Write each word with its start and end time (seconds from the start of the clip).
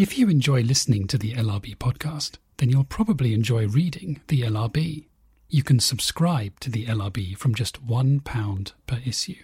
If 0.00 0.16
you 0.16 0.30
enjoy 0.30 0.62
listening 0.62 1.06
to 1.08 1.18
the 1.18 1.34
LRB 1.34 1.76
podcast, 1.76 2.38
then 2.56 2.70
you'll 2.70 2.84
probably 2.84 3.34
enjoy 3.34 3.68
reading 3.68 4.22
the 4.28 4.40
LRB. 4.40 5.04
You 5.50 5.62
can 5.62 5.78
subscribe 5.78 6.58
to 6.60 6.70
the 6.70 6.86
LRB 6.86 7.36
from 7.36 7.54
just 7.54 7.86
£1 7.86 8.72
per 8.86 8.98
issue. 9.04 9.42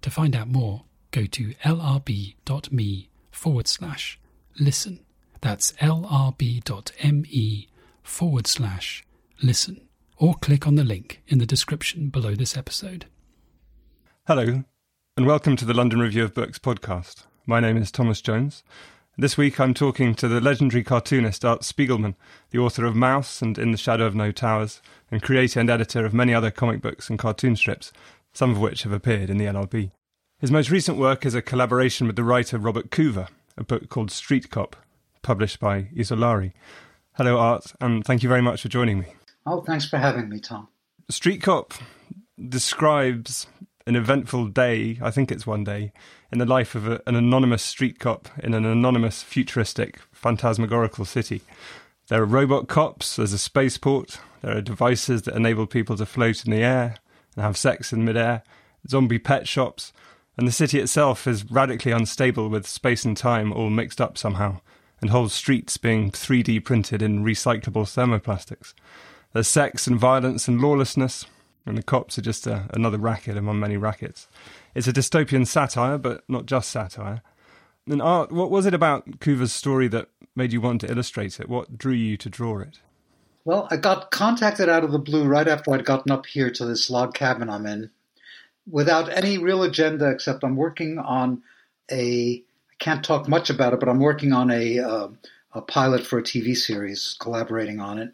To 0.00 0.08
find 0.08 0.34
out 0.34 0.48
more, 0.48 0.84
go 1.10 1.26
to 1.26 1.52
lrb.me 1.62 3.10
forward 3.30 3.68
slash 3.68 4.18
listen. 4.58 5.00
That's 5.42 5.72
lrb.me 5.72 7.68
forward 8.02 8.46
slash 8.46 9.04
listen. 9.42 9.82
Or 10.16 10.32
click 10.32 10.66
on 10.66 10.76
the 10.76 10.84
link 10.84 11.20
in 11.28 11.36
the 11.36 11.44
description 11.44 12.08
below 12.08 12.34
this 12.34 12.56
episode. 12.56 13.04
Hello, 14.26 14.64
and 15.18 15.26
welcome 15.26 15.56
to 15.56 15.66
the 15.66 15.74
London 15.74 16.00
Review 16.00 16.24
of 16.24 16.32
Books 16.32 16.58
podcast. 16.58 17.24
My 17.44 17.60
name 17.60 17.76
is 17.76 17.90
Thomas 17.90 18.22
Jones. 18.22 18.64
This 19.20 19.36
week 19.36 19.60
I'm 19.60 19.74
talking 19.74 20.14
to 20.14 20.28
the 20.28 20.40
legendary 20.40 20.82
cartoonist 20.82 21.44
Art 21.44 21.60
Spiegelman, 21.60 22.14
the 22.52 22.58
author 22.58 22.86
of 22.86 22.94
Maus 22.94 23.42
and 23.42 23.58
In 23.58 23.70
the 23.70 23.76
Shadow 23.76 24.06
of 24.06 24.14
No 24.14 24.32
Towers, 24.32 24.80
and 25.10 25.22
creator 25.22 25.60
and 25.60 25.68
editor 25.68 26.06
of 26.06 26.14
many 26.14 26.32
other 26.32 26.50
comic 26.50 26.80
books 26.80 27.10
and 27.10 27.18
cartoon 27.18 27.54
strips, 27.54 27.92
some 28.32 28.50
of 28.50 28.58
which 28.58 28.84
have 28.84 28.92
appeared 28.92 29.28
in 29.28 29.36
the 29.36 29.44
LRB. 29.44 29.90
His 30.38 30.50
most 30.50 30.70
recent 30.70 30.96
work 30.96 31.26
is 31.26 31.34
a 31.34 31.42
collaboration 31.42 32.06
with 32.06 32.16
the 32.16 32.24
writer 32.24 32.56
Robert 32.56 32.88
Coover, 32.88 33.28
a 33.58 33.62
book 33.62 33.90
called 33.90 34.10
Street 34.10 34.48
Cop, 34.48 34.74
published 35.20 35.60
by 35.60 35.90
Isolarii. 35.94 36.54
Hello, 37.16 37.36
Art, 37.36 37.74
and 37.78 38.02
thank 38.06 38.22
you 38.22 38.28
very 38.30 38.40
much 38.40 38.62
for 38.62 38.68
joining 38.68 39.00
me. 39.00 39.12
Oh, 39.44 39.60
thanks 39.60 39.86
for 39.86 39.98
having 39.98 40.30
me, 40.30 40.40
Tom. 40.40 40.68
Street 41.10 41.42
Cop 41.42 41.74
describes 42.48 43.48
an 43.90 43.96
eventful 43.96 44.46
day, 44.46 45.00
I 45.02 45.10
think 45.10 45.32
it's 45.32 45.48
one 45.48 45.64
day, 45.64 45.92
in 46.30 46.38
the 46.38 46.46
life 46.46 46.76
of 46.76 46.86
a, 46.86 47.02
an 47.08 47.16
anonymous 47.16 47.64
street 47.64 47.98
cop 47.98 48.28
in 48.38 48.54
an 48.54 48.64
anonymous, 48.64 49.24
futuristic, 49.24 49.98
phantasmagorical 50.12 51.04
city. 51.04 51.42
There 52.06 52.22
are 52.22 52.26
robot 52.26 52.68
cops, 52.68 53.16
there's 53.16 53.32
a 53.32 53.38
spaceport, 53.38 54.20
there 54.42 54.56
are 54.56 54.60
devices 54.60 55.22
that 55.22 55.34
enable 55.34 55.66
people 55.66 55.96
to 55.96 56.06
float 56.06 56.44
in 56.44 56.52
the 56.52 56.62
air 56.62 56.98
and 57.34 57.44
have 57.44 57.56
sex 57.56 57.92
in 57.92 58.04
midair, 58.04 58.44
zombie 58.88 59.18
pet 59.18 59.48
shops, 59.48 59.92
and 60.36 60.46
the 60.46 60.52
city 60.52 60.78
itself 60.78 61.26
is 61.26 61.50
radically 61.50 61.90
unstable 61.90 62.48
with 62.48 62.68
space 62.68 63.04
and 63.04 63.16
time 63.16 63.52
all 63.52 63.70
mixed 63.70 64.00
up 64.00 64.16
somehow, 64.16 64.60
and 65.00 65.10
whole 65.10 65.28
streets 65.28 65.76
being 65.78 66.12
3D 66.12 66.64
printed 66.64 67.02
in 67.02 67.24
recyclable 67.24 67.86
thermoplastics. 67.86 68.72
There's 69.32 69.48
sex 69.48 69.88
and 69.88 69.98
violence 69.98 70.46
and 70.46 70.60
lawlessness, 70.60 71.26
and 71.66 71.76
the 71.76 71.82
cops 71.82 72.18
are 72.18 72.22
just 72.22 72.46
a, 72.46 72.68
another 72.70 72.98
racket 72.98 73.36
among 73.36 73.60
many 73.60 73.76
rackets. 73.76 74.28
It's 74.74 74.88
a 74.88 74.92
dystopian 74.92 75.46
satire, 75.46 75.98
but 75.98 76.24
not 76.28 76.46
just 76.46 76.70
satire. 76.70 77.22
And 77.86 78.02
art, 78.02 78.30
what 78.30 78.50
was 78.50 78.66
it 78.66 78.74
about 78.74 79.20
Coover's 79.20 79.52
story 79.52 79.88
that 79.88 80.08
made 80.36 80.52
you 80.52 80.60
want 80.60 80.80
to 80.82 80.90
illustrate 80.90 81.40
it? 81.40 81.48
What 81.48 81.76
drew 81.76 81.92
you 81.92 82.16
to 82.18 82.28
draw 82.28 82.60
it? 82.60 82.80
Well, 83.44 83.66
I 83.70 83.76
got 83.76 84.10
contacted 84.10 84.68
out 84.68 84.84
of 84.84 84.92
the 84.92 84.98
blue 84.98 85.24
right 85.24 85.48
after 85.48 85.72
I'd 85.72 85.84
gotten 85.84 86.12
up 86.12 86.26
here 86.26 86.50
to 86.50 86.64
this 86.66 86.90
log 86.90 87.14
cabin 87.14 87.48
I'm 87.48 87.66
in, 87.66 87.90
without 88.70 89.08
any 89.08 89.38
real 89.38 89.62
agenda 89.62 90.10
except 90.10 90.44
I'm 90.44 90.56
working 90.56 90.98
on 90.98 91.42
a. 91.90 92.42
I 92.42 92.82
can't 92.82 93.04
talk 93.04 93.28
much 93.28 93.50
about 93.50 93.74
it, 93.74 93.80
but 93.80 93.88
I'm 93.88 93.98
working 93.98 94.32
on 94.32 94.50
a 94.50 94.78
uh, 94.78 95.08
a 95.52 95.62
pilot 95.62 96.06
for 96.06 96.18
a 96.18 96.22
TV 96.22 96.56
series, 96.56 97.16
collaborating 97.18 97.80
on 97.80 97.98
it, 97.98 98.12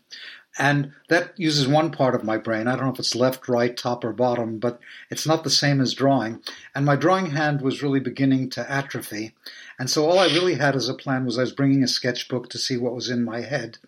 and 0.59 0.93
that 1.09 1.39
uses 1.39 1.69
one 1.69 1.91
part 1.91 2.15
of 2.15 2.25
my 2.25 2.39
brain. 2.39 2.67
I 2.67 2.77
don't 2.77 2.87
know 2.87 2.93
if 2.93 2.99
it's 2.99 3.15
left, 3.15 3.49
right, 3.49 3.77
top, 3.77 4.05
or 4.05 4.12
bottom, 4.12 4.59
but 4.59 4.81
it's 5.11 5.27
not 5.27 5.45
the 5.45 5.51
same 5.51 5.81
as 5.81 5.93
drawing. 5.95 6.41
And 6.75 6.87
my 6.87 6.97
drawing 6.97 7.27
hand 7.27 7.61
was 7.61 7.83
really 7.83 8.01
beginning 8.01 8.51
to 8.51 8.71
atrophy. 8.71 9.34
And 9.79 9.91
so 9.91 10.09
all 10.09 10.19
I 10.19 10.27
really 10.27 10.55
had 10.55 10.75
as 10.75 10.89
a 10.89 10.95
plan 10.95 11.27
was 11.27 11.39
I 11.39 11.43
was 11.43 11.53
bringing 11.53 11.83
a 11.83 11.89
sketchbook 11.89 12.49
to 12.51 12.59
see 12.59 12.77
what 12.77 12.95
was 12.95 13.11
in 13.11 13.25
my 13.25 13.43
head. 13.43 13.79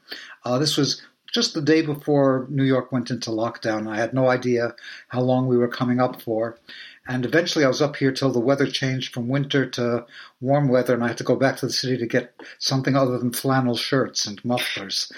Uh, 0.44 0.58
this 0.58 0.76
was 0.76 1.02
just 1.32 1.54
the 1.54 1.62
day 1.62 1.82
before 1.82 2.46
New 2.50 2.64
York 2.64 2.92
went 2.92 3.10
into 3.10 3.30
lockdown. 3.30 3.88
I 3.88 3.96
had 3.96 4.12
no 4.12 4.28
idea 4.28 4.74
how 5.08 5.20
long 5.20 5.46
we 5.46 5.56
were 5.56 5.68
coming 5.68 6.00
up 6.00 6.20
for. 6.20 6.58
And 7.06 7.24
eventually 7.24 7.64
I 7.64 7.68
was 7.68 7.80
up 7.80 7.96
here 7.96 8.12
till 8.12 8.30
the 8.30 8.40
weather 8.40 8.66
changed 8.66 9.14
from 9.14 9.28
winter 9.28 9.64
to 9.70 10.04
warm 10.42 10.68
weather, 10.68 10.92
and 10.92 11.02
I 11.02 11.08
had 11.08 11.18
to 11.18 11.24
go 11.24 11.36
back 11.36 11.56
to 11.58 11.66
the 11.66 11.72
city 11.72 11.96
to 11.96 12.06
get 12.06 12.34
something 12.58 12.94
other 12.94 13.18
than 13.18 13.32
flannel 13.32 13.76
shirts 13.76 14.26
and 14.26 14.44
mufflers. 14.44 15.10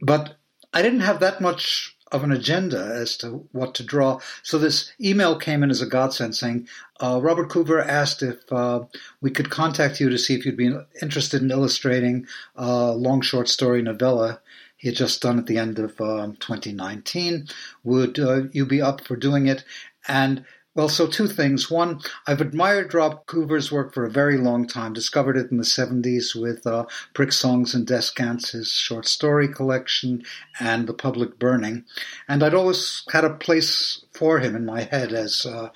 But 0.00 0.36
I 0.72 0.82
didn't 0.82 1.00
have 1.00 1.20
that 1.20 1.40
much 1.40 1.96
of 2.10 2.22
an 2.22 2.32
agenda 2.32 2.92
as 2.94 3.16
to 3.16 3.48
what 3.52 3.74
to 3.74 3.82
draw. 3.82 4.20
So 4.42 4.58
this 4.58 4.92
email 5.00 5.38
came 5.38 5.62
in 5.62 5.70
as 5.70 5.80
a 5.80 5.86
godsend 5.86 6.36
saying, 6.36 6.68
uh, 7.00 7.20
Robert 7.22 7.48
Coover 7.48 7.84
asked 7.84 8.22
if 8.22 8.40
uh, 8.52 8.80
we 9.22 9.30
could 9.30 9.48
contact 9.48 9.98
you 9.98 10.10
to 10.10 10.18
see 10.18 10.34
if 10.34 10.44
you'd 10.44 10.56
be 10.56 10.76
interested 11.00 11.40
in 11.42 11.50
illustrating 11.50 12.26
a 12.54 12.92
long 12.92 13.22
short 13.22 13.48
story 13.48 13.80
novella 13.80 14.40
he 14.82 14.88
had 14.88 14.96
just 14.96 15.22
done 15.22 15.38
at 15.38 15.46
the 15.46 15.58
end 15.58 15.78
of 15.78 16.00
um, 16.00 16.34
2019. 16.40 17.46
Would 17.84 18.18
uh, 18.18 18.42
you 18.50 18.66
be 18.66 18.82
up 18.82 19.00
for 19.04 19.14
doing 19.14 19.46
it? 19.46 19.62
And 20.08 20.44
well, 20.74 20.88
so 20.88 21.06
two 21.06 21.26
things. 21.26 21.70
One, 21.70 22.00
I've 22.26 22.40
admired 22.40 22.94
Rob 22.94 23.26
Coover's 23.26 23.70
work 23.70 23.92
for 23.92 24.06
a 24.06 24.10
very 24.10 24.38
long 24.38 24.66
time. 24.66 24.94
Discovered 24.94 25.36
it 25.36 25.50
in 25.50 25.58
the 25.58 25.64
70s 25.64 26.34
with 26.34 26.66
uh, 26.66 26.86
Pricksongs 27.14 27.74
and 27.74 27.86
Descants, 27.86 28.52
his 28.52 28.70
short 28.70 29.06
story 29.06 29.48
collection, 29.48 30.24
and 30.58 30.86
The 30.86 30.94
Public 30.94 31.38
Burning. 31.38 31.84
And 32.26 32.42
I'd 32.42 32.54
always 32.54 33.04
had 33.12 33.24
a 33.24 33.34
place 33.34 34.02
for 34.12 34.38
him 34.38 34.56
in 34.56 34.64
my 34.64 34.84
head 34.84 35.12
as 35.12 35.44
uh, 35.44 35.68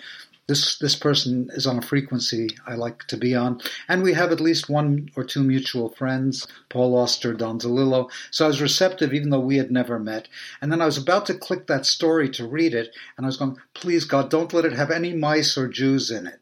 this 0.49 0.79
this 0.79 0.95
person 0.95 1.49
is 1.53 1.67
on 1.67 1.79
a 1.79 1.83
frequency 1.83 2.49
I 2.67 2.75
like 2.75 3.05
to 3.09 3.17
be 3.17 3.35
on, 3.35 3.61
and 3.89 4.03
we 4.03 4.13
have 4.15 4.31
at 4.31 4.41
least 4.41 4.69
one 4.69 5.11
or 5.17 5.25
two 5.25 5.43
mutual 5.43 5.89
friends, 5.89 6.47
Paul 6.69 6.97
Auster, 6.97 7.35
Don 7.35 7.59
DeLillo. 7.59 8.11
So 8.31 8.45
I 8.45 8.49
was 8.49 8.63
receptive, 8.63 9.13
even 9.13 9.31
though 9.31 9.41
we 9.41 9.57
had 9.57 9.71
never 9.71 9.99
met. 9.99 10.29
And 10.61 10.71
then 10.71 10.81
I 10.81 10.87
was 10.87 10.99
about 10.99 11.27
to 11.27 11.35
click 11.35 11.67
that 11.67 11.85
story 11.85 12.29
to 12.31 12.47
read 12.47 12.75
it, 12.75 12.95
and 13.17 13.27
I 13.27 13.29
was 13.29 13.37
going, 13.37 13.57
"Please 13.75 14.05
God, 14.05 14.31
don't 14.31 14.53
let 14.53 14.65
it 14.65 14.73
have 14.73 14.91
any 14.91 15.13
mice 15.13 15.57
or 15.59 15.69
Jews 15.69 16.11
in 16.11 16.29
it, 16.29 16.41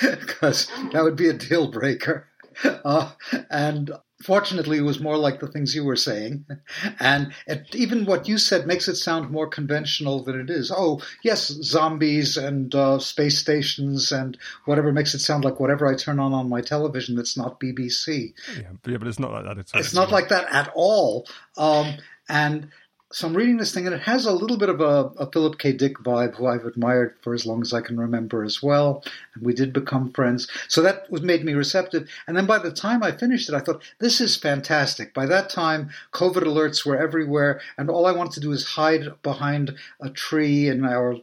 because 0.00 0.70
uh, 0.70 0.88
that 0.92 1.04
would 1.04 1.16
be 1.16 1.28
a 1.28 1.34
deal 1.34 1.70
breaker." 1.70 2.26
Uh, 2.64 3.12
and 3.50 3.92
fortunately, 4.20 4.78
it 4.78 4.82
was 4.82 5.00
more 5.00 5.16
like 5.16 5.40
the 5.40 5.46
things 5.46 5.74
you 5.74 5.84
were 5.84 5.96
saying. 5.96 6.44
And 7.00 7.32
it, 7.46 7.74
even 7.74 8.04
what 8.04 8.28
you 8.28 8.38
said 8.38 8.66
makes 8.66 8.88
it 8.88 8.96
sound 8.96 9.30
more 9.30 9.46
conventional 9.46 10.22
than 10.22 10.40
it 10.40 10.50
is. 10.50 10.72
Oh, 10.74 11.00
yes, 11.22 11.46
zombies 11.46 12.36
and 12.36 12.74
uh, 12.74 12.98
space 12.98 13.38
stations 13.38 14.10
and 14.10 14.36
whatever 14.64 14.92
makes 14.92 15.14
it 15.14 15.20
sound 15.20 15.44
like 15.44 15.60
whatever 15.60 15.86
I 15.86 15.94
turn 15.94 16.18
on 16.18 16.32
on 16.32 16.48
my 16.48 16.60
television 16.60 17.16
that's 17.16 17.36
not 17.36 17.60
BBC. 17.60 18.34
Yeah, 18.56 18.62
but, 18.82 18.90
yeah, 18.90 18.98
but 18.98 19.08
it's 19.08 19.18
not 19.18 19.32
like 19.32 19.44
that. 19.44 19.58
It's, 19.58 19.74
it's 19.74 19.94
not 19.94 20.10
like 20.10 20.28
that 20.28 20.52
at 20.52 20.72
all. 20.74 21.26
Um, 21.56 21.94
and 22.28 22.70
so 23.10 23.26
I'm 23.26 23.34
reading 23.34 23.56
this 23.56 23.72
thing, 23.72 23.86
and 23.86 23.94
it 23.94 24.02
has 24.02 24.26
a 24.26 24.32
little 24.32 24.58
bit 24.58 24.68
of 24.68 24.80
a, 24.80 25.10
a, 25.16 25.30
Philip 25.30 25.58
K. 25.58 25.72
Dick 25.72 25.98
vibe, 25.98 26.34
who 26.36 26.46
I've 26.46 26.66
admired 26.66 27.14
for 27.22 27.32
as 27.32 27.46
long 27.46 27.62
as 27.62 27.72
I 27.72 27.80
can 27.80 27.98
remember 27.98 28.44
as 28.44 28.62
well. 28.62 29.02
And 29.34 29.46
we 29.46 29.54
did 29.54 29.72
become 29.72 30.12
friends. 30.12 30.46
So 30.68 30.82
that 30.82 31.10
was 31.10 31.22
made 31.22 31.42
me 31.42 31.54
receptive. 31.54 32.08
And 32.26 32.36
then 32.36 32.44
by 32.44 32.58
the 32.58 32.70
time 32.70 33.02
I 33.02 33.12
finished 33.12 33.48
it, 33.48 33.54
I 33.54 33.60
thought, 33.60 33.82
this 33.98 34.20
is 34.20 34.36
fantastic. 34.36 35.14
By 35.14 35.24
that 35.24 35.48
time, 35.48 35.88
COVID 36.12 36.42
alerts 36.42 36.84
were 36.84 37.00
everywhere, 37.00 37.62
and 37.78 37.88
all 37.88 38.04
I 38.04 38.12
wanted 38.12 38.34
to 38.34 38.40
do 38.40 38.52
is 38.52 38.64
hide 38.64 39.22
behind 39.22 39.74
a 40.00 40.10
tree 40.10 40.68
in 40.68 40.84
our 40.84 41.16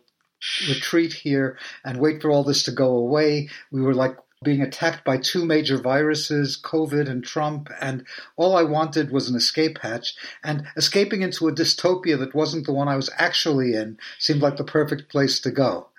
retreat 0.67 1.13
here 1.13 1.57
and 1.83 1.99
wait 1.99 2.21
for 2.21 2.31
all 2.31 2.43
this 2.43 2.63
to 2.63 2.71
go 2.71 2.95
away. 2.95 3.49
We 3.71 3.81
were 3.81 3.93
like 3.93 4.17
being 4.45 4.61
attacked 4.61 5.03
by 5.03 5.17
two 5.17 5.43
major 5.45 5.77
viruses, 5.77 6.57
COVID 6.63 7.09
and 7.09 7.23
Trump, 7.23 7.69
and 7.81 8.05
all 8.37 8.55
I 8.55 8.63
wanted 8.63 9.11
was 9.11 9.27
an 9.27 9.35
escape 9.35 9.79
hatch. 9.79 10.15
And 10.43 10.65
escaping 10.77 11.21
into 11.21 11.49
a 11.49 11.53
dystopia 11.53 12.17
that 12.19 12.33
wasn't 12.33 12.65
the 12.65 12.73
one 12.73 12.87
I 12.87 12.95
was 12.95 13.09
actually 13.17 13.73
in 13.73 13.97
seemed 14.19 14.41
like 14.41 14.55
the 14.55 14.63
perfect 14.63 15.11
place 15.11 15.41
to 15.41 15.51
go. 15.51 15.89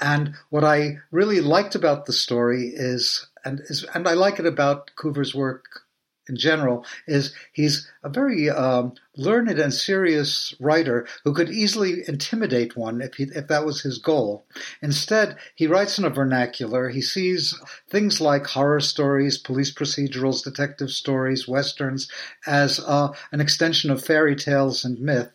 And 0.00 0.34
what 0.48 0.64
I 0.64 0.98
really 1.10 1.40
liked 1.40 1.74
about 1.74 2.06
the 2.06 2.12
story 2.12 2.72
is, 2.74 3.28
and 3.44 3.60
is, 3.68 3.84
and 3.94 4.08
I 4.08 4.14
like 4.14 4.40
it 4.40 4.46
about 4.46 4.90
Coover's 4.96 5.34
work 5.34 5.82
in 6.30 6.36
general 6.36 6.86
is 7.06 7.34
he's 7.52 7.90
a 8.02 8.08
very 8.08 8.48
um, 8.48 8.94
learned 9.16 9.58
and 9.58 9.74
serious 9.74 10.54
writer 10.60 11.06
who 11.24 11.34
could 11.34 11.50
easily 11.50 12.02
intimidate 12.06 12.76
one 12.76 13.02
if 13.02 13.14
he, 13.14 13.24
if 13.24 13.48
that 13.48 13.66
was 13.66 13.82
his 13.82 13.98
goal. 13.98 14.46
Instead, 14.80 15.36
he 15.54 15.66
writes 15.66 15.98
in 15.98 16.04
a 16.04 16.10
vernacular. 16.10 16.88
He 16.88 17.02
sees 17.02 17.54
things 17.90 18.20
like 18.20 18.46
horror 18.46 18.80
stories, 18.80 19.36
police 19.36 19.74
procedurals, 19.74 20.44
detective 20.44 20.90
stories, 20.90 21.48
westerns 21.48 22.08
as 22.46 22.80
uh, 22.80 23.12
an 23.32 23.40
extension 23.40 23.90
of 23.90 24.04
fairy 24.04 24.36
tales 24.36 24.84
and 24.84 24.98
myth 25.00 25.32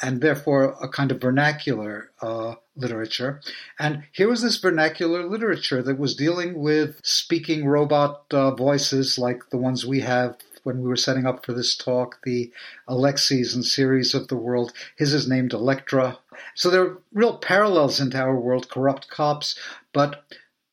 and 0.00 0.20
therefore 0.20 0.76
a 0.82 0.88
kind 0.88 1.10
of 1.10 1.20
vernacular 1.20 2.10
uh, 2.20 2.54
literature. 2.76 3.40
And 3.78 4.04
here 4.12 4.28
was 4.28 4.42
this 4.42 4.58
vernacular 4.58 5.28
literature 5.28 5.82
that 5.82 5.98
was 5.98 6.14
dealing 6.14 6.58
with 6.58 7.00
speaking 7.02 7.66
robot 7.66 8.24
uh, 8.32 8.54
voices 8.54 9.18
like 9.18 9.50
the 9.50 9.58
ones 9.58 9.86
we 9.86 10.00
have 10.00 10.36
when 10.62 10.80
we 10.80 10.88
were 10.88 10.96
setting 10.96 11.26
up 11.26 11.44
for 11.44 11.52
this 11.52 11.76
talk, 11.76 12.18
the 12.24 12.52
Alexas 12.86 13.54
and 13.54 13.64
Siris 13.64 14.14
of 14.14 14.28
the 14.28 14.36
world. 14.36 14.72
His 14.96 15.12
is 15.12 15.28
named 15.28 15.52
Electra. 15.52 16.18
So 16.54 16.70
there 16.70 16.82
are 16.82 16.98
real 17.12 17.38
parallels 17.38 18.00
into 18.00 18.18
our 18.18 18.38
world, 18.38 18.68
corrupt 18.68 19.08
cops, 19.08 19.58
but 19.92 20.24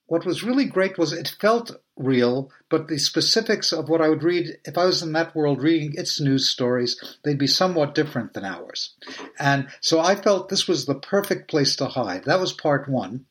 what 0.09 0.25
was 0.25 0.43
really 0.43 0.65
great 0.65 0.97
was 0.97 1.13
it 1.13 1.35
felt 1.39 1.71
real, 1.95 2.51
but 2.67 2.87
the 2.87 2.97
specifics 2.97 3.71
of 3.71 3.89
what 3.89 4.01
I 4.01 4.09
would 4.09 4.23
read, 4.23 4.57
if 4.65 4.75
I 4.75 4.85
was 4.85 5.03
in 5.03 5.13
that 5.13 5.35
world 5.35 5.61
reading 5.61 5.93
its 5.95 6.19
news 6.19 6.49
stories, 6.49 6.99
they'd 7.23 7.37
be 7.37 7.47
somewhat 7.47 7.93
different 7.93 8.33
than 8.33 8.43
ours. 8.43 8.95
And 9.37 9.67
so 9.81 9.99
I 9.99 10.15
felt 10.15 10.49
this 10.49 10.67
was 10.67 10.85
the 10.85 10.95
perfect 10.95 11.47
place 11.47 11.75
to 11.75 11.85
hide. 11.85 12.25
That 12.25 12.39
was 12.39 12.53
part 12.53 12.89
one. 12.89 13.25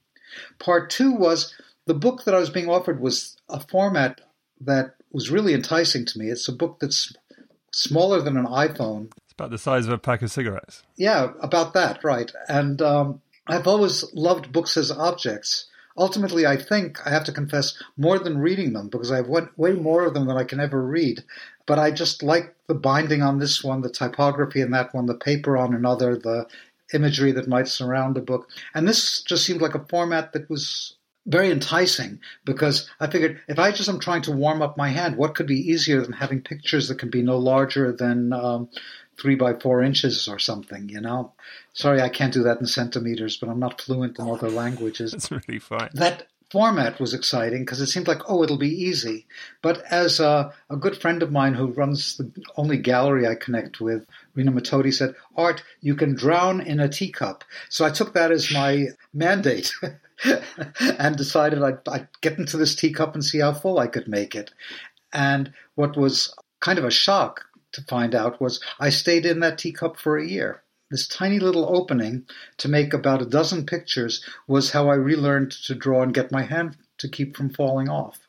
Part 0.60 0.88
two 0.90 1.12
was 1.12 1.52
the 1.86 1.94
book 1.94 2.24
that 2.24 2.34
I 2.34 2.38
was 2.38 2.50
being 2.50 2.68
offered 2.68 3.00
was 3.00 3.36
a 3.48 3.58
format 3.58 4.20
that 4.60 4.94
was 5.10 5.30
really 5.30 5.54
enticing 5.54 6.04
to 6.06 6.18
me. 6.18 6.28
It's 6.28 6.46
a 6.46 6.52
book 6.52 6.78
that's 6.80 7.12
smaller 7.72 8.20
than 8.20 8.36
an 8.36 8.46
iPhone. 8.46 9.10
It's 9.24 9.32
about 9.32 9.50
the 9.50 9.58
size 9.58 9.86
of 9.88 9.92
a 9.92 9.98
pack 9.98 10.22
of 10.22 10.30
cigarettes. 10.30 10.84
Yeah, 10.96 11.32
about 11.40 11.74
that, 11.74 12.04
right. 12.04 12.30
And 12.48 12.80
um, 12.82 13.20
I've 13.48 13.66
always 13.66 14.04
loved 14.14 14.52
books 14.52 14.76
as 14.76 14.92
objects 14.92 15.66
ultimately, 15.98 16.46
I 16.46 16.56
think 16.56 17.04
I 17.06 17.10
have 17.10 17.24
to 17.24 17.32
confess 17.32 17.80
more 17.96 18.18
than 18.18 18.38
reading 18.38 18.72
them 18.72 18.88
because 18.88 19.10
I 19.10 19.16
have 19.16 19.28
way 19.28 19.72
more 19.72 20.06
of 20.06 20.14
them 20.14 20.26
than 20.26 20.36
I 20.36 20.44
can 20.44 20.60
ever 20.60 20.82
read. 20.82 21.24
But 21.66 21.78
I 21.78 21.90
just 21.90 22.22
like 22.22 22.54
the 22.66 22.74
binding 22.74 23.22
on 23.22 23.38
this 23.38 23.62
one, 23.62 23.82
the 23.82 23.90
typography 23.90 24.60
in 24.60 24.70
that 24.70 24.94
one, 24.94 25.06
the 25.06 25.14
paper 25.14 25.58
on 25.58 25.74
another, 25.74 26.16
the 26.16 26.46
imagery 26.94 27.32
that 27.32 27.48
might 27.48 27.68
surround 27.68 28.16
a 28.16 28.22
book. 28.22 28.48
And 28.74 28.88
this 28.88 29.22
just 29.22 29.44
seemed 29.44 29.60
like 29.60 29.74
a 29.74 29.84
format 29.90 30.32
that 30.32 30.48
was 30.48 30.94
very 31.26 31.50
enticing 31.50 32.20
because 32.46 32.88
I 33.00 33.06
figured 33.08 33.40
if 33.48 33.58
I 33.58 33.70
just 33.70 33.88
am 33.88 34.00
trying 34.00 34.22
to 34.22 34.32
warm 34.32 34.62
up 34.62 34.78
my 34.78 34.88
hand, 34.88 35.16
what 35.16 35.34
could 35.34 35.46
be 35.46 35.70
easier 35.70 36.00
than 36.00 36.12
having 36.12 36.40
pictures 36.40 36.88
that 36.88 36.98
can 36.98 37.10
be 37.10 37.22
no 37.22 37.36
larger 37.36 37.92
than 37.92 38.32
um, 38.32 38.70
three 39.20 39.34
by 39.34 39.54
four 39.54 39.82
inches 39.82 40.28
or 40.28 40.38
something, 40.38 40.88
you 40.88 41.00
know. 41.00 41.32
Sorry, 41.72 42.00
I 42.00 42.08
can't 42.08 42.32
do 42.32 42.42
that 42.44 42.60
in 42.60 42.66
centimeters, 42.66 43.36
but 43.36 43.48
I'm 43.48 43.58
not 43.58 43.80
fluent 43.80 44.18
in 44.18 44.28
other 44.28 44.50
languages. 44.50 45.12
That's 45.12 45.30
really 45.30 45.58
fine. 45.58 45.90
That 45.94 46.26
format 46.50 46.98
was 46.98 47.12
exciting 47.12 47.64
because 47.64 47.80
it 47.80 47.88
seemed 47.88 48.08
like, 48.08 48.22
oh, 48.28 48.42
it'll 48.42 48.58
be 48.58 48.84
easy. 48.84 49.26
But 49.60 49.82
as 49.90 50.18
a, 50.20 50.52
a, 50.70 50.76
good 50.76 50.96
friend 50.96 51.22
of 51.22 51.30
mine 51.30 51.54
who 51.54 51.66
runs 51.66 52.16
the 52.16 52.30
only 52.56 52.78
gallery 52.78 53.26
I 53.26 53.34
connect 53.34 53.80
with, 53.80 54.06
Rena 54.34 54.52
Matodi, 54.52 54.92
said, 54.92 55.14
Art, 55.36 55.62
you 55.80 55.94
can 55.94 56.14
drown 56.14 56.60
in 56.60 56.80
a 56.80 56.88
teacup. 56.88 57.44
So 57.68 57.84
I 57.84 57.90
took 57.90 58.14
that 58.14 58.32
as 58.32 58.52
my 58.52 58.88
mandate. 59.12 59.72
and 60.98 61.16
decided 61.16 61.62
I'd, 61.62 61.78
I'd 61.86 62.08
get 62.22 62.38
into 62.38 62.56
this 62.56 62.74
teacup 62.74 63.14
and 63.14 63.24
see 63.24 63.38
how 63.38 63.52
full 63.52 63.78
I 63.78 63.86
could 63.86 64.08
make 64.08 64.34
it. 64.34 64.50
And 65.12 65.52
what 65.76 65.96
was 65.96 66.34
kind 66.60 66.76
of 66.76 66.84
a 66.84 66.90
shock 66.90 67.44
to 67.72 67.82
find 67.82 68.14
out 68.14 68.40
was 68.40 68.60
I 68.78 68.90
stayed 68.90 69.26
in 69.26 69.40
that 69.40 69.58
teacup 69.58 69.98
for 69.98 70.16
a 70.16 70.26
year. 70.26 70.62
This 70.90 71.06
tiny 71.06 71.38
little 71.38 71.76
opening 71.76 72.26
to 72.58 72.68
make 72.68 72.94
about 72.94 73.20
a 73.20 73.26
dozen 73.26 73.66
pictures 73.66 74.24
was 74.46 74.70
how 74.70 74.88
I 74.88 74.94
relearned 74.94 75.52
to 75.66 75.74
draw 75.74 76.02
and 76.02 76.14
get 76.14 76.32
my 76.32 76.42
hand 76.42 76.76
to 76.98 77.08
keep 77.08 77.36
from 77.36 77.50
falling 77.50 77.88
off. 77.88 78.27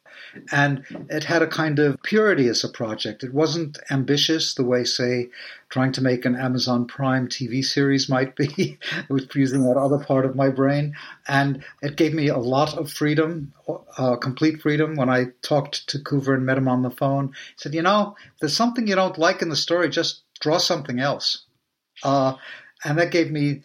And 0.52 0.84
it 1.10 1.24
had 1.24 1.42
a 1.42 1.48
kind 1.48 1.80
of 1.80 2.02
purity 2.04 2.48
as 2.48 2.64
a 2.64 2.70
project. 2.70 3.24
It 3.24 3.34
wasn't 3.34 3.80
ambitious 3.90 4.54
the 4.54 4.64
way, 4.64 4.84
say, 4.84 5.30
trying 5.70 5.92
to 5.94 6.02
make 6.02 6.26
an 6.26 6.36
Amazon 6.36 6.86
Prime 6.86 7.28
TV 7.28 7.64
series 7.64 8.10
might 8.10 8.36
be, 8.36 8.78
with 9.10 9.34
using 9.36 9.64
that 9.64 9.78
other 9.78 10.04
part 10.04 10.26
of 10.26 10.36
my 10.36 10.50
brain. 10.50 10.96
And 11.28 11.64
it 11.82 11.96
gave 11.96 12.14
me 12.14 12.28
a 12.28 12.38
lot 12.38 12.78
of 12.78 12.92
freedom, 12.92 13.54
uh, 13.98 14.16
complete 14.18 14.62
freedom. 14.62 14.96
When 14.96 15.10
I 15.10 15.28
talked 15.42 15.88
to 15.90 16.00
Coover 16.00 16.34
and 16.34 16.46
met 16.46 16.58
him 16.58 16.68
on 16.68 16.82
the 16.82 16.92
phone, 16.92 17.28
he 17.30 17.56
said, 17.58 17.74
You 17.74 17.82
know, 17.82 18.16
there's 18.40 18.56
something 18.56 18.88
you 18.88 18.96
don't 18.96 19.18
like 19.18 19.42
in 19.42 19.50
the 19.50 19.56
story, 19.56 19.90
just 19.90 20.24
draw 20.40 20.58
something 20.58 21.00
else. 21.00 21.46
Uh, 22.04 22.36
and 22.84 22.98
that 22.98 23.12
gave 23.12 23.32
me 23.32 23.64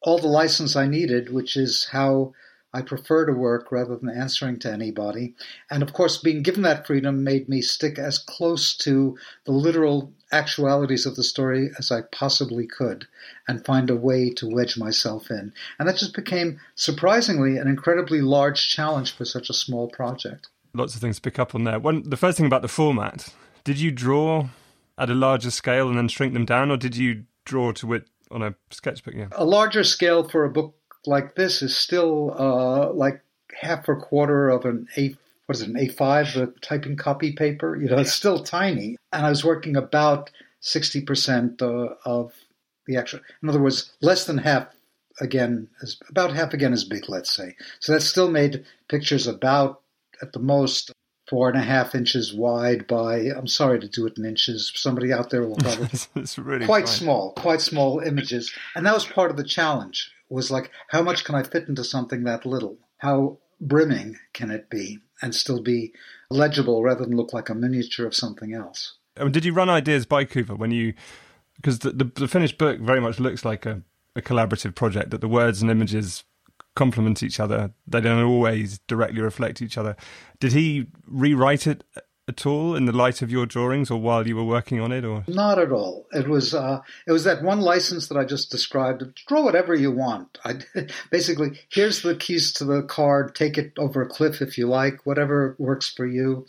all 0.00 0.18
the 0.18 0.26
license 0.28 0.76
I 0.76 0.86
needed, 0.86 1.32
which 1.32 1.56
is 1.56 1.88
how 1.90 2.34
I 2.74 2.82
prefer 2.82 3.24
to 3.24 3.32
work 3.32 3.70
rather 3.70 3.96
than 3.96 4.10
answering 4.10 4.58
to 4.58 4.72
anybody. 4.72 5.34
And 5.70 5.80
of 5.82 5.92
course, 5.92 6.18
being 6.18 6.42
given 6.42 6.62
that 6.62 6.86
freedom 6.86 7.22
made 7.22 7.48
me 7.48 7.62
stick 7.62 8.00
as 8.00 8.18
close 8.18 8.76
to 8.78 9.16
the 9.44 9.52
literal 9.52 10.12
actualities 10.32 11.06
of 11.06 11.14
the 11.14 11.22
story 11.22 11.70
as 11.78 11.92
I 11.92 12.00
possibly 12.10 12.66
could 12.66 13.06
and 13.46 13.64
find 13.64 13.88
a 13.88 13.96
way 13.96 14.30
to 14.30 14.52
wedge 14.52 14.76
myself 14.76 15.30
in. 15.30 15.52
And 15.78 15.88
that 15.88 15.96
just 15.96 16.16
became 16.16 16.58
surprisingly 16.74 17.58
an 17.58 17.68
incredibly 17.68 18.20
large 18.20 18.68
challenge 18.68 19.12
for 19.12 19.24
such 19.24 19.48
a 19.48 19.54
small 19.54 19.88
project. 19.88 20.48
Lots 20.74 20.96
of 20.96 21.00
things 21.00 21.16
to 21.16 21.22
pick 21.22 21.38
up 21.38 21.54
on 21.54 21.62
there. 21.62 21.78
One, 21.78 22.02
the 22.02 22.16
first 22.16 22.36
thing 22.36 22.46
about 22.46 22.62
the 22.62 22.68
format, 22.68 23.32
did 23.62 23.78
you 23.78 23.92
draw 23.92 24.48
at 24.98 25.10
a 25.10 25.14
larger 25.14 25.52
scale 25.52 25.88
and 25.88 25.96
then 25.96 26.08
shrink 26.08 26.32
them 26.32 26.44
down, 26.44 26.72
or 26.72 26.76
did 26.76 26.96
you 26.96 27.24
draw 27.44 27.70
to 27.72 27.92
it 27.92 28.08
on 28.32 28.42
a 28.42 28.56
sketchbook? 28.70 29.14
Yeah. 29.14 29.28
A 29.32 29.44
larger 29.44 29.84
scale 29.84 30.28
for 30.28 30.44
a 30.44 30.50
book 30.50 30.74
like 31.06 31.34
this 31.34 31.62
is 31.62 31.76
still 31.76 32.34
uh, 32.38 32.92
like 32.92 33.22
half 33.60 33.88
or 33.88 33.96
quarter 33.96 34.48
of 34.48 34.64
an 34.64 34.88
A. 34.96 35.14
What 35.46 35.56
is 35.56 35.62
it, 35.62 35.68
an 35.68 35.74
A5, 35.74 36.34
the 36.34 36.54
typing 36.62 36.96
copy 36.96 37.32
paper? 37.32 37.76
You 37.76 37.88
know, 37.88 37.98
it's 37.98 38.14
still 38.14 38.42
tiny. 38.42 38.96
And 39.12 39.26
I 39.26 39.28
was 39.28 39.44
working 39.44 39.76
about 39.76 40.30
60% 40.62 41.60
uh, 41.60 41.94
of 42.06 42.32
the 42.86 42.96
actual, 42.96 43.20
in 43.42 43.50
other 43.50 43.60
words, 43.60 43.92
less 44.00 44.24
than 44.24 44.38
half 44.38 44.68
again, 45.20 45.68
as 45.82 45.98
about 46.08 46.34
half 46.34 46.54
again 46.54 46.72
as 46.72 46.84
big, 46.84 47.10
let's 47.10 47.30
say. 47.30 47.56
So 47.80 47.92
that 47.92 48.00
still 48.00 48.30
made 48.30 48.64
pictures 48.88 49.26
about, 49.26 49.82
at 50.22 50.32
the 50.32 50.38
most, 50.38 50.92
four 51.28 51.48
and 51.48 51.58
a 51.58 51.62
half 51.62 51.94
inches 51.94 52.34
wide 52.34 52.86
by, 52.86 53.16
I'm 53.16 53.46
sorry 53.46 53.80
to 53.80 53.88
do 53.88 54.06
it 54.06 54.18
in 54.18 54.24
inches. 54.24 54.72
Somebody 54.74 55.12
out 55.12 55.30
there 55.30 55.46
will 55.46 55.56
probably. 55.56 55.88
it's 56.16 56.38
really 56.38 56.66
quite 56.66 56.86
fine. 56.86 56.96
small, 56.96 57.32
quite 57.32 57.60
small 57.60 58.00
images. 58.00 58.52
And 58.74 58.86
that 58.86 58.94
was 58.94 59.06
part 59.06 59.30
of 59.30 59.36
the 59.36 59.44
challenge 59.44 60.10
was 60.28 60.50
like, 60.50 60.70
how 60.88 61.02
much 61.02 61.24
can 61.24 61.34
I 61.34 61.42
fit 61.42 61.68
into 61.68 61.84
something 61.84 62.24
that 62.24 62.46
little? 62.46 62.78
How 62.98 63.38
brimming 63.60 64.18
can 64.32 64.50
it 64.50 64.70
be 64.70 64.98
and 65.22 65.34
still 65.34 65.62
be 65.62 65.92
legible 66.30 66.82
rather 66.82 67.04
than 67.04 67.16
look 67.16 67.32
like 67.32 67.48
a 67.48 67.54
miniature 67.54 68.06
of 68.06 68.14
something 68.14 68.54
else? 68.54 68.96
I 69.16 69.24
mean, 69.24 69.32
did 69.32 69.44
you 69.44 69.52
run 69.52 69.70
ideas 69.70 70.06
by 70.06 70.24
Coover 70.24 70.58
when 70.58 70.70
you, 70.70 70.94
because 71.56 71.80
the, 71.80 71.90
the, 71.90 72.04
the 72.14 72.28
finished 72.28 72.58
book 72.58 72.80
very 72.80 73.00
much 73.00 73.20
looks 73.20 73.44
like 73.44 73.64
a, 73.64 73.82
a 74.16 74.22
collaborative 74.22 74.74
project 74.74 75.10
that 75.10 75.20
the 75.20 75.28
words 75.28 75.62
and 75.62 75.70
images 75.70 76.24
complement 76.74 77.22
each 77.22 77.38
other. 77.38 77.72
They 77.86 78.00
don't 78.00 78.22
always 78.24 78.78
directly 78.88 79.20
reflect 79.20 79.62
each 79.62 79.78
other. 79.78 79.96
Did 80.40 80.52
he 80.52 80.86
rewrite 81.06 81.66
it 81.66 81.84
at 82.26 82.46
all 82.46 82.74
in 82.74 82.86
the 82.86 82.92
light 82.92 83.20
of 83.20 83.30
your 83.30 83.44
drawings 83.44 83.90
or 83.90 84.00
while 84.00 84.26
you 84.26 84.36
were 84.36 84.44
working 84.44 84.80
on 84.80 84.92
it 84.92 85.04
or? 85.04 85.24
Not 85.26 85.58
at 85.58 85.70
all. 85.70 86.06
It 86.12 86.28
was 86.28 86.54
uh, 86.54 86.80
it 87.06 87.12
was 87.12 87.24
that 87.24 87.42
one 87.42 87.60
license 87.60 88.08
that 88.08 88.16
i 88.16 88.24
just 88.24 88.50
described 88.50 89.02
draw 89.26 89.42
whatever 89.42 89.74
you 89.74 89.90
want. 89.90 90.38
I 90.44 90.60
basically 91.10 91.60
here's 91.68 92.02
the 92.02 92.16
keys 92.16 92.52
to 92.54 92.64
the 92.64 92.82
card 92.82 93.34
take 93.34 93.58
it 93.58 93.72
over 93.78 94.02
a 94.02 94.08
cliff 94.08 94.40
if 94.40 94.56
you 94.56 94.66
like 94.66 95.04
whatever 95.04 95.54
works 95.58 95.88
for 95.88 96.06
you. 96.06 96.46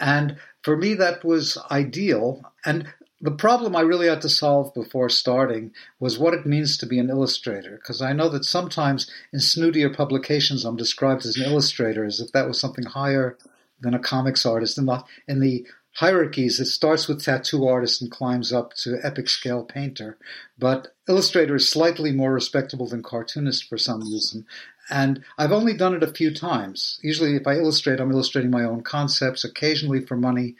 And 0.00 0.36
for 0.62 0.76
me 0.76 0.94
that 0.94 1.24
was 1.24 1.58
ideal. 1.70 2.42
And 2.64 2.86
the 3.20 3.30
problem 3.32 3.74
I 3.74 3.80
really 3.80 4.06
had 4.06 4.22
to 4.22 4.28
solve 4.28 4.72
before 4.72 5.08
starting 5.08 5.72
was 5.98 6.18
what 6.18 6.34
it 6.34 6.46
means 6.46 6.76
to 6.78 6.86
be 6.86 7.00
an 7.00 7.10
illustrator, 7.10 7.72
because 7.72 8.00
I 8.00 8.12
know 8.12 8.28
that 8.28 8.44
sometimes 8.44 9.10
in 9.32 9.40
snootier 9.40 9.94
publications 9.94 10.64
I'm 10.64 10.76
described 10.76 11.26
as 11.26 11.36
an 11.36 11.44
illustrator 11.44 12.04
as 12.04 12.20
if 12.20 12.30
that 12.32 12.46
was 12.46 12.60
something 12.60 12.84
higher 12.86 13.36
than 13.80 13.94
a 13.94 13.98
comics 13.98 14.44
artist. 14.44 14.78
In 14.78 14.86
the, 14.86 15.04
in 15.26 15.40
the 15.40 15.66
hierarchies, 15.94 16.60
it 16.60 16.66
starts 16.66 17.08
with 17.08 17.22
tattoo 17.22 17.66
artist 17.66 18.00
and 18.00 18.10
climbs 18.10 18.52
up 18.52 18.74
to 18.74 18.98
epic 19.02 19.28
scale 19.28 19.64
painter. 19.64 20.16
But 20.58 20.94
illustrator 21.08 21.56
is 21.56 21.68
slightly 21.68 22.12
more 22.12 22.32
respectable 22.32 22.88
than 22.88 23.02
cartoonist 23.02 23.68
for 23.68 23.78
some 23.78 24.00
reason. 24.00 24.46
And 24.90 25.24
I've 25.36 25.52
only 25.52 25.74
done 25.74 25.94
it 25.94 26.02
a 26.02 26.12
few 26.12 26.32
times. 26.32 26.98
Usually, 27.02 27.36
if 27.36 27.46
I 27.46 27.54
illustrate, 27.54 28.00
I'm 28.00 28.12
illustrating 28.12 28.50
my 28.50 28.64
own 28.64 28.82
concepts, 28.82 29.44
occasionally 29.44 30.00
for 30.00 30.16
money. 30.16 30.56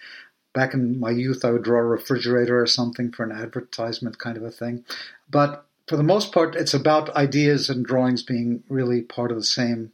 Back 0.53 0.75
in 0.75 0.99
my 0.99 1.11
youth, 1.11 1.45
I 1.45 1.51
would 1.53 1.63
draw 1.63 1.81
a 1.81 1.85
refrigerator 1.85 2.61
or 2.61 2.67
something 2.67 3.13
for 3.13 3.25
an 3.25 3.33
advertisement 3.33 4.19
kind 4.19 4.37
of 4.37 4.43
a 4.43 4.51
thing. 4.51 4.85
But 5.31 5.65
for 5.87 5.97
the 5.97 6.03
most 6.03 6.33
part, 6.33 6.57
it's 6.57 6.75
about 6.75 7.15
ideas 7.17 7.71
and 7.71 7.87
drawings 7.87 8.23
being 8.23 8.65
really 8.69 9.03
part 9.03 9.31
of 9.31 9.37
the 9.37 9.45
same 9.45 9.93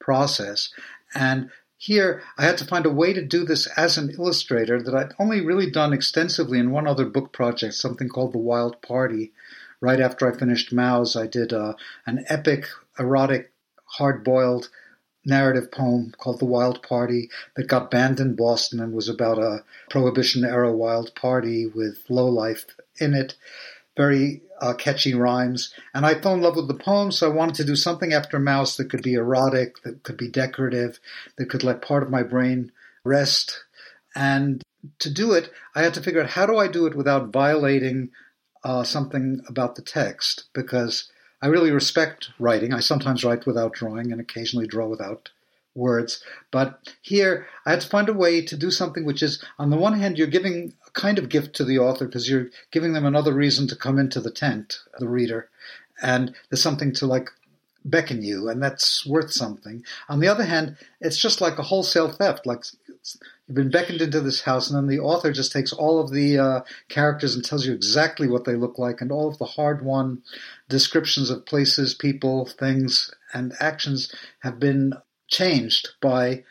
process. 0.00 0.70
And 1.14 1.50
here, 1.84 2.22
I 2.38 2.44
had 2.44 2.56
to 2.58 2.64
find 2.64 2.86
a 2.86 2.90
way 2.90 3.12
to 3.12 3.20
do 3.20 3.44
this 3.44 3.66
as 3.76 3.98
an 3.98 4.08
illustrator 4.08 4.82
that 4.82 4.94
I'd 4.94 5.12
only 5.18 5.42
really 5.42 5.70
done 5.70 5.92
extensively 5.92 6.58
in 6.58 6.70
one 6.70 6.86
other 6.86 7.04
book 7.04 7.30
project, 7.30 7.74
something 7.74 8.08
called 8.08 8.32
The 8.32 8.38
Wild 8.38 8.80
Party. 8.80 9.32
Right 9.82 10.00
after 10.00 10.26
I 10.26 10.34
finished 10.34 10.74
Maus, 10.74 11.14
I 11.14 11.26
did 11.26 11.52
uh, 11.52 11.74
an 12.06 12.24
epic, 12.30 12.68
erotic, 12.98 13.52
hard 13.84 14.24
boiled 14.24 14.70
narrative 15.26 15.70
poem 15.70 16.14
called 16.16 16.38
The 16.38 16.46
Wild 16.46 16.82
Party 16.82 17.28
that 17.54 17.68
got 17.68 17.90
banned 17.90 18.18
in 18.18 18.34
Boston 18.34 18.80
and 18.80 18.94
was 18.94 19.10
about 19.10 19.38
a 19.38 19.62
Prohibition 19.90 20.42
era 20.42 20.72
wild 20.72 21.14
party 21.14 21.66
with 21.66 22.04
lowlife 22.08 22.64
in 22.98 23.12
it 23.12 23.34
very 23.96 24.42
uh, 24.60 24.74
catchy 24.74 25.14
rhymes. 25.14 25.72
And 25.92 26.06
I 26.06 26.14
fell 26.14 26.34
in 26.34 26.40
love 26.40 26.56
with 26.56 26.68
the 26.68 26.74
poem, 26.74 27.12
so 27.12 27.30
I 27.30 27.34
wanted 27.34 27.56
to 27.56 27.64
do 27.64 27.76
something 27.76 28.12
after 28.12 28.38
Maus 28.38 28.76
that 28.76 28.90
could 28.90 29.02
be 29.02 29.14
erotic, 29.14 29.82
that 29.82 30.02
could 30.02 30.16
be 30.16 30.28
decorative, 30.28 30.98
that 31.36 31.50
could 31.50 31.64
let 31.64 31.82
part 31.82 32.02
of 32.02 32.10
my 32.10 32.22
brain 32.22 32.72
rest. 33.04 33.64
And 34.14 34.62
to 34.98 35.10
do 35.10 35.32
it, 35.32 35.50
I 35.74 35.82
had 35.82 35.94
to 35.94 36.02
figure 36.02 36.22
out 36.22 36.30
how 36.30 36.46
do 36.46 36.56
I 36.56 36.68
do 36.68 36.86
it 36.86 36.94
without 36.94 37.32
violating 37.32 38.10
uh, 38.62 38.84
something 38.84 39.42
about 39.48 39.76
the 39.76 39.82
text, 39.82 40.44
because 40.54 41.10
I 41.42 41.48
really 41.48 41.70
respect 41.70 42.30
writing. 42.38 42.72
I 42.72 42.80
sometimes 42.80 43.24
write 43.24 43.46
without 43.46 43.74
drawing 43.74 44.12
and 44.12 44.20
occasionally 44.20 44.66
draw 44.66 44.86
without 44.86 45.30
words. 45.74 46.22
But 46.50 46.92
here, 47.02 47.46
I 47.66 47.70
had 47.70 47.80
to 47.80 47.88
find 47.88 48.08
a 48.08 48.12
way 48.12 48.42
to 48.42 48.56
do 48.56 48.70
something 48.70 49.04
which 49.04 49.22
is, 49.22 49.44
on 49.58 49.70
the 49.70 49.76
one 49.76 49.98
hand, 49.98 50.18
you're 50.18 50.26
giving 50.26 50.74
a 50.86 50.90
kind 50.90 51.18
of 51.18 51.28
gift 51.28 51.54
to 51.56 51.64
the 51.64 51.78
author 51.78 52.06
because 52.06 52.28
you're 52.28 52.48
giving 52.70 52.92
them 52.92 53.04
another 53.04 53.32
reason 53.32 53.66
to 53.68 53.76
come 53.76 53.98
into 53.98 54.20
the 54.20 54.30
tent, 54.30 54.78
the 54.98 55.08
reader, 55.08 55.48
and 56.02 56.34
there's 56.48 56.62
something 56.62 56.92
to 56.94 57.06
like 57.06 57.30
beckon 57.84 58.22
you, 58.22 58.48
and 58.48 58.62
that's 58.62 59.04
worth 59.04 59.30
something. 59.30 59.84
On 60.08 60.20
the 60.20 60.28
other 60.28 60.44
hand, 60.44 60.76
it's 61.00 61.18
just 61.18 61.40
like 61.40 61.58
a 61.58 61.62
wholesale 61.62 62.10
theft. 62.10 62.46
Like 62.46 62.64
you've 63.46 63.54
been 63.56 63.70
beckoned 63.70 64.00
into 64.00 64.20
this 64.20 64.42
house, 64.42 64.70
and 64.70 64.76
then 64.76 64.86
the 64.86 65.02
author 65.02 65.32
just 65.32 65.52
takes 65.52 65.72
all 65.72 66.00
of 66.00 66.10
the 66.10 66.38
uh, 66.38 66.60
characters 66.88 67.34
and 67.34 67.44
tells 67.44 67.66
you 67.66 67.74
exactly 67.74 68.26
what 68.26 68.44
they 68.44 68.54
look 68.54 68.78
like, 68.78 69.00
and 69.00 69.12
all 69.12 69.28
of 69.28 69.38
the 69.38 69.44
hard-won 69.44 70.22
descriptions 70.68 71.30
of 71.30 71.44
places, 71.44 71.94
people, 71.94 72.46
things, 72.46 73.14
and 73.34 73.52
actions 73.60 74.14
have 74.40 74.58
been 74.58 74.94
changed 75.34 75.90
by 76.00 76.44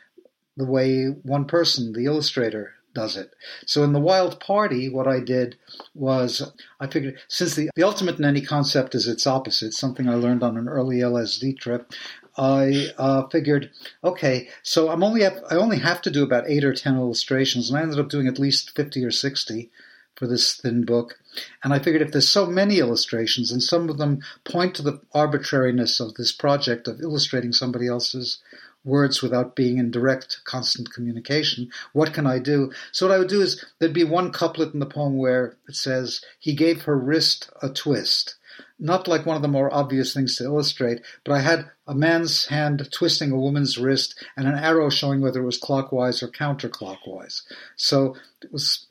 the 0.58 0.66
way 0.66 1.06
one 1.06 1.46
person, 1.46 1.94
the 1.94 2.06
illustrator, 2.06 2.74
does 2.94 3.18
it. 3.18 3.34
So 3.66 3.84
in 3.84 3.94
the 3.94 4.00
Wild 4.00 4.40
Party, 4.40 4.88
what 4.88 5.08
I 5.08 5.20
did 5.20 5.58
was 5.96 6.52
I 6.80 6.88
figured 6.88 7.18
since 7.28 7.56
the, 7.56 7.70
the 7.76 7.84
ultimate 7.84 8.20
in 8.20 8.26
any 8.26 8.42
concept 8.42 8.94
is 8.94 9.08
its 9.08 9.26
opposite, 9.26 9.74
something 9.74 10.08
I 10.08 10.16
learned 10.16 10.44
on 10.44 10.58
an 10.58 10.68
early 10.68 10.98
LSD 10.98 11.58
trip, 11.58 11.92
I 12.38 12.88
uh, 12.98 13.28
figured, 13.28 13.72
okay, 14.04 14.50
so 14.64 14.90
I'm 14.90 15.04
only 15.04 15.22
have, 15.22 15.40
I 15.50 15.56
only 15.56 15.80
have 15.80 16.02
to 16.04 16.12
do 16.12 16.24
about 16.24 16.48
eight 16.48 16.64
or 16.64 16.74
ten 16.74 16.96
illustrations, 16.96 17.70
and 17.70 17.78
I 17.78 17.84
ended 17.84 18.00
up 18.00 18.10
doing 18.10 18.28
at 18.28 18.40
least 18.40 18.76
fifty 18.76 19.04
or 19.04 19.12
sixty 19.12 19.70
for 20.16 20.28
this 20.28 20.56
thin 20.56 20.84
book. 20.84 21.20
And 21.64 21.74
I 21.74 21.80
figured 21.80 22.02
if 22.02 22.12
there's 22.12 22.30
so 22.30 22.46
many 22.46 22.80
illustrations, 22.80 23.52
and 23.52 23.62
some 23.62 23.90
of 23.90 23.98
them 23.98 24.22
point 24.46 24.76
to 24.76 24.82
the 24.82 25.00
arbitrariness 25.14 26.00
of 26.00 26.16
this 26.16 26.32
project 26.32 26.88
of 26.88 27.02
illustrating 27.02 27.54
somebody 27.54 27.88
else's 27.88 28.40
words 28.84 29.22
without 29.22 29.56
being 29.56 29.78
in 29.78 29.92
direct, 29.92 30.40
constant 30.44 30.94
communication. 30.94 31.70
What 31.94 32.14
can 32.14 32.28
I 32.28 32.40
do? 32.40 32.72
So 32.92 33.08
what 33.08 33.16
I 33.16 33.20
would 33.20 33.30
do 33.30 33.42
is 33.42 33.64
there'd 33.80 33.94
be 33.94 34.04
one 34.04 34.32
couplet 34.32 34.74
in 34.74 34.80
the 34.80 34.86
poem 34.86 35.18
where 35.18 35.58
it 35.68 35.76
says, 35.76 36.22
he 36.40 36.54
gave 36.54 36.84
her 36.84 36.98
wrist 36.98 37.50
a 37.62 37.70
twist. 37.70 38.36
Not 38.78 39.08
like 39.08 39.26
one 39.26 39.36
of 39.36 39.42
the 39.42 39.48
more 39.48 39.74
obvious 39.74 40.14
things 40.14 40.36
to 40.38 40.44
illustrate, 40.44 41.02
but 41.24 41.34
I 41.34 41.40
had 41.40 41.70
a 41.88 41.96
man's 41.96 42.48
hand 42.48 42.88
twisting 42.92 43.32
a 43.32 43.40
woman's 43.40 43.78
wrist 43.78 44.22
and 44.36 44.48
an 44.48 44.56
arrow 44.56 44.90
showing 44.90 45.22
whether 45.22 45.42
it 45.42 45.46
was 45.46 45.58
clockwise 45.58 46.22
or 46.22 46.28
counterclockwise. 46.28 47.44
So 47.78 48.16
it 48.42 48.52
was 48.52 48.88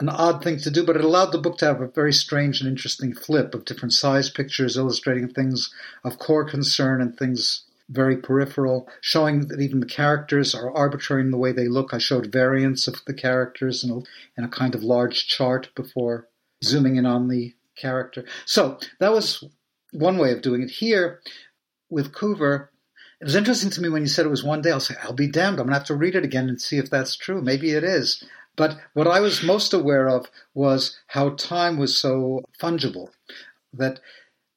an 0.00 0.08
odd 0.08 0.42
thing 0.42 0.58
to 0.58 0.70
do, 0.70 0.84
but 0.84 0.96
it 0.96 1.04
allowed 1.04 1.32
the 1.32 1.38
book 1.38 1.58
to 1.58 1.66
have 1.66 1.80
a 1.80 1.88
very 1.88 2.12
strange 2.12 2.60
and 2.60 2.68
interesting 2.68 3.14
flip 3.14 3.54
of 3.54 3.64
different 3.64 3.92
size 3.92 4.30
pictures 4.30 4.76
illustrating 4.76 5.28
things 5.28 5.72
of 6.04 6.18
core 6.18 6.44
concern 6.44 7.00
and 7.00 7.16
things 7.16 7.64
very 7.90 8.16
peripheral, 8.16 8.88
showing 9.00 9.48
that 9.48 9.60
even 9.60 9.80
the 9.80 9.86
characters 9.86 10.54
are 10.54 10.74
arbitrary 10.74 11.22
in 11.22 11.30
the 11.30 11.36
way 11.36 11.52
they 11.52 11.68
look. 11.68 11.92
I 11.92 11.98
showed 11.98 12.32
variants 12.32 12.86
of 12.86 13.02
the 13.06 13.14
characters 13.14 13.82
in 13.82 13.90
a, 13.90 14.44
a 14.44 14.48
kind 14.48 14.74
of 14.74 14.84
large 14.84 15.26
chart 15.26 15.70
before 15.74 16.28
zooming 16.62 16.96
in 16.96 17.04
on 17.04 17.28
the 17.28 17.54
character. 17.76 18.24
So 18.46 18.78
that 19.00 19.12
was 19.12 19.44
one 19.92 20.18
way 20.18 20.32
of 20.32 20.42
doing 20.42 20.62
it. 20.62 20.70
Here 20.70 21.20
with 21.88 22.12
Coover, 22.12 22.68
it 23.20 23.24
was 23.24 23.34
interesting 23.34 23.70
to 23.70 23.82
me 23.82 23.88
when 23.88 24.02
you 24.02 24.08
said 24.08 24.24
it 24.24 24.30
was 24.30 24.44
one 24.44 24.62
day. 24.62 24.70
I'll 24.70 24.80
say, 24.80 24.94
I'll 25.02 25.12
be 25.12 25.26
damned. 25.26 25.58
I'm 25.58 25.66
going 25.66 25.70
to 25.70 25.78
have 25.78 25.86
to 25.88 25.94
read 25.94 26.14
it 26.14 26.24
again 26.24 26.48
and 26.48 26.60
see 26.60 26.78
if 26.78 26.88
that's 26.88 27.16
true. 27.16 27.42
Maybe 27.42 27.72
it 27.72 27.84
is. 27.84 28.24
But 28.56 28.78
what 28.94 29.06
I 29.06 29.20
was 29.20 29.42
most 29.42 29.74
aware 29.74 30.08
of 30.08 30.30
was 30.54 30.98
how 31.08 31.30
time 31.30 31.76
was 31.76 31.98
so 31.98 32.44
fungible 32.60 33.08
that 33.72 34.00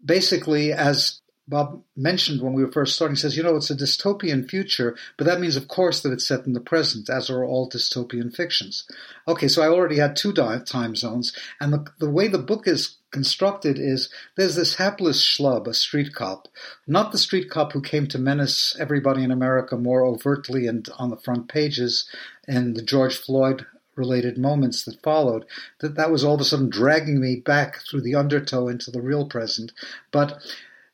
basically 0.04 0.72
as 0.72 1.22
Bob 1.54 1.84
mentioned 1.96 2.42
when 2.42 2.54
we 2.54 2.66
were 2.66 2.72
first 2.72 2.96
starting, 2.96 3.16
says, 3.16 3.38
you 3.38 3.44
know, 3.44 3.56
it's 3.56 3.70
a 3.70 3.76
dystopian 3.76 4.50
future, 4.50 4.98
but 5.18 5.26
that 5.26 5.40
means, 5.40 5.56
of 5.56 5.68
course, 5.68 6.02
that 6.02 6.12
it's 6.12 6.28
set 6.28 6.48
in 6.48 6.54
the 6.54 6.60
present, 6.60 7.12
as 7.12 7.30
are 7.30 7.46
all 7.46 7.70
dystopian 7.70 8.36
fictions. 8.36 8.86
Okay, 9.28 9.48
so 9.48 9.62
I 9.62 9.68
already 9.68 9.98
had 9.98 10.16
two 10.16 10.34
time 10.34 10.96
zones, 10.96 11.32
and 11.62 11.72
the, 11.72 11.86
the 12.00 12.10
way 12.10 12.28
the 12.28 12.40
book 12.40 12.68
is 12.68 12.98
constructed 13.12 13.78
is 13.78 14.10
there's 14.36 14.56
this 14.56 14.76
hapless 14.78 15.24
schlub, 15.24 15.68
a 15.68 15.76
street 15.76 16.16
cop, 16.16 16.48
not 16.88 17.12
the 17.12 17.20
street 17.20 17.52
cop 17.52 17.74
who 17.74 17.82
came 17.82 18.08
to 18.08 18.18
menace 18.18 18.76
everybody 18.80 19.24
in 19.24 19.30
America 19.30 19.78
more 19.78 20.04
overtly 20.04 20.66
and 20.66 20.90
on 20.98 21.12
the 21.12 21.18
front 21.18 21.48
pages 21.50 22.10
in 22.48 22.74
the 22.74 22.82
George 22.82 23.16
Floyd 23.16 23.68
related 23.96 24.40
moments 24.40 24.84
that 24.86 25.04
followed 25.04 25.46
that 25.82 25.94
that 25.94 26.10
was 26.10 26.24
all 26.24 26.34
of 26.34 26.42
a 26.42 26.44
sudden 26.44 26.68
dragging 26.68 27.22
me 27.22 27.36
back 27.36 27.78
through 27.88 28.02
the 28.02 28.16
undertow 28.16 28.68
into 28.68 28.90
the 28.90 29.00
real 29.00 29.28
present 29.28 29.72
but 30.12 30.42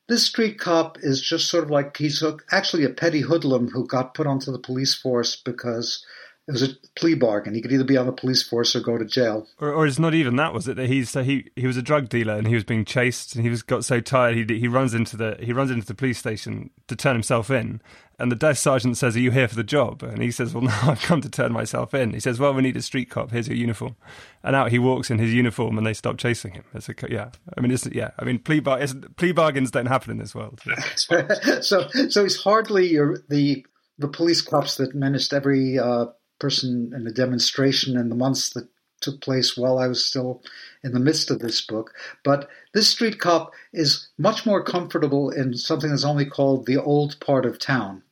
this 0.09 0.25
street 0.25 0.59
cop 0.59 0.97
is 1.01 1.21
just 1.21 1.49
sort 1.49 1.63
of 1.63 1.69
like 1.69 1.95
he's 1.95 2.21
actually 2.51 2.83
a 2.83 2.89
petty 2.89 3.21
hoodlum 3.21 3.69
who 3.69 3.87
got 3.87 4.15
put 4.15 4.27
onto 4.27 4.51
the 4.51 4.59
police 4.59 4.95
force 4.95 5.35
because 5.35 6.03
it 6.49 6.53
was 6.53 6.63
a 6.63 6.69
plea 6.95 7.13
bargain. 7.13 7.53
He 7.53 7.61
could 7.61 7.71
either 7.71 7.83
be 7.83 7.95
on 7.95 8.07
the 8.07 8.11
police 8.11 8.41
force 8.41 8.75
or 8.75 8.79
go 8.79 8.97
to 8.97 9.05
jail. 9.05 9.47
Or, 9.59 9.71
or 9.71 9.85
it's 9.85 9.99
not 9.99 10.15
even 10.15 10.35
that, 10.37 10.51
was 10.51 10.67
it? 10.67 10.77
That 10.77 10.87
he's 10.87 11.11
so 11.11 11.21
he 11.21 11.45
he 11.55 11.67
was 11.67 11.77
a 11.77 11.83
drug 11.83 12.09
dealer 12.09 12.33
and 12.33 12.47
he 12.47 12.55
was 12.55 12.63
being 12.63 12.85
chased 12.85 13.35
and 13.35 13.43
he 13.43 13.51
was 13.51 13.61
got 13.61 13.85
so 13.85 13.99
tired 13.99 14.35
he 14.35 14.59
he 14.59 14.67
runs 14.67 14.95
into 14.95 15.15
the 15.15 15.37
he 15.39 15.53
runs 15.53 15.69
into 15.69 15.85
the 15.85 15.93
police 15.93 16.17
station 16.17 16.71
to 16.87 16.95
turn 16.95 17.13
himself 17.13 17.51
in. 17.51 17.81
And 18.17 18.31
the 18.31 18.35
desk 18.35 18.63
sergeant 18.63 18.97
says, 18.97 19.15
"Are 19.15 19.19
you 19.19 19.29
here 19.29 19.47
for 19.47 19.55
the 19.55 19.63
job?" 19.63 20.01
And 20.01 20.23
he 20.23 20.31
says, 20.31 20.51
"Well, 20.51 20.63
no, 20.63 20.73
I've 20.81 21.03
come 21.03 21.21
to 21.21 21.29
turn 21.29 21.53
myself 21.53 21.93
in." 21.93 22.15
He 22.15 22.19
says, 22.19 22.39
"Well, 22.39 22.55
we 22.55 22.63
need 22.63 22.77
a 22.77 22.81
street 22.81 23.11
cop. 23.11 23.29
Here's 23.29 23.47
your 23.47 23.55
uniform." 23.55 23.95
And 24.43 24.55
out 24.55 24.71
he 24.71 24.79
walks 24.79 25.11
in 25.11 25.19
his 25.19 25.31
uniform, 25.31 25.77
and 25.77 25.85
they 25.85 25.93
stop 25.93 26.17
chasing 26.17 26.53
him. 26.53 26.63
It's 26.73 26.89
a 26.89 26.95
yeah. 27.07 27.29
I 27.55 27.61
mean, 27.61 27.69
it's 27.69 27.85
yeah. 27.91 28.09
I 28.17 28.25
mean, 28.25 28.39
plea 28.39 28.59
bar 28.59 28.83
plea 29.17 29.33
bargains 29.33 29.69
don't 29.69 29.85
happen 29.85 30.09
in 30.09 30.17
this 30.17 30.33
world. 30.33 30.61
so 30.95 31.87
so 32.09 32.23
he's 32.23 32.41
hardly 32.41 32.87
your, 32.87 33.19
the 33.29 33.63
the 33.99 34.07
police 34.07 34.41
cops 34.41 34.77
that 34.77 34.95
menaced 34.95 35.31
every 35.31 35.77
uh, 35.77 36.07
person 36.39 36.91
in 36.95 37.05
a 37.05 37.11
demonstration 37.11 37.97
in 37.97 38.09
the 38.09 38.15
months 38.15 38.49
that 38.51 38.67
took 39.01 39.21
place 39.21 39.55
while 39.55 39.77
I 39.77 39.87
was 39.87 40.05
still 40.05 40.41
in 40.83 40.93
the 40.93 40.99
midst 40.99 41.31
of 41.31 41.39
this 41.39 41.61
book. 41.61 41.93
But 42.23 42.49
this 42.73 42.89
street 42.89 43.19
cop 43.19 43.53
is 43.71 44.09
much 44.17 44.45
more 44.45 44.63
comfortable 44.63 45.29
in 45.29 45.53
something 45.55 45.89
that's 45.89 46.03
only 46.03 46.25
called 46.25 46.65
the 46.65 46.77
old 46.77 47.19
part 47.19 47.45
of 47.45 47.59
town. 47.59 48.03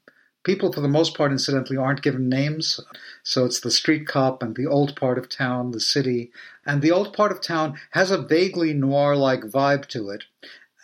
People, 0.43 0.72
for 0.72 0.79
the 0.79 0.88
most 0.88 1.17
part, 1.17 1.34
incidentally, 1.34 1.75
aren't 1.75 2.01
given 2.01 2.29
names. 2.29 2.79
So 3.24 3.43
it's 3.43 3.60
the 3.60 3.72
street 3.72 4.07
cop 4.07 4.41
and 4.41 4.55
the 4.55 4.65
old 4.65 4.96
part 4.96 5.17
of 5.17 5.27
town, 5.27 5.72
the 5.72 5.79
city. 5.81 6.31
And 6.65 6.81
the 6.81 6.91
old 6.91 7.12
part 7.12 7.34
of 7.34 7.41
town 7.41 7.77
has 7.91 8.12
a 8.12 8.22
vaguely 8.22 8.74
noir 8.74 9.17
like 9.17 9.41
vibe 9.41 9.88
to 9.88 10.10
it. 10.10 10.24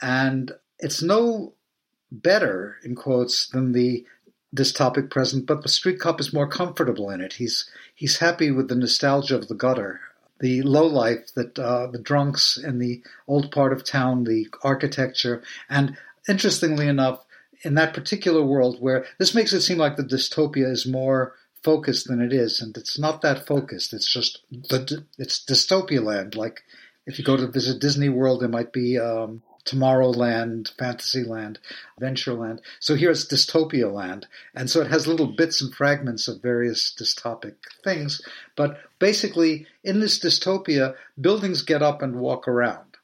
And 0.02 0.52
it's 0.80 1.02
no 1.02 1.54
better, 2.12 2.76
in 2.84 2.96
quotes, 2.96 3.48
than 3.48 3.72
the 3.72 4.06
dystopic 4.54 5.10
present, 5.10 5.46
but 5.46 5.64
the 5.64 5.70
street 5.70 6.00
cop 6.00 6.20
is 6.20 6.34
more 6.34 6.48
comfortable 6.48 7.10
in 7.10 7.22
it. 7.22 7.34
He's 7.34 7.70
he's 7.94 8.20
happy 8.20 8.52
with 8.52 8.68
the 8.68 8.76
nostalgia 8.76 9.36
of 9.36 9.48
the 9.48 9.56
gutter, 9.56 10.02
the 10.40 10.62
low 10.62 10.86
life 10.86 11.34
that 11.36 11.58
uh, 11.58 11.88
the 11.88 12.00
drunks 12.00 12.58
in 12.58 12.80
the 12.80 13.02
old 13.28 13.52
part 13.52 13.74
of 13.74 13.84
town, 13.84 14.24
the 14.24 14.48
architecture, 14.64 15.42
and 15.70 15.98
interestingly 16.28 16.88
enough, 16.88 17.26
in 17.64 17.76
that 17.76 17.94
particular 17.94 18.44
world 18.44 18.78
where 18.80 19.06
this 19.18 19.34
makes 19.34 19.54
it 19.54 19.62
seem 19.62 19.78
like 19.78 19.96
the 19.96 20.04
dystopia 20.04 20.70
is 20.70 20.86
more 20.86 21.36
focused 21.64 22.08
than 22.08 22.22
it 22.22 22.34
is, 22.34 22.62
and 22.62 22.76
it's 22.78 23.00
not 23.00 23.22
that 23.22 23.48
focused. 23.48 23.94
It's 23.94 24.12
just 24.12 24.40
the 24.52 25.06
it's 25.18 25.44
dystopia 25.44 26.04
land. 26.04 26.36
Like 26.36 26.62
if 27.06 27.18
you 27.18 27.26
go 27.26 27.38
to 27.38 27.48
visit 27.48 27.82
Disney 27.82 28.10
World, 28.10 28.42
there 28.42 28.50
might 28.50 28.74
be 28.74 29.00
um, 29.00 29.42
Tomorrowland, 29.66 30.76
Fantasyland, 30.78 31.60
Adventureland. 32.00 32.60
So 32.80 32.96
here 32.96 33.12
it's 33.12 33.26
Dystopia 33.26 33.92
Land. 33.92 34.28
And 34.54 34.70
so 34.70 34.82
it 34.82 34.88
has 34.88 35.08
little 35.08 35.28
bits 35.28 35.62
and 35.62 35.74
fragments 35.74 36.28
of 36.28 36.42
various 36.42 36.94
dystopic 36.94 37.56
things. 37.84 38.22
But 38.56 38.80
basically, 39.00 39.68
in 39.84 40.00
this 40.00 40.20
dystopia, 40.20 40.96
buildings 41.20 41.62
get 41.62 41.82
up 41.82 42.02
and 42.02 42.18
walk 42.18 42.48
around. 42.48 42.98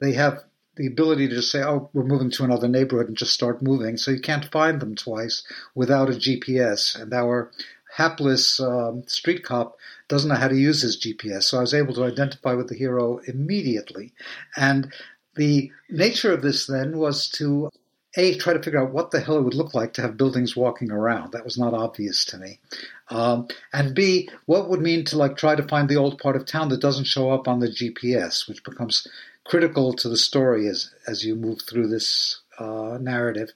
They 0.00 0.12
have 0.12 0.44
the 0.76 0.86
ability 0.86 1.28
to 1.28 1.36
just 1.36 1.50
say, 1.50 1.62
oh, 1.62 1.88
we're 1.92 2.04
moving 2.04 2.30
to 2.32 2.44
another 2.44 2.68
neighborhood 2.68 3.08
and 3.08 3.16
just 3.16 3.32
start 3.32 3.62
moving. 3.62 3.96
So 3.96 4.10
you 4.10 4.20
can't 4.20 4.50
find 4.50 4.80
them 4.80 4.96
twice 4.96 5.44
without 5.74 6.10
a 6.10 6.12
GPS. 6.12 7.00
And 7.00 7.12
our 7.12 7.50
hapless 7.96 8.58
um, 8.60 9.04
street 9.06 9.44
cop 9.44 9.76
doesn't 10.08 10.28
know 10.28 10.34
how 10.34 10.48
to 10.48 10.56
use 10.56 10.82
his 10.82 11.00
GPS. 11.00 11.44
So 11.44 11.58
I 11.58 11.62
was 11.62 11.74
able 11.74 11.94
to 11.94 12.04
identify 12.04 12.54
with 12.54 12.68
the 12.68 12.74
hero 12.74 13.20
immediately. 13.26 14.12
And 14.56 14.92
the 15.36 15.70
nature 15.90 16.32
of 16.32 16.42
this 16.42 16.66
then 16.66 16.98
was 16.98 17.28
to 17.30 17.70
a 18.16 18.36
try 18.36 18.52
to 18.52 18.62
figure 18.62 18.80
out 18.80 18.92
what 18.92 19.10
the 19.10 19.20
hell 19.20 19.38
it 19.38 19.42
would 19.42 19.54
look 19.54 19.74
like 19.74 19.94
to 19.94 20.02
have 20.02 20.16
buildings 20.16 20.54
walking 20.54 20.90
around. 20.90 21.32
That 21.32 21.44
was 21.44 21.58
not 21.58 21.74
obvious 21.74 22.24
to 22.26 22.38
me. 22.38 22.60
Um, 23.08 23.48
and 23.72 23.94
B, 23.94 24.28
what 24.46 24.68
would 24.68 24.80
mean 24.80 25.04
to 25.06 25.18
like 25.18 25.36
try 25.36 25.54
to 25.56 25.66
find 25.66 25.88
the 25.88 25.96
old 25.96 26.18
part 26.18 26.36
of 26.36 26.46
town 26.46 26.68
that 26.68 26.80
doesn't 26.80 27.06
show 27.06 27.30
up 27.30 27.48
on 27.48 27.58
the 27.58 27.68
GPS, 27.68 28.48
which 28.48 28.62
becomes 28.62 29.06
critical 29.44 29.92
to 29.94 30.08
the 30.08 30.16
story 30.16 30.68
as 30.68 30.94
as 31.06 31.24
you 31.24 31.34
move 31.34 31.62
through 31.62 31.88
this 31.88 32.40
uh, 32.58 32.98
narrative. 33.00 33.50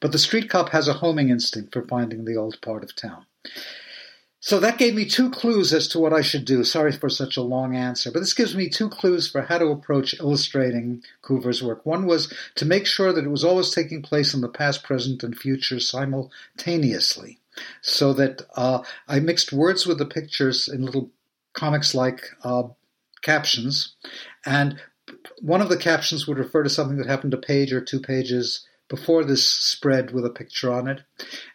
But 0.00 0.12
the 0.12 0.18
street 0.18 0.50
cop 0.50 0.70
has 0.70 0.88
a 0.88 0.94
homing 0.94 1.30
instinct 1.30 1.72
for 1.72 1.82
finding 1.82 2.24
the 2.24 2.36
old 2.36 2.60
part 2.60 2.82
of 2.82 2.94
town. 2.94 3.24
So 4.44 4.58
that 4.58 4.76
gave 4.76 4.96
me 4.96 5.04
two 5.04 5.30
clues 5.30 5.72
as 5.72 5.86
to 5.88 6.00
what 6.00 6.12
I 6.12 6.20
should 6.20 6.44
do. 6.44 6.64
Sorry 6.64 6.90
for 6.90 7.08
such 7.08 7.36
a 7.36 7.42
long 7.42 7.76
answer, 7.76 8.10
but 8.10 8.18
this 8.18 8.34
gives 8.34 8.56
me 8.56 8.68
two 8.68 8.88
clues 8.88 9.30
for 9.30 9.42
how 9.42 9.58
to 9.58 9.68
approach 9.68 10.18
illustrating 10.18 11.04
Coover's 11.22 11.62
work. 11.62 11.86
One 11.86 12.06
was 12.06 12.32
to 12.56 12.64
make 12.64 12.84
sure 12.84 13.12
that 13.12 13.24
it 13.24 13.30
was 13.30 13.44
always 13.44 13.70
taking 13.70 14.02
place 14.02 14.34
in 14.34 14.40
the 14.40 14.48
past, 14.48 14.82
present, 14.82 15.22
and 15.22 15.38
future 15.38 15.78
simultaneously. 15.78 17.38
so 17.82 18.12
that 18.14 18.42
uh, 18.56 18.82
I 19.06 19.20
mixed 19.20 19.52
words 19.52 19.86
with 19.86 19.98
the 19.98 20.06
pictures 20.06 20.66
in 20.66 20.84
little 20.84 21.12
comics 21.52 21.94
like 21.94 22.22
uh, 22.42 22.64
captions. 23.22 23.94
And 24.44 24.80
one 25.40 25.60
of 25.60 25.68
the 25.68 25.76
captions 25.76 26.26
would 26.26 26.38
refer 26.38 26.64
to 26.64 26.70
something 26.70 26.96
that 26.96 27.06
happened 27.06 27.34
a 27.34 27.38
page 27.38 27.72
or 27.72 27.80
two 27.80 28.00
pages 28.00 28.66
before 28.92 29.24
this 29.24 29.48
spread 29.48 30.10
with 30.10 30.22
a 30.26 30.28
picture 30.28 30.70
on 30.70 30.86
it. 30.86 31.00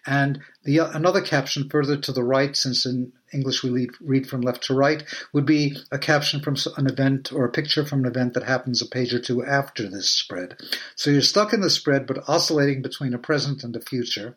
And 0.07 0.39
the 0.63 0.79
another 0.79 1.21
caption 1.21 1.69
further 1.69 1.95
to 1.95 2.11
the 2.11 2.23
right, 2.23 2.57
since 2.57 2.83
in 2.83 3.13
English 3.31 3.61
we 3.61 3.69
lead, 3.69 3.91
read 4.01 4.27
from 4.27 4.41
left 4.41 4.63
to 4.63 4.73
right, 4.73 5.03
would 5.33 5.45
be 5.45 5.77
a 5.91 5.99
caption 5.99 6.39
from 6.39 6.55
an 6.77 6.87
event 6.87 7.31
or 7.31 7.45
a 7.45 7.51
picture 7.51 7.85
from 7.85 7.99
an 7.99 8.07
event 8.07 8.33
that 8.33 8.41
happens 8.41 8.81
a 8.81 8.87
page 8.87 9.13
or 9.13 9.19
two 9.19 9.45
after 9.45 9.87
this 9.87 10.09
spread. 10.09 10.59
So 10.95 11.11
you're 11.11 11.21
stuck 11.21 11.53
in 11.53 11.61
the 11.61 11.69
spread, 11.69 12.07
but 12.07 12.27
oscillating 12.27 12.81
between 12.81 13.13
a 13.13 13.19
present 13.19 13.63
and 13.63 13.75
a 13.75 13.81
future. 13.81 14.35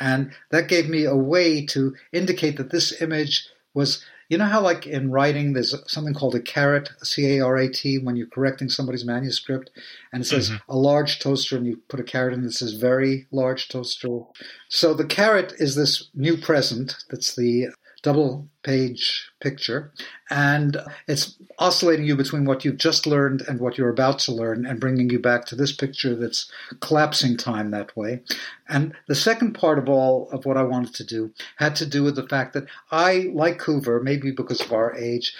And 0.00 0.32
that 0.48 0.68
gave 0.68 0.88
me 0.88 1.04
a 1.04 1.14
way 1.14 1.66
to 1.66 1.96
indicate 2.14 2.56
that 2.56 2.70
this 2.70 3.02
image 3.02 3.46
was 3.74 4.02
you 4.28 4.36
know 4.36 4.44
how, 4.44 4.60
like 4.60 4.86
in 4.86 5.10
writing, 5.10 5.52
there's 5.52 5.74
something 5.90 6.14
called 6.14 6.34
a 6.34 6.40
caret, 6.40 6.90
C 7.02 7.38
A 7.38 7.44
R 7.44 7.56
A 7.56 7.70
T, 7.70 7.98
when 7.98 8.16
you're 8.16 8.26
correcting 8.26 8.68
somebody's 8.68 9.04
manuscript, 9.04 9.70
and 10.12 10.22
it 10.22 10.26
says 10.26 10.50
mm-hmm. 10.50 10.70
a 10.70 10.76
large 10.76 11.18
toaster, 11.18 11.56
and 11.56 11.66
you 11.66 11.80
put 11.88 12.00
a 12.00 12.04
caret 12.04 12.34
in 12.34 12.42
that 12.42 12.52
says 12.52 12.74
very 12.74 13.26
large 13.30 13.68
toaster. 13.68 14.20
So 14.68 14.92
the 14.92 15.06
caret 15.06 15.54
is 15.58 15.74
this 15.74 16.08
new 16.14 16.36
present 16.36 16.96
that's 17.10 17.34
the 17.34 17.68
double 18.08 18.48
page 18.62 19.30
picture, 19.38 19.92
and 20.30 20.78
it's 21.06 21.36
oscillating 21.58 22.06
you 22.06 22.16
between 22.16 22.46
what 22.46 22.64
you've 22.64 22.78
just 22.78 23.06
learned 23.06 23.42
and 23.46 23.60
what 23.60 23.76
you're 23.76 23.90
about 23.90 24.18
to 24.18 24.32
learn, 24.32 24.64
and 24.64 24.80
bringing 24.80 25.10
you 25.10 25.18
back 25.18 25.44
to 25.44 25.54
this 25.54 25.72
picture 25.72 26.14
that's 26.14 26.50
collapsing 26.80 27.36
time 27.36 27.70
that 27.70 27.94
way. 27.94 28.22
And 28.66 28.94
the 29.08 29.14
second 29.14 29.52
part 29.52 29.78
of 29.78 29.90
all 29.90 30.30
of 30.30 30.46
what 30.46 30.56
I 30.56 30.62
wanted 30.62 30.94
to 30.94 31.04
do 31.04 31.34
had 31.56 31.76
to 31.76 31.84
do 31.84 32.02
with 32.02 32.16
the 32.16 32.26
fact 32.26 32.54
that 32.54 32.64
I, 32.90 33.30
like 33.34 33.58
Coover, 33.58 34.02
maybe 34.02 34.30
because 34.30 34.62
of 34.62 34.72
our 34.72 34.96
age, 34.96 35.34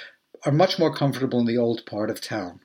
are 0.44 0.52
much 0.52 0.78
more 0.78 0.94
comfortable 0.94 1.40
in 1.40 1.46
the 1.46 1.56
old 1.56 1.86
part 1.86 2.10
of 2.10 2.20
town. 2.20 2.60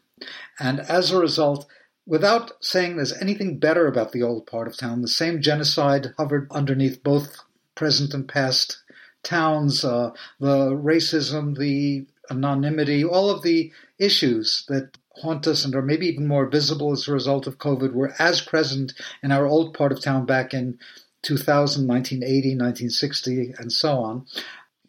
And 0.60 0.82
as 0.82 1.12
a 1.12 1.18
result, 1.18 1.66
without 2.06 2.52
saying 2.60 2.98
there's 2.98 3.22
anything 3.22 3.58
better 3.58 3.88
about 3.88 4.12
the 4.12 4.24
old 4.24 4.48
part 4.48 4.68
of 4.68 4.76
town, 4.76 5.02
the 5.02 5.08
same 5.08 5.42
genocide 5.42 6.14
hovered 6.18 6.52
underneath 6.52 7.02
both 7.04 7.38
present 7.74 8.14
and 8.14 8.28
past 8.28 8.83
towns, 9.24 9.84
uh, 9.84 10.12
the 10.40 10.72
racism, 10.72 11.58
the 11.58 12.06
anonymity, 12.30 13.04
all 13.04 13.30
of 13.30 13.42
the 13.44 13.72
issues 13.98 14.66
that 14.68 14.98
haunt 15.16 15.48
us 15.48 15.64
and 15.64 15.76
are 15.76 15.82
maybe 15.82 16.08
even 16.08 16.28
more 16.28 16.48
visible 16.48 16.92
as 16.92 17.08
a 17.08 17.14
result 17.14 17.48
of 17.48 17.58
COVID 17.58 17.94
were 17.94 18.14
as 18.20 18.42
present 18.42 18.94
in 19.22 19.32
our 19.32 19.46
old 19.46 19.74
part 19.74 19.92
of 19.92 20.02
town 20.02 20.26
back 20.26 20.54
in 20.54 20.80
2000, 21.22 21.88
1980, 21.88 22.50
1960, 22.56 23.54
and 23.58 23.72
so 23.72 24.00
on. 24.00 24.26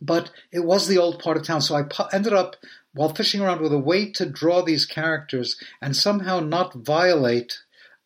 But 0.01 0.31
it 0.51 0.65
was 0.65 0.89
the 0.89 0.99
old 0.99 1.23
part 1.23 1.37
of 1.37 1.45
town. 1.45 1.61
So 1.61 1.77
I 1.77 1.85
ended 2.13 2.33
up, 2.33 2.57
while 2.93 3.15
fishing 3.15 3.41
around 3.41 3.61
with 3.61 3.73
a 3.73 3.79
way 3.79 4.11
to 4.13 4.27
draw 4.27 4.63
these 4.63 4.87
characters 4.87 5.57
and 5.81 5.97
somehow 5.97 6.41
not 6.41 6.75
violate 6.75 7.59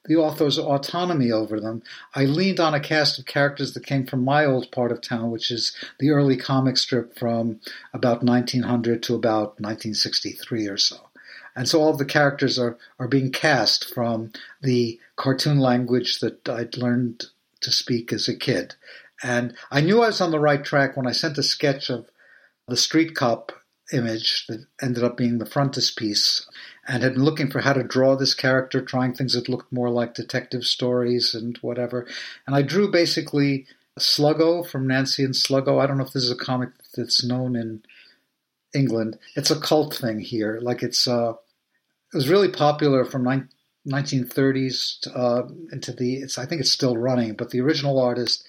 the 0.04 0.16
author's 0.16 0.58
autonomy 0.58 1.30
over 1.30 1.60
them, 1.60 1.82
I 2.14 2.24
leaned 2.24 2.60
on 2.60 2.74
a 2.74 2.80
cast 2.80 3.18
of 3.18 3.26
characters 3.26 3.74
that 3.74 3.86
came 3.86 4.06
from 4.06 4.24
my 4.24 4.44
old 4.44 4.70
part 4.70 4.92
of 4.92 5.00
town, 5.00 5.30
which 5.30 5.50
is 5.50 5.76
the 5.98 6.10
early 6.10 6.36
comic 6.36 6.78
strip 6.78 7.18
from 7.18 7.60
about 7.92 8.22
1900 8.22 9.02
to 9.04 9.14
about 9.14 9.60
1963 9.60 10.66
or 10.66 10.76
so. 10.76 10.96
And 11.54 11.68
so 11.68 11.80
all 11.80 11.92
the 11.92 12.04
characters 12.04 12.58
are, 12.58 12.78
are 12.98 13.08
being 13.08 13.32
cast 13.32 13.92
from 13.92 14.32
the 14.62 15.00
cartoon 15.16 15.58
language 15.58 16.20
that 16.20 16.48
I'd 16.48 16.76
learned 16.76 17.26
to 17.62 17.72
speak 17.72 18.12
as 18.12 18.28
a 18.28 18.36
kid. 18.36 18.76
And 19.22 19.54
I 19.70 19.80
knew 19.80 20.02
I 20.02 20.06
was 20.06 20.20
on 20.20 20.30
the 20.30 20.38
right 20.38 20.64
track 20.64 20.96
when 20.96 21.06
I 21.06 21.12
sent 21.12 21.36
a 21.38 21.42
sketch 21.42 21.90
of 21.90 22.06
the 22.68 22.76
street 22.76 23.16
cop 23.16 23.52
image 23.92 24.46
that 24.46 24.66
ended 24.80 25.02
up 25.02 25.16
being 25.16 25.38
the 25.38 25.46
frontispiece 25.46 26.46
and 26.88 27.02
had 27.02 27.12
been 27.12 27.24
looking 27.24 27.50
for 27.50 27.60
how 27.60 27.74
to 27.74 27.82
draw 27.84 28.16
this 28.16 28.32
character, 28.32 28.80
trying 28.80 29.12
things 29.14 29.34
that 29.34 29.48
looked 29.48 29.70
more 29.70 29.90
like 29.90 30.14
detective 30.14 30.64
stories 30.64 31.34
and 31.34 31.58
whatever. 31.58 32.06
And 32.46 32.56
I 32.56 32.62
drew 32.62 32.90
basically 32.90 33.66
Sluggo 33.98 34.66
from 34.66 34.86
Nancy 34.86 35.22
and 35.22 35.34
Sluggo. 35.34 35.80
I 35.80 35.86
don't 35.86 35.98
know 35.98 36.04
if 36.04 36.12
this 36.12 36.24
is 36.24 36.30
a 36.30 36.36
comic 36.36 36.70
that's 36.96 37.22
known 37.22 37.54
in 37.54 37.82
England. 38.74 39.18
It's 39.36 39.50
a 39.50 39.60
cult 39.60 39.94
thing 39.94 40.20
here. 40.20 40.58
Like 40.62 40.82
it's 40.82 41.06
uh, 41.06 41.34
it 42.12 42.16
was 42.16 42.30
really 42.30 42.48
popular 42.48 43.04
from 43.04 43.48
1930s 43.86 45.06
uh, 45.14 45.42
into 45.70 45.92
the. 45.92 46.16
It's 46.16 46.38
I 46.38 46.46
think 46.46 46.62
it's 46.62 46.72
still 46.72 46.96
running, 46.96 47.34
but 47.34 47.50
the 47.50 47.60
original 47.60 48.00
artist 48.00 48.46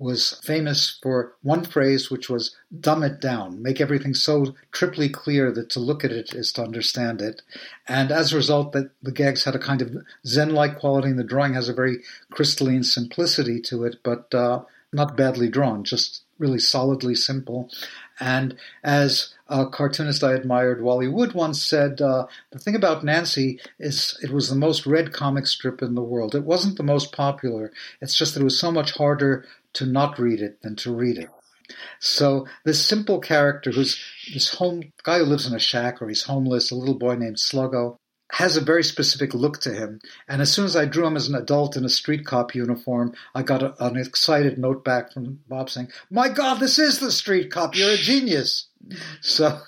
was 0.00 0.40
famous 0.42 0.98
for 1.02 1.34
one 1.42 1.62
phrase, 1.62 2.10
which 2.10 2.30
was 2.30 2.56
dumb 2.80 3.02
it 3.02 3.20
down, 3.20 3.62
make 3.62 3.80
everything 3.82 4.14
so 4.14 4.54
triply 4.72 5.10
clear 5.10 5.52
that 5.52 5.68
to 5.68 5.78
look 5.78 6.04
at 6.04 6.10
it 6.10 6.32
is 6.34 6.50
to 6.52 6.62
understand 6.62 7.20
it. 7.20 7.42
And 7.86 8.10
as 8.10 8.32
a 8.32 8.36
result, 8.36 8.72
that 8.72 8.90
the 9.02 9.12
gags 9.12 9.44
had 9.44 9.54
a 9.54 9.58
kind 9.58 9.82
of 9.82 9.94
Zen-like 10.26 10.78
quality, 10.78 11.08
and 11.08 11.18
the 11.18 11.24
drawing 11.24 11.52
has 11.52 11.68
a 11.68 11.74
very 11.74 11.98
crystalline 12.30 12.82
simplicity 12.82 13.60
to 13.60 13.84
it, 13.84 13.96
but 14.02 14.34
uh, 14.34 14.62
not 14.90 15.18
badly 15.18 15.50
drawn, 15.50 15.84
just 15.84 16.22
really 16.38 16.58
solidly 16.58 17.14
simple. 17.14 17.70
And 18.18 18.56
as 18.82 19.34
a 19.48 19.66
cartoonist 19.66 20.24
I 20.24 20.32
admired, 20.32 20.82
Wally 20.82 21.08
Wood, 21.08 21.34
once 21.34 21.62
said, 21.62 22.00
uh, 22.00 22.26
the 22.50 22.58
thing 22.58 22.74
about 22.74 23.04
Nancy 23.04 23.60
is 23.78 24.18
it 24.22 24.30
was 24.30 24.48
the 24.48 24.56
most 24.56 24.86
read 24.86 25.12
comic 25.12 25.46
strip 25.46 25.82
in 25.82 25.94
the 25.94 26.02
world. 26.02 26.34
It 26.34 26.44
wasn't 26.44 26.76
the 26.76 26.82
most 26.82 27.12
popular. 27.12 27.72
It's 28.00 28.16
just 28.16 28.34
that 28.34 28.40
it 28.40 28.44
was 28.44 28.58
so 28.58 28.72
much 28.72 28.92
harder 28.92 29.46
to 29.74 29.86
not 29.86 30.18
read 30.18 30.40
it 30.40 30.62
than 30.62 30.76
to 30.76 30.94
read 30.94 31.18
it. 31.18 31.28
So 32.00 32.46
this 32.64 32.84
simple 32.84 33.20
character 33.20 33.70
who's 33.70 34.02
this 34.32 34.54
home 34.54 34.92
guy 35.04 35.18
who 35.18 35.24
lives 35.24 35.46
in 35.46 35.54
a 35.54 35.60
shack 35.60 36.02
or 36.02 36.08
he's 36.08 36.24
homeless, 36.24 36.70
a 36.70 36.74
little 36.74 36.98
boy 36.98 37.14
named 37.14 37.36
Sluggo, 37.36 37.96
has 38.32 38.56
a 38.56 38.60
very 38.60 38.84
specific 38.84 39.34
look 39.34 39.60
to 39.60 39.74
him. 39.74 40.00
And 40.28 40.40
as 40.40 40.52
soon 40.52 40.64
as 40.64 40.76
I 40.76 40.84
drew 40.84 41.06
him 41.06 41.16
as 41.16 41.28
an 41.28 41.34
adult 41.34 41.76
in 41.76 41.84
a 41.84 41.88
street 41.88 42.24
cop 42.24 42.54
uniform, 42.54 43.14
I 43.34 43.42
got 43.42 43.62
a, 43.62 43.84
an 43.84 43.96
excited 43.96 44.58
note 44.58 44.84
back 44.84 45.12
from 45.12 45.40
Bob 45.48 45.70
saying, 45.70 45.88
My 46.10 46.28
God, 46.28 46.60
this 46.60 46.78
is 46.78 46.98
the 46.98 47.10
street 47.10 47.50
cop. 47.50 47.74
You're 47.74 47.92
a 47.92 47.96
genius. 47.96 48.68
So 49.20 49.60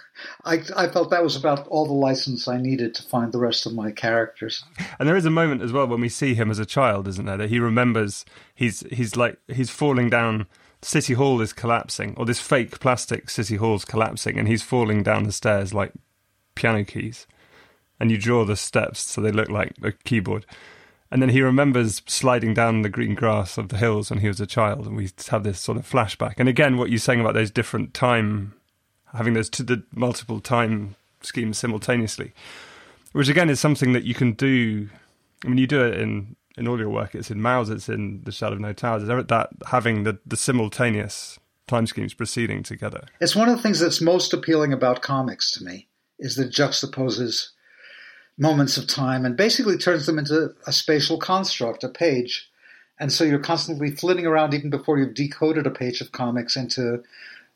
I, 0.45 0.63
I 0.77 0.89
felt 0.89 1.11
that 1.11 1.23
was 1.23 1.37
about 1.37 1.67
all 1.69 1.87
the 1.87 1.93
license 1.93 2.49
I 2.49 2.59
needed 2.59 2.95
to 2.95 3.03
find 3.03 3.33
the 3.33 3.39
rest 3.39 3.67
of 3.67 3.75
my 3.75 3.91
characters. 3.91 4.65
And 4.99 5.09
there 5.09 5.17
is 5.17 5.27
a 5.27 5.31
moment 5.31 5.63
as 5.63 5.73
well 5.73 5.87
when 5.87 6.01
we 6.01 6.09
see 6.09 6.35
him 6.35 6.51
as 6.51 6.59
a 6.59 6.67
child, 6.67 7.09
isn't 7.09 7.25
there? 7.25 7.37
That 7.37 7.51
he 7.51 7.59
remembers 7.59 8.25
he's 8.55 8.81
he's 8.91 9.17
like 9.17 9.39
he's 9.49 9.71
falling 9.71 10.11
down. 10.11 10.47
City 10.85 11.15
Hall 11.15 11.41
is 11.41 11.53
collapsing, 11.53 12.15
or 12.17 12.27
this 12.27 12.41
fake 12.41 12.81
plastic 12.81 13.31
City 13.31 13.55
Hall's 13.55 13.85
collapsing, 13.85 14.37
and 14.37 14.49
he's 14.49 14.65
falling 14.65 15.05
down 15.05 15.23
the 15.23 15.33
stairs 15.33 15.73
like 15.73 15.93
piano 16.57 16.85
keys. 16.85 17.27
And 18.01 18.11
you 18.11 18.19
draw 18.19 18.45
the 18.45 18.57
steps 18.57 18.99
so 18.99 19.21
they 19.21 19.31
look 19.31 19.49
like 19.49 19.75
a 19.81 19.93
keyboard. 19.93 20.45
And 21.13 21.21
then 21.21 21.29
he 21.29 21.43
remembers 21.43 22.03
sliding 22.07 22.55
down 22.55 22.83
the 22.83 22.89
green 22.89 23.15
grass 23.15 23.59
of 23.59 23.69
the 23.69 23.77
hills 23.77 24.11
when 24.11 24.21
he 24.21 24.29
was 24.29 24.41
a 24.41 24.47
child, 24.47 24.87
and 24.87 24.97
we 24.97 25.11
have 25.29 25.45
this 25.45 25.61
sort 25.61 25.79
of 25.79 25.89
flashback. 25.89 26.35
And 26.39 26.49
again, 26.49 26.79
what 26.79 26.89
you're 26.89 26.99
saying 26.99 27.21
about 27.21 27.35
those 27.35 27.51
different 27.51 27.93
time 27.93 28.55
having 29.13 29.35
those 29.35 29.51
to 29.51 29.63
the 29.63 29.83
multiple 29.95 30.41
time 30.41 30.97
schemes 31.21 31.59
simultaneously, 31.59 32.33
which 33.13 33.29
again 33.29 33.51
is 33.51 33.61
something 33.61 33.93
that 33.93 34.05
you 34.05 34.15
can 34.15 34.33
do. 34.33 34.89
I 35.45 35.49
mean, 35.49 35.59
you 35.59 35.67
do 35.67 35.85
it 35.85 35.99
in 35.99 36.37
in 36.57 36.69
all 36.69 36.79
your 36.79 36.91
work. 36.91 37.15
It's 37.15 37.31
in 37.31 37.39
Maus, 37.39 37.71
it's 37.71 37.89
in 37.89 38.23
The 38.25 38.33
Shadow 38.33 38.55
of 38.55 38.61
No 38.61 38.73
Towers. 38.73 39.03
Is 39.03 39.09
that 39.09 39.49
having 39.67 40.05
the, 40.05 40.19
the 40.27 40.37
simultaneous 40.37 41.39
time 41.67 41.87
schemes 41.87 42.15
proceeding 42.15 42.63
together? 42.63 43.07
It's 43.21 43.37
one 43.37 43.49
of 43.49 43.57
the 43.57 43.63
things 43.63 43.81
that's 43.81 44.01
most 44.01 44.35
appealing 44.35 44.73
about 44.73 45.03
comics 45.03 45.51
to 45.53 45.65
me 45.65 45.89
is 46.19 46.37
that 46.37 46.51
juxtaposes 46.51 47.49
moments 48.39 48.77
of 48.77 48.87
time 48.87 49.25
and 49.25 49.37
basically 49.37 49.77
turns 49.77 50.07
them 50.07 50.19
into 50.19 50.55
a 50.67 50.73
spatial 50.73 51.19
construct, 51.19 51.85
a 51.85 51.89
page. 51.89 52.51
And 52.99 53.13
so 53.13 53.25
you're 53.25 53.39
constantly 53.39 53.91
flitting 53.91 54.27
around 54.27 54.55
even 54.55 54.71
before 54.71 54.99
you've 54.99 55.15
decoded 55.15 55.67
a 55.67 55.71
page 55.71 56.01
of 56.01 56.13
comics 56.13 56.57
into 56.57 57.03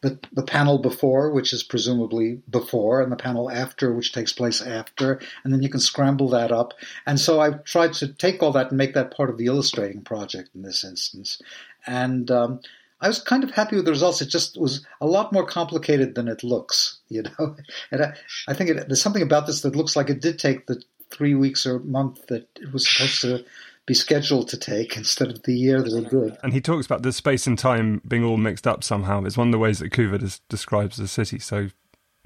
the, 0.02 0.18
the 0.32 0.42
panel 0.42 0.78
before, 0.78 1.30
which 1.30 1.52
is 1.52 1.62
presumably 1.62 2.40
before, 2.50 3.00
and 3.00 3.11
the 3.11 3.16
panel 3.16 3.50
after, 3.50 3.92
which 3.92 4.12
takes 4.12 4.32
place 4.32 4.61
after, 4.61 5.20
and 5.42 5.52
then 5.52 5.62
you 5.62 5.68
can 5.68 5.80
scramble 5.80 6.28
that 6.28 6.52
up. 6.52 6.74
And 7.06 7.18
so 7.18 7.40
I've 7.40 7.64
tried 7.64 7.94
to 7.94 8.09
take 8.09 8.42
all 8.42 8.52
that 8.52 8.68
and 8.68 8.78
make 8.78 8.94
that 8.94 9.16
part 9.16 9.30
of 9.30 9.38
the 9.38 9.46
illustrating 9.46 10.02
project 10.02 10.50
in 10.54 10.62
this 10.62 10.85
instance. 10.85 11.40
And 11.87 12.30
um, 12.30 12.61
I 13.00 13.09
was 13.09 13.20
kind 13.20 13.44
of 13.44 13.50
happy 13.50 13.76
with 13.76 13.85
the 13.85 13.90
results. 13.90 14.20
It 14.20 14.28
just 14.28 14.59
was 14.59 14.85
a 15.00 15.06
lot 15.06 15.32
more 15.32 15.46
complicated 15.46 16.14
than 16.14 16.28
it 16.28 16.44
looks, 16.44 16.98
you 17.09 17.22
know. 17.22 17.56
And 17.90 18.02
I, 18.02 18.14
I 18.48 18.54
think 18.54 18.70
it, 18.70 18.88
there's 18.88 19.02
something 19.02 19.22
about 19.22 19.46
this 19.46 19.62
that 19.62 19.76
looks 19.76 19.96
like 19.96 20.11
it 20.11 20.20
did 20.20 20.38
take 20.38 20.66
the 20.66 20.82
three 21.11 21.35
weeks 21.35 21.66
or 21.66 21.78
month 21.80 22.26
that 22.26 22.48
it 22.56 22.72
was 22.72 22.88
supposed 22.88 23.20
to 23.22 23.44
be 23.87 23.94
scheduled 23.94 24.49
to 24.49 24.57
take 24.59 24.96
instead 24.96 25.31
of 25.31 25.44
the 25.44 25.57
year 25.57 25.81
that 25.81 25.96
it 25.96 26.12
would. 26.12 26.37
And 26.42 26.53
he 26.53 26.61
talks 26.61 26.87
about 26.87 27.03
the 27.03 27.12
space 27.12 27.46
and 27.46 27.57
time 27.57 28.03
being 28.07 28.25
all 28.25 28.37
mixed 28.37 28.66
up 28.66 28.83
somehow. 28.83 29.25
It's 29.25 29.37
one 29.37 29.49
of 29.49 29.53
the 29.53 29.59
ways 29.59 29.79
that 29.79 29.92
Coover 29.92 30.18
des- 30.18 30.42
describes 30.49 30.96
the 30.96 31.07
city. 31.07 31.38
So 31.38 31.68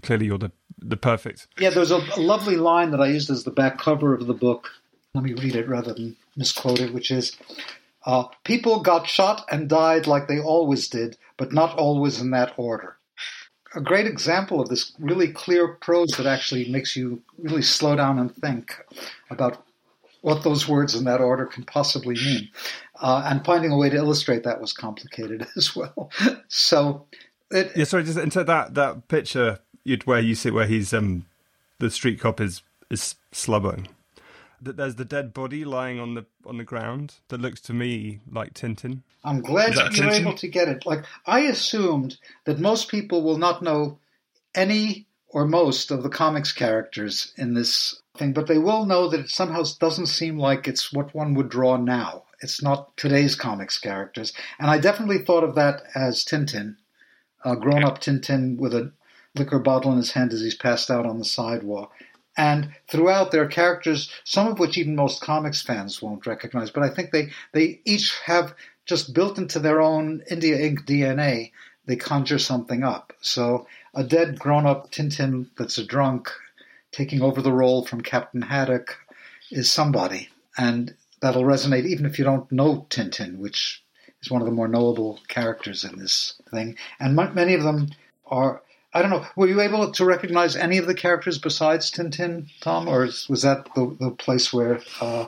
clearly, 0.03 0.27
you're 0.27 0.38
the 0.38 0.53
the 0.79 0.96
perfect. 0.96 1.46
Yeah, 1.59 1.70
there's 1.70 1.90
a, 1.90 2.01
a 2.16 2.20
lovely 2.20 2.57
line 2.57 2.90
that 2.92 3.01
I 3.03 3.09
used 3.09 3.29
as 3.29 3.44
the 3.44 3.51
back 3.51 3.79
cover 3.79 4.14
of 4.14 4.27
the 4.27 4.35
book. 4.35 4.70
Let 5.14 5.25
me 5.25 5.35
read 5.35 5.55
it 5.55 5.68
rather 5.68 5.92
than 5.92 6.16
misquote 6.37 6.81
it, 6.81 6.94
which 6.94 7.11
is. 7.11 7.37
Uh, 8.07 8.25
people 8.44 8.81
got 8.81 9.07
shot 9.07 9.44
and 9.53 9.68
died 9.68 10.07
like 10.07 10.27
they 10.27 10.40
always 10.40 10.88
did, 10.88 11.18
but 11.37 11.53
not 11.53 11.77
always 11.77 12.18
in 12.18 12.31
that 12.31 12.55
order. 12.57 12.96
A 13.75 13.81
great 13.83 14.07
example 14.07 14.59
of 14.59 14.70
this 14.70 14.92
really 14.99 15.29
clear 15.29 15.68
prose 15.68 16.12
that 16.16 16.25
actually 16.25 16.70
makes 16.70 16.96
you 16.96 17.23
really 17.37 17.61
slow 17.61 17.94
down 17.94 18.18
and 18.18 18.35
think 18.35 18.75
about 19.29 19.62
what 20.22 20.42
those 20.42 20.68
words 20.68 20.94
in 20.94 21.04
that 21.04 21.20
order 21.20 21.46
can 21.46 21.64
possibly 21.64 22.14
mean. 22.14 22.48
Uh, 23.00 23.22
and 23.26 23.44
finding 23.44 23.72
a 23.72 23.76
way 23.76 23.88
to 23.88 23.96
illustrate 23.96 24.44
that 24.44 24.61
was 24.61 24.72
complicated 24.72 25.46
as 25.56 25.74
well. 25.74 26.11
so, 26.48 27.06
it, 27.50 27.72
yeah, 27.74 27.85
sorry, 27.85 28.04
just 28.04 28.18
into 28.18 28.44
that 28.44 28.74
that 28.74 29.09
picture 29.09 29.61
where 30.04 30.20
you 30.20 30.35
see 30.35 30.50
where 30.50 30.66
he's 30.66 30.92
um 30.92 31.26
the 31.78 31.90
street 31.90 32.20
cop 32.20 32.40
is 32.40 32.62
is 32.90 33.16
slubbering. 33.33 33.87
That 34.62 34.76
there's 34.76 34.96
the 34.96 35.06
dead 35.06 35.33
body 35.33 35.64
lying 35.64 35.98
on 35.98 36.14
the 36.14 36.26
on 36.44 36.59
the 36.59 36.64
ground 36.64 37.14
that 37.28 37.40
looks 37.40 37.61
to 37.62 37.72
me 37.72 38.20
like 38.30 38.54
Tintin. 38.54 39.02
I'm 39.24 39.40
glad 39.40 39.74
you 39.74 40.04
were 40.04 40.11
able 40.11 40.35
to 40.35 40.48
get 40.48 40.68
it. 40.68 40.87
Like 40.87 41.04
I 41.26 41.40
assumed 41.40 42.18
that 42.44 42.59
most 42.59 42.88
people 42.88 43.22
will 43.22 43.38
not 43.38 43.62
know 43.62 43.98
any 44.54 45.06
or 45.28 45.46
most 45.46 45.90
of 45.90 46.02
the 46.02 46.09
comics 46.09 46.52
characters 46.52 47.33
in 47.37 47.54
this 47.54 47.99
thing, 48.20 48.33
but 48.33 48.46
they 48.46 48.59
will 48.59 48.87
know 48.87 49.09
that 49.09 49.20
it 49.20 49.30
somehow 49.30 49.64
doesn't 49.80 50.06
seem 50.06 50.38
like 50.38 50.68
it's 50.68 50.92
what 50.92 51.14
one 51.14 51.35
would 51.35 51.48
draw 51.48 51.76
now. 51.76 52.22
It's 52.40 52.62
not 52.62 52.96
today's 52.96 53.35
comics 53.35 53.78
characters. 53.78 54.33
And 54.61 54.70
I 54.70 54.78
definitely 54.78 55.18
thought 55.18 55.42
of 55.42 55.56
that 55.56 55.83
as 55.94 56.24
Tintin, 56.24 56.76
a 57.44 57.56
grown 57.56 57.83
up 57.83 58.00
Tintin 58.00 58.56
with 58.56 58.74
a 58.74 58.92
liquor 59.35 59.59
bottle 59.59 59.90
in 59.90 59.98
his 59.98 60.12
hand 60.12 60.33
as 60.33 60.40
he's 60.40 60.54
passed 60.54 60.90
out 60.90 61.06
on 61.06 61.18
the 61.18 61.24
sidewalk. 61.24 61.92
And 62.37 62.70
throughout, 62.88 63.33
there 63.33 63.42
are 63.42 63.48
characters, 63.48 64.11
some 64.24 64.46
of 64.46 64.59
which 64.59 64.78
even 64.78 64.94
most 64.94 65.20
comics 65.20 65.61
fans 65.61 66.00
won't 66.00 66.26
recognize, 66.26 66.70
but 66.70 66.85
I 66.85 66.88
think 66.88 67.11
they, 67.11 67.30
they 67.52 67.80
each 67.85 68.16
have 68.24 68.54
just 68.87 69.12
built 69.12 69.37
into 69.38 69.59
their 69.59 69.80
own 69.80 70.22
India 70.30 70.59
Ink 70.59 70.87
DNA, 70.87 71.52
they 71.87 71.96
conjure 71.96 72.38
something 72.38 72.83
up. 72.83 73.12
So 73.20 73.66
a 73.94 74.04
dead 74.04 74.38
grown 74.38 74.66
up 74.66 74.90
Tintin 74.90 75.50
that's 75.59 75.78
a 75.78 75.85
drunk 75.85 76.30
taking 76.92 77.22
over 77.22 77.42
the 77.42 77.53
role 77.53 77.85
from 77.85 78.00
Captain 78.00 78.42
Haddock 78.42 78.96
is 79.50 79.70
somebody. 79.70 80.29
And 80.57 80.94
that'll 81.20 81.44
resonate 81.44 81.87
even 81.87 82.07
if 82.07 82.18
you 82.18 82.24
don't 82.24 82.50
know 82.50 82.87
Tintin, 82.90 83.38
which 83.38 83.83
is 84.22 84.31
one 84.31 84.42
of 84.42 84.46
the 84.46 84.53
more 84.53 84.68
knowable 84.68 85.20
characters 85.29 85.85
in 85.85 85.98
this 85.98 86.40
thing. 86.50 86.76
And 86.98 87.14
many 87.14 87.55
of 87.55 87.62
them 87.62 87.90
are. 88.26 88.62
I 88.92 89.03
don't 89.03 89.11
know. 89.11 89.24
Were 89.37 89.46
you 89.46 89.61
able 89.61 89.92
to 89.92 90.05
recognize 90.05 90.57
any 90.57 90.76
of 90.79 90.88
the 90.88 90.96
characters 90.96 91.38
besides 91.38 91.92
Tintin, 91.92 92.48
Tom, 92.61 92.88
or 92.88 93.03
was 93.29 93.42
that 93.42 93.68
the, 93.76 93.96
the 94.00 94.11
place 94.11 94.53
where? 94.53 94.81
Uh... 95.00 95.26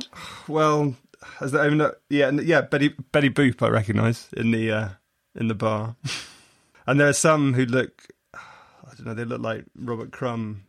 Well, 0.49 0.97
I 1.41 1.69
mean, 1.69 1.89
yeah, 2.11 2.31
yeah, 2.31 2.63
Betty 2.63 2.89
Betty 3.13 3.31
Boop 3.31 3.63
I 3.63 3.69
recognise 3.69 4.29
in 4.37 4.51
the 4.51 4.73
uh, 4.73 4.89
in 5.37 5.47
the 5.47 5.55
bar, 5.55 5.95
and 6.89 6.99
there 6.99 7.09
are 7.09 7.13
some 7.13 7.55
who 7.55 7.65
look. 7.65 8.07
I 8.35 8.95
don't 8.97 9.07
know. 9.07 9.15
They 9.15 9.25
look 9.25 9.41
like 9.41 9.65
Robert 9.77 10.11
Crumb 10.11 10.65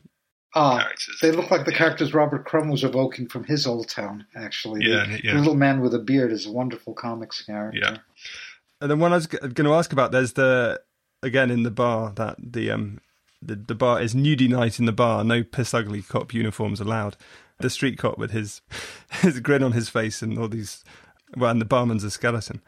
Ah, 0.55 0.79
characters. 0.79 1.17
They 1.21 1.31
look 1.31 1.49
like 1.49 1.65
the 1.65 1.71
characters 1.71 2.13
Robert 2.13 2.45
Crumb 2.45 2.69
was 2.69 2.83
evoking 2.83 3.27
from 3.27 3.43
his 3.43 3.65
Old 3.65 3.89
Town, 3.89 4.25
actually. 4.35 4.85
Yeah, 4.85 5.05
the, 5.05 5.21
yeah. 5.23 5.33
little 5.33 5.55
man 5.55 5.81
with 5.81 5.93
a 5.93 5.99
beard 5.99 6.31
is 6.31 6.45
a 6.45 6.51
wonderful 6.51 6.93
comics 6.93 7.41
character. 7.41 7.79
Yeah. 7.79 7.97
And 8.79 8.91
then 8.91 8.99
one 8.99 9.13
I 9.13 9.15
was 9.15 9.27
going 9.27 9.53
to 9.53 9.73
ask 9.73 9.91
about, 9.91 10.11
there's 10.11 10.33
the, 10.33 10.81
again, 11.23 11.49
in 11.49 11.63
the 11.63 11.71
bar, 11.71 12.11
that 12.15 12.35
the, 12.37 12.69
um, 12.69 12.99
the, 13.41 13.55
the 13.55 13.75
bar 13.75 14.01
is 14.01 14.13
nudie 14.13 14.49
night 14.49 14.77
in 14.77 14.85
the 14.85 14.91
bar, 14.91 15.23
no 15.23 15.43
piss 15.43 15.73
ugly 15.73 16.01
cop 16.01 16.33
uniforms 16.33 16.79
allowed. 16.79 17.17
The 17.59 17.69
street 17.69 17.97
cop 17.97 18.17
with 18.17 18.31
his, 18.31 18.61
his 19.21 19.39
grin 19.39 19.63
on 19.63 19.71
his 19.71 19.89
face 19.89 20.21
and 20.21 20.37
all 20.37 20.49
these, 20.49 20.83
well, 21.35 21.49
and 21.49 21.61
the 21.61 21.65
barman's 21.65 22.03
a 22.03 22.11
skeleton. 22.11 22.61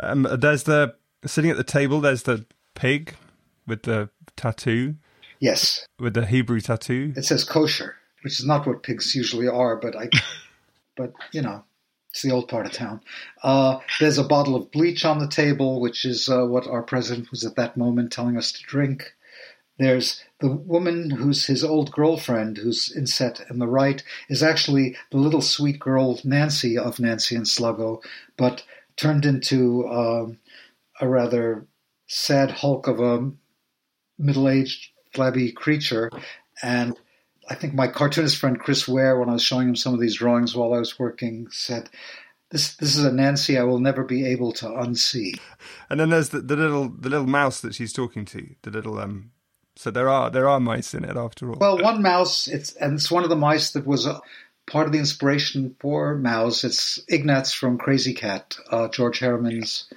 Um, 0.00 0.26
there's 0.38 0.64
the, 0.64 0.96
sitting 1.24 1.50
at 1.50 1.56
the 1.56 1.64
table, 1.64 2.00
there's 2.00 2.24
the 2.24 2.46
pig 2.74 3.14
with 3.66 3.82
the 3.82 4.08
tattoo 4.36 4.96
Yes. 5.40 5.86
With 5.98 6.14
the 6.14 6.26
Hebrew 6.26 6.60
tattoo? 6.60 7.12
It 7.16 7.24
says 7.24 7.44
kosher, 7.44 7.96
which 8.22 8.38
is 8.40 8.46
not 8.46 8.66
what 8.66 8.82
pigs 8.82 9.14
usually 9.14 9.48
are, 9.48 9.76
but 9.76 9.96
I, 9.96 10.08
but 10.96 11.12
you 11.32 11.42
know, 11.42 11.64
it's 12.10 12.22
the 12.22 12.32
old 12.32 12.48
part 12.48 12.66
of 12.66 12.72
town. 12.72 13.00
Uh, 13.42 13.78
there's 14.00 14.18
a 14.18 14.24
bottle 14.24 14.56
of 14.56 14.70
bleach 14.72 15.04
on 15.04 15.18
the 15.18 15.28
table, 15.28 15.80
which 15.80 16.04
is 16.04 16.28
uh, 16.28 16.44
what 16.44 16.66
our 16.66 16.82
president 16.82 17.30
was 17.30 17.44
at 17.44 17.56
that 17.56 17.76
moment 17.76 18.12
telling 18.12 18.36
us 18.36 18.52
to 18.52 18.62
drink. 18.64 19.14
There's 19.78 20.24
the 20.40 20.50
woman 20.50 21.10
who's 21.10 21.46
his 21.46 21.62
old 21.62 21.92
girlfriend, 21.92 22.58
who's 22.58 22.92
inset 22.96 23.40
in 23.48 23.60
the 23.60 23.68
right, 23.68 24.02
is 24.28 24.42
actually 24.42 24.96
the 25.12 25.18
little 25.18 25.42
sweet 25.42 25.78
girl 25.78 26.18
Nancy 26.24 26.76
of 26.76 26.98
Nancy 26.98 27.36
and 27.36 27.46
Sluggo, 27.46 28.02
but 28.36 28.64
turned 28.96 29.24
into 29.24 29.86
um, 29.86 30.38
a 31.00 31.08
rather 31.08 31.66
sad 32.08 32.50
hulk 32.50 32.88
of 32.88 32.98
a 32.98 33.30
middle-aged 34.18 34.90
flabby 35.12 35.52
creature. 35.52 36.10
And 36.62 36.96
I 37.48 37.54
think 37.54 37.74
my 37.74 37.88
cartoonist 37.88 38.36
friend 38.36 38.58
Chris 38.58 38.86
Ware, 38.86 39.18
when 39.18 39.28
I 39.28 39.34
was 39.34 39.42
showing 39.42 39.68
him 39.68 39.76
some 39.76 39.94
of 39.94 40.00
these 40.00 40.16
drawings 40.16 40.54
while 40.54 40.74
I 40.74 40.78
was 40.78 40.98
working, 40.98 41.48
said, 41.50 41.88
"This 42.50 42.76
this 42.76 42.96
is 42.96 43.04
a 43.04 43.12
Nancy 43.12 43.58
I 43.58 43.62
will 43.62 43.80
never 43.80 44.04
be 44.04 44.26
able 44.26 44.52
to 44.54 44.66
unsee." 44.66 45.38
And 45.90 45.98
then 46.00 46.10
there's 46.10 46.28
the, 46.30 46.40
the 46.40 46.56
little 46.56 46.88
the 46.88 47.08
little 47.08 47.26
mouse 47.26 47.60
that 47.60 47.74
she's 47.74 47.92
talking 47.92 48.24
to. 48.26 48.54
The 48.62 48.70
little 48.70 48.98
um. 48.98 49.32
So 49.76 49.90
there 49.90 50.08
are 50.08 50.30
there 50.30 50.48
are 50.48 50.60
mice 50.60 50.92
in 50.92 51.04
it 51.04 51.16
after 51.16 51.50
all. 51.50 51.58
Well, 51.58 51.78
one 51.78 52.02
mouse. 52.02 52.48
It's 52.48 52.72
and 52.74 52.94
it's 52.94 53.10
one 53.10 53.24
of 53.24 53.30
the 53.30 53.36
mice 53.36 53.70
that 53.72 53.86
was. 53.86 54.06
Uh, 54.06 54.20
part 54.66 54.86
of 54.86 54.92
the 54.92 54.98
inspiration 54.98 55.74
for 55.80 56.14
Maus, 56.14 56.62
it's 56.62 57.00
Ignatz 57.08 57.54
from 57.54 57.78
Krazy 57.78 58.14
Kat, 58.14 58.54
uh, 58.70 58.88
George 58.88 59.18
Herriman's 59.18 59.88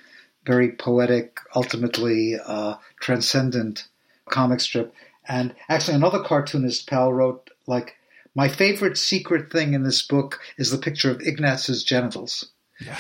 very 0.46 0.72
poetic, 0.72 1.40
ultimately 1.54 2.36
uh, 2.44 2.76
transcendent 3.00 3.88
comic 4.32 4.60
strip. 4.62 4.94
And 5.28 5.54
actually, 5.70 5.94
another 5.94 6.24
cartoonist 6.24 6.90
pal 6.90 7.14
wrote, 7.14 7.52
like, 7.68 7.96
my 8.34 8.48
favorite 8.48 8.98
secret 8.98 9.52
thing 9.52 9.74
in 9.74 9.84
this 9.84 10.02
book 10.02 10.40
is 10.58 10.72
the 10.72 10.78
picture 10.78 11.12
of 11.12 11.22
Ignatz's 11.22 11.84
genitals. 11.84 12.50
Yeah. 12.80 12.98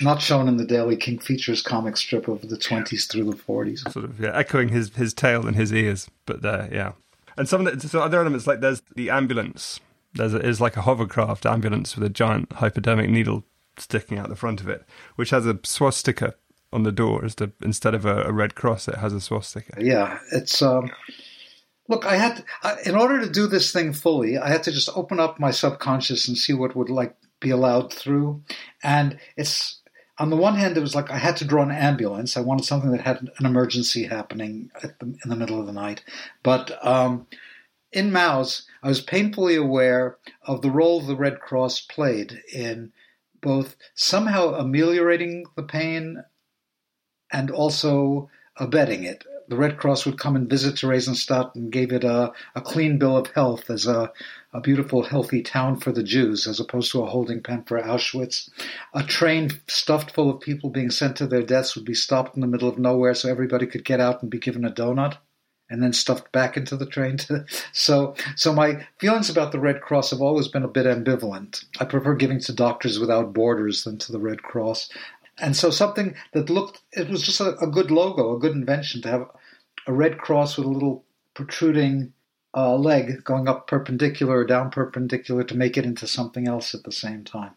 Not 0.00 0.20
shown 0.20 0.48
in 0.48 0.56
the 0.56 0.66
Daily 0.66 0.96
King 0.96 1.18
Features 1.18 1.62
comic 1.62 1.96
strip 1.96 2.28
of 2.28 2.48
the 2.48 2.56
20s 2.56 3.08
through 3.08 3.24
the 3.24 3.36
40s. 3.36 3.90
Sort 3.92 4.04
of, 4.04 4.20
yeah, 4.20 4.36
echoing 4.36 4.68
his, 4.68 4.94
his 4.96 5.14
tail 5.14 5.46
and 5.46 5.56
his 5.56 5.72
ears, 5.72 6.10
but 6.26 6.42
there, 6.42 6.68
yeah. 6.72 6.92
And 7.36 7.48
some 7.48 7.66
of 7.66 7.80
the 7.80 7.88
so 7.88 8.00
other 8.00 8.20
elements, 8.20 8.46
like 8.46 8.60
there's 8.60 8.82
the 8.94 9.10
ambulance. 9.10 9.80
There's 10.14 10.34
a, 10.34 10.40
is 10.40 10.60
like 10.60 10.76
a 10.76 10.82
hovercraft 10.82 11.46
ambulance 11.46 11.96
with 11.96 12.04
a 12.04 12.10
giant 12.10 12.52
hypodermic 12.52 13.08
needle 13.08 13.44
sticking 13.78 14.18
out 14.18 14.28
the 14.28 14.36
front 14.36 14.60
of 14.60 14.68
it, 14.68 14.84
which 15.16 15.30
has 15.30 15.46
a 15.46 15.58
swastika 15.64 16.34
on 16.72 16.82
the 16.82 16.92
door 16.92 17.24
instead 17.24 17.94
of 17.94 18.04
a, 18.06 18.22
a 18.22 18.32
red 18.32 18.54
cross, 18.54 18.88
it 18.88 18.96
has 18.96 19.12
a 19.12 19.20
swastika. 19.20 19.74
Yeah, 19.78 20.18
it's 20.32 20.62
um, 20.62 20.90
look. 21.88 22.04
I 22.06 22.16
had 22.16 22.36
to, 22.36 22.44
I, 22.62 22.76
in 22.86 22.94
order 22.94 23.20
to 23.20 23.30
do 23.30 23.46
this 23.46 23.72
thing 23.72 23.92
fully, 23.92 24.38
I 24.38 24.48
had 24.48 24.62
to 24.64 24.72
just 24.72 24.88
open 24.94 25.20
up 25.20 25.38
my 25.38 25.50
subconscious 25.50 26.28
and 26.28 26.36
see 26.36 26.52
what 26.52 26.74
would 26.76 26.90
like 26.90 27.16
be 27.40 27.50
allowed 27.50 27.92
through, 27.92 28.42
and 28.82 29.18
it's. 29.36 29.78
On 30.18 30.28
the 30.28 30.36
one 30.36 30.56
hand, 30.56 30.76
it 30.76 30.80
was 30.80 30.94
like 30.94 31.10
I 31.10 31.16
had 31.16 31.38
to 31.38 31.44
draw 31.44 31.62
an 31.62 31.70
ambulance. 31.70 32.36
I 32.36 32.42
wanted 32.42 32.66
something 32.66 32.92
that 32.92 33.00
had 33.00 33.28
an 33.38 33.46
emergency 33.46 34.04
happening 34.04 34.70
the, 34.80 34.94
in 35.00 35.30
the 35.30 35.34
middle 35.34 35.58
of 35.58 35.66
the 35.66 35.72
night. 35.72 36.04
But 36.42 36.78
um, 36.86 37.26
in 37.92 38.10
Maus, 38.10 38.64
I 38.82 38.88
was 38.88 39.00
painfully 39.00 39.56
aware 39.56 40.18
of 40.46 40.60
the 40.60 40.70
role 40.70 41.00
the 41.00 41.16
Red 41.16 41.40
Cross 41.40 41.82
played 41.82 42.40
in 42.52 42.92
both 43.40 43.76
somehow 43.94 44.54
ameliorating 44.54 45.44
the 45.56 45.62
pain 45.62 46.22
and 47.32 47.50
also 47.50 48.28
abetting 48.56 49.04
it. 49.04 49.24
The 49.48 49.56
Red 49.56 49.76
Cross 49.76 50.06
would 50.06 50.18
come 50.18 50.36
and 50.36 50.48
visit 50.48 50.76
Theresienstadt 50.76 51.54
and 51.54 51.72
gave 51.72 51.92
it 51.92 52.04
a, 52.04 52.32
a 52.54 52.60
clean 52.60 52.98
bill 52.98 53.16
of 53.16 53.26
health 53.32 53.68
as 53.70 53.86
a, 53.86 54.12
a 54.52 54.60
beautiful, 54.60 55.02
healthy 55.02 55.42
town 55.42 55.76
for 55.80 55.92
the 55.92 56.02
Jews, 56.02 56.46
as 56.46 56.60
opposed 56.60 56.92
to 56.92 57.02
a 57.02 57.06
holding 57.06 57.42
pen 57.42 57.64
for 57.64 57.80
Auschwitz. 57.80 58.48
A 58.94 59.02
train 59.02 59.50
stuffed 59.66 60.12
full 60.12 60.30
of 60.30 60.40
people 60.40 60.70
being 60.70 60.90
sent 60.90 61.16
to 61.16 61.26
their 61.26 61.42
deaths 61.42 61.74
would 61.74 61.84
be 61.84 61.94
stopped 61.94 62.34
in 62.36 62.40
the 62.40 62.46
middle 62.46 62.68
of 62.68 62.78
nowhere 62.78 63.14
so 63.14 63.28
everybody 63.28 63.66
could 63.66 63.84
get 63.84 64.00
out 64.00 64.22
and 64.22 64.30
be 64.30 64.38
given 64.38 64.64
a 64.64 64.70
donut 64.70 65.16
and 65.72 65.82
then 65.82 65.92
stuffed 65.92 66.30
back 66.32 66.56
into 66.56 66.76
the 66.76 66.86
train. 66.86 67.16
To, 67.16 67.44
so, 67.72 68.14
so 68.36 68.52
my 68.52 68.86
feelings 68.98 69.30
about 69.30 69.52
the 69.52 69.58
Red 69.58 69.80
Cross 69.80 70.10
have 70.10 70.20
always 70.20 70.46
been 70.46 70.64
a 70.64 70.68
bit 70.68 70.86
ambivalent. 70.86 71.64
I 71.80 71.86
prefer 71.86 72.14
giving 72.14 72.40
to 72.40 72.52
Doctors 72.52 72.98
Without 72.98 73.32
Borders 73.32 73.84
than 73.84 73.98
to 73.98 74.12
the 74.12 74.20
Red 74.20 74.42
Cross. 74.42 74.90
And 75.38 75.56
so 75.56 75.70
something 75.70 76.14
that 76.32 76.50
looked, 76.50 76.82
it 76.92 77.08
was 77.08 77.22
just 77.22 77.40
a, 77.40 77.56
a 77.58 77.66
good 77.66 77.90
logo, 77.90 78.34
a 78.34 78.38
good 78.38 78.52
invention 78.52 79.02
to 79.02 79.08
have 79.08 79.28
a 79.86 79.92
red 79.92 80.18
cross 80.18 80.56
with 80.56 80.66
a 80.66 80.70
little 80.70 81.04
protruding 81.34 82.12
uh, 82.54 82.76
leg 82.76 83.24
going 83.24 83.48
up 83.48 83.66
perpendicular 83.66 84.38
or 84.38 84.44
down 84.44 84.70
perpendicular 84.70 85.42
to 85.44 85.56
make 85.56 85.76
it 85.76 85.86
into 85.86 86.06
something 86.06 86.46
else 86.46 86.74
at 86.74 86.84
the 86.84 86.92
same 86.92 87.24
time. 87.24 87.52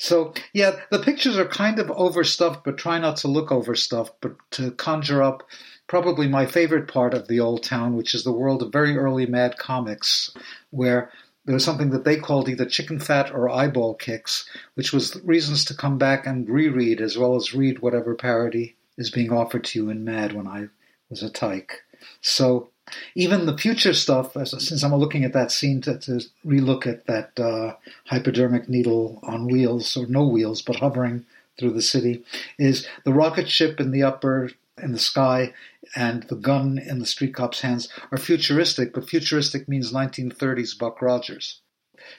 So, 0.00 0.32
yeah, 0.52 0.78
the 0.90 1.00
pictures 1.00 1.36
are 1.36 1.46
kind 1.46 1.80
of 1.80 1.90
overstuffed, 1.90 2.64
but 2.64 2.78
try 2.78 2.98
not 2.98 3.16
to 3.18 3.28
look 3.28 3.50
overstuffed, 3.50 4.14
but 4.20 4.36
to 4.52 4.70
conjure 4.72 5.22
up 5.22 5.42
probably 5.88 6.28
my 6.28 6.46
favorite 6.46 6.86
part 6.86 7.14
of 7.14 7.26
the 7.26 7.40
old 7.40 7.64
town, 7.64 7.96
which 7.96 8.14
is 8.14 8.22
the 8.22 8.32
world 8.32 8.62
of 8.62 8.72
very 8.72 8.96
early 8.96 9.26
Mad 9.26 9.58
Comics, 9.58 10.32
where 10.70 11.10
there 11.48 11.54
was 11.54 11.64
something 11.64 11.88
that 11.88 12.04
they 12.04 12.18
called 12.18 12.46
either 12.46 12.66
chicken 12.66 13.00
fat 13.00 13.30
or 13.30 13.48
eyeball 13.48 13.94
kicks, 13.94 14.46
which 14.74 14.92
was 14.92 15.18
reasons 15.24 15.64
to 15.64 15.74
come 15.74 15.96
back 15.96 16.26
and 16.26 16.46
reread 16.46 17.00
as 17.00 17.16
well 17.16 17.36
as 17.36 17.54
read 17.54 17.78
whatever 17.78 18.14
parody 18.14 18.76
is 18.98 19.08
being 19.08 19.32
offered 19.32 19.64
to 19.64 19.78
you 19.78 19.88
in 19.88 20.04
Mad 20.04 20.34
when 20.34 20.46
I 20.46 20.68
was 21.08 21.22
a 21.22 21.30
tyke. 21.30 21.84
So 22.20 22.68
even 23.14 23.46
the 23.46 23.56
future 23.56 23.94
stuff, 23.94 24.34
since 24.34 24.82
I'm 24.82 24.94
looking 24.94 25.24
at 25.24 25.32
that 25.32 25.50
scene 25.50 25.80
to, 25.80 25.98
to 26.00 26.20
relook 26.44 26.86
at 26.86 27.06
that 27.06 27.40
uh, 27.40 27.76
hypodermic 28.04 28.68
needle 28.68 29.18
on 29.22 29.46
wheels 29.46 29.96
or 29.96 30.06
no 30.06 30.26
wheels, 30.26 30.60
but 30.60 30.76
hovering 30.76 31.24
through 31.58 31.72
the 31.72 31.80
city, 31.80 32.22
is 32.58 32.86
the 33.06 33.14
rocket 33.14 33.48
ship 33.48 33.80
in 33.80 33.90
the 33.90 34.02
upper 34.02 34.50
in 34.82 34.92
the 34.92 34.98
sky 34.98 35.54
and 35.94 36.24
the 36.24 36.36
gun 36.36 36.78
in 36.78 36.98
the 36.98 37.06
street 37.06 37.34
cop's 37.34 37.60
hands 37.60 37.88
are 38.10 38.18
futuristic, 38.18 38.92
but 38.92 39.08
futuristic 39.08 39.68
means 39.68 39.92
1930s 39.92 40.78
Buck 40.78 41.00
Rogers. 41.02 41.60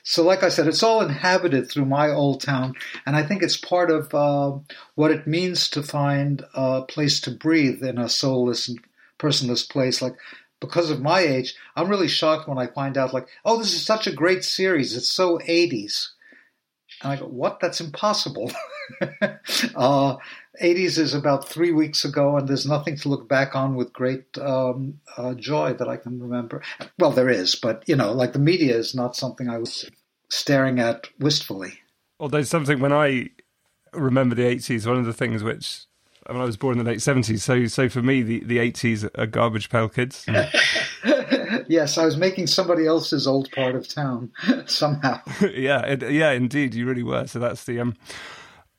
So, 0.03 0.23
like 0.23 0.43
I 0.43 0.49
said, 0.49 0.67
it's 0.67 0.83
all 0.83 1.01
inhabited 1.01 1.69
through 1.69 1.85
my 1.85 2.09
old 2.09 2.41
town, 2.41 2.75
and 3.05 3.15
I 3.15 3.23
think 3.23 3.41
it's 3.41 3.57
part 3.57 3.89
of 3.89 4.13
uh, 4.13 4.59
what 4.95 5.11
it 5.11 5.27
means 5.27 5.69
to 5.71 5.83
find 5.83 6.43
a 6.53 6.83
place 6.83 7.21
to 7.21 7.31
breathe 7.31 7.83
in 7.83 7.97
a 7.97 8.09
soulless 8.09 8.67
and 8.67 8.79
personless 9.17 9.67
place. 9.67 10.01
Like, 10.01 10.15
because 10.59 10.89
of 10.89 11.01
my 11.01 11.21
age, 11.21 11.55
I'm 11.75 11.89
really 11.89 12.07
shocked 12.07 12.47
when 12.47 12.57
I 12.57 12.67
find 12.67 12.97
out, 12.97 13.13
like, 13.13 13.27
oh, 13.45 13.57
this 13.57 13.73
is 13.73 13.85
such 13.85 14.07
a 14.07 14.13
great 14.13 14.43
series. 14.43 14.95
It's 14.95 15.09
so 15.09 15.37
80s. 15.39 16.09
And 17.01 17.13
I 17.13 17.15
go, 17.15 17.25
what? 17.25 17.59
That's 17.59 17.79
impossible. 17.79 18.51
uh, 19.75 20.15
80s 20.61 20.97
is 20.97 21.13
about 21.13 21.47
three 21.47 21.71
weeks 21.71 22.05
ago, 22.05 22.37
and 22.37 22.47
there's 22.47 22.65
nothing 22.65 22.97
to 22.97 23.09
look 23.09 23.27
back 23.27 23.55
on 23.55 23.75
with 23.75 23.93
great 23.93 24.37
um, 24.37 24.99
uh, 25.17 25.33
joy 25.33 25.73
that 25.73 25.87
I 25.87 25.97
can 25.97 26.21
remember. 26.21 26.61
Well, 26.97 27.11
there 27.11 27.29
is, 27.29 27.55
but 27.55 27.83
you 27.87 27.95
know, 27.95 28.11
like 28.11 28.33
the 28.33 28.39
media 28.39 28.75
is 28.77 28.93
not 28.93 29.15
something 29.15 29.49
I 29.49 29.57
was 29.57 29.89
staring 30.29 30.79
at 30.79 31.07
wistfully. 31.19 31.79
There's 32.29 32.49
something 32.49 32.79
when 32.79 32.93
I 32.93 33.29
remember 33.93 34.35
the 34.35 34.43
80s, 34.43 34.85
one 34.85 34.97
of 34.97 35.05
the 35.05 35.13
things 35.13 35.43
which 35.43 35.85
I 36.27 36.33
mean, 36.33 36.41
I 36.41 36.45
was 36.45 36.57
born 36.57 36.77
in 36.77 36.85
the 36.85 36.91
late 36.91 36.99
70s, 36.99 37.39
so 37.39 37.65
so 37.65 37.89
for 37.89 38.01
me, 38.01 38.21
the, 38.21 38.43
the 38.43 38.57
80s 38.57 39.09
are 39.17 39.25
garbage 39.25 39.69
pail 39.69 39.89
kids. 39.89 40.25
yes, 41.67 41.97
I 41.97 42.05
was 42.05 42.17
making 42.17 42.47
somebody 42.47 42.85
else's 42.85 43.25
old 43.25 43.49
part 43.51 43.75
of 43.75 43.87
town 43.87 44.31
somehow. 44.65 45.21
yeah, 45.41 45.81
it, 45.85 46.11
yeah, 46.11 46.31
indeed, 46.31 46.75
you 46.75 46.85
really 46.85 47.03
were. 47.03 47.25
So 47.25 47.39
that's 47.39 47.63
the 47.63 47.79
um, 47.79 47.95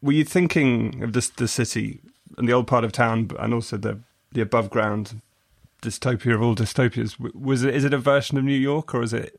were 0.02 0.12
you 0.12 0.24
thinking 0.24 1.02
of 1.02 1.12
this 1.12 1.28
the 1.28 1.48
city 1.48 2.00
and 2.38 2.48
the 2.48 2.52
old 2.52 2.66
part 2.66 2.84
of 2.84 2.92
town, 2.92 3.30
and 3.38 3.54
also 3.54 3.76
the 3.76 4.00
the 4.32 4.40
above 4.40 4.70
ground 4.70 5.20
dystopia 5.82 6.34
of 6.34 6.42
all 6.42 6.54
dystopias? 6.54 7.18
Was 7.34 7.62
it 7.62 7.74
is 7.74 7.84
it 7.84 7.94
a 7.94 7.98
version 7.98 8.38
of 8.38 8.44
New 8.44 8.52
York, 8.52 8.94
or 8.94 9.02
is 9.02 9.12
it 9.12 9.34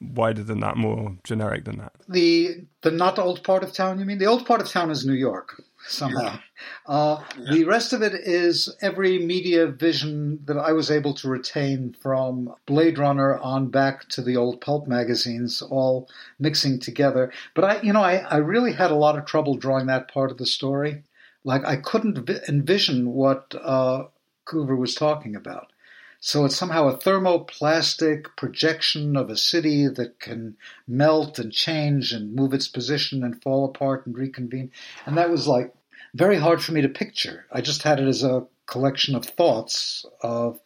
wider 0.00 0.42
than 0.42 0.60
that, 0.60 0.76
more 0.76 1.16
generic 1.24 1.64
than 1.64 1.78
that? 1.78 1.92
The 2.08 2.64
the 2.82 2.90
not 2.90 3.18
old 3.18 3.42
part 3.44 3.62
of 3.62 3.72
town. 3.72 3.98
You 3.98 4.04
mean 4.04 4.18
the 4.18 4.26
old 4.26 4.46
part 4.46 4.60
of 4.60 4.68
town 4.68 4.90
is 4.90 5.06
New 5.06 5.14
York 5.14 5.62
somehow. 5.86 6.38
Uh, 6.86 7.22
yeah. 7.38 7.52
The 7.52 7.64
rest 7.64 7.92
of 7.92 8.02
it 8.02 8.14
is 8.14 8.74
every 8.80 9.18
media 9.18 9.66
vision 9.66 10.40
that 10.46 10.56
I 10.56 10.72
was 10.72 10.90
able 10.90 11.14
to 11.14 11.28
retain 11.28 11.94
from 12.00 12.54
Blade 12.66 12.98
Runner 12.98 13.38
on 13.38 13.68
back 13.68 14.08
to 14.10 14.22
the 14.22 14.36
old 14.36 14.60
pulp 14.60 14.86
magazines, 14.86 15.62
all 15.62 16.08
mixing 16.38 16.80
together. 16.80 17.32
But 17.54 17.64
I, 17.64 17.80
you 17.82 17.92
know, 17.92 18.02
I, 18.02 18.16
I 18.18 18.36
really 18.36 18.72
had 18.72 18.90
a 18.90 18.96
lot 18.96 19.18
of 19.18 19.26
trouble 19.26 19.56
drawing 19.56 19.86
that 19.86 20.08
part 20.08 20.30
of 20.30 20.38
the 20.38 20.46
story. 20.46 21.02
Like 21.44 21.64
I 21.64 21.76
couldn't 21.76 22.28
envision 22.48 23.12
what 23.12 23.54
uh, 23.62 24.04
Coover 24.46 24.76
was 24.76 24.94
talking 24.94 25.36
about. 25.36 25.72
So 26.20 26.44
it's 26.44 26.56
somehow 26.56 26.88
a 26.88 26.96
thermoplastic 26.96 28.36
projection 28.36 29.16
of 29.16 29.30
a 29.30 29.36
city 29.36 29.86
that 29.88 30.18
can 30.18 30.56
melt 30.88 31.38
and 31.38 31.52
change 31.52 32.12
and 32.12 32.34
move 32.34 32.52
its 32.54 32.68
position 32.68 33.22
and 33.22 33.40
fall 33.42 33.64
apart 33.64 34.06
and 34.06 34.16
reconvene. 34.16 34.70
And 35.04 35.16
that 35.16 35.30
was 35.30 35.46
like 35.46 35.74
very 36.14 36.38
hard 36.38 36.62
for 36.62 36.72
me 36.72 36.80
to 36.82 36.88
picture. 36.88 37.46
I 37.52 37.60
just 37.60 37.82
had 37.82 38.00
it 38.00 38.08
as 38.08 38.22
a 38.22 38.46
collection 38.66 39.14
of 39.14 39.24
thoughts 39.24 40.04
of, 40.22 40.58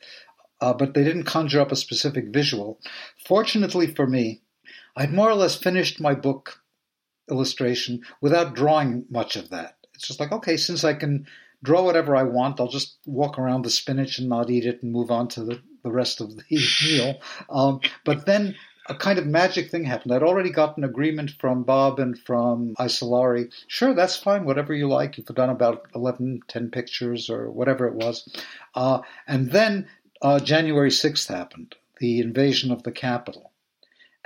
uh, 0.61 0.73
but 0.73 0.95
they 0.95 1.05
didn't 1.05 1.25
conjure 1.25 1.61
up 1.61 1.73
a 1.73 1.77
specific 1.77 2.29
visual. 2.29 2.81
Fortunately 3.27 3.87
for 3.87 4.07
me, 4.07 4.43
I'd 4.97 5.13
more 5.13 5.31
or 5.31 5.35
less 5.35 5.57
finished 5.57 6.01
my 6.01 6.15
book 6.15 6.63
illustration 7.31 8.03
without 8.21 8.55
drawing 8.55 9.05
much 9.11 9.37
of 9.37 9.51
that. 9.51 9.77
It's 9.95 10.07
just 10.07 10.21
like, 10.21 10.33
okay, 10.33 10.57
since 10.57 10.85
I 10.85 10.95
can 10.95 11.27
draw 11.63 11.83
whatever 11.85 12.17
I 12.17 12.23
want, 12.23 12.61
I'll 12.61 12.69
just 12.69 12.99
walk 13.07 13.39
around 13.39 13.63
the 13.63 13.71
spinach 13.71 14.19
and 14.19 14.29
not 14.29 14.51
eat 14.51 14.67
it 14.67 14.83
and 14.83 14.93
move 14.93 15.11
on 15.11 15.29
to 15.29 15.45
the, 15.45 15.61
the 15.83 15.91
rest 15.91 16.21
of 16.21 16.37
the 16.37 16.43
meal. 16.85 17.21
Um, 17.49 17.81
but 18.05 18.27
then 18.27 18.57
a 18.87 18.95
kind 18.95 19.19
of 19.19 19.27
magic 19.27 19.71
thing 19.71 19.85
happened. 19.85 20.13
I'd 20.13 20.23
already 20.23 20.51
gotten 20.51 20.85
agreement 20.85 21.33
from 21.39 21.63
Bob 21.63 22.01
and 22.01 22.19
from 22.19 22.75
Isolarii. 22.79 23.53
Sure, 23.69 23.95
that's 23.95 24.17
fine, 24.17 24.45
whatever 24.45 24.75
you 24.75 24.89
like. 24.89 25.17
You've 25.17 25.27
done 25.27 25.51
about 25.51 25.87
11, 25.95 26.41
10 26.49 26.71
pictures 26.71 27.31
or 27.31 27.51
whatever 27.51 27.87
it 27.87 27.95
was. 27.95 28.29
Uh, 28.75 29.01
and 29.29 29.53
then 29.53 29.87
uh, 30.23 30.41
January 30.41 30.91
6th 30.91 31.29
happened, 31.29 31.77
the 31.99 32.21
invasion 32.21 32.73
of 32.73 32.83
the 32.83 32.93
Capitol. 32.93 33.50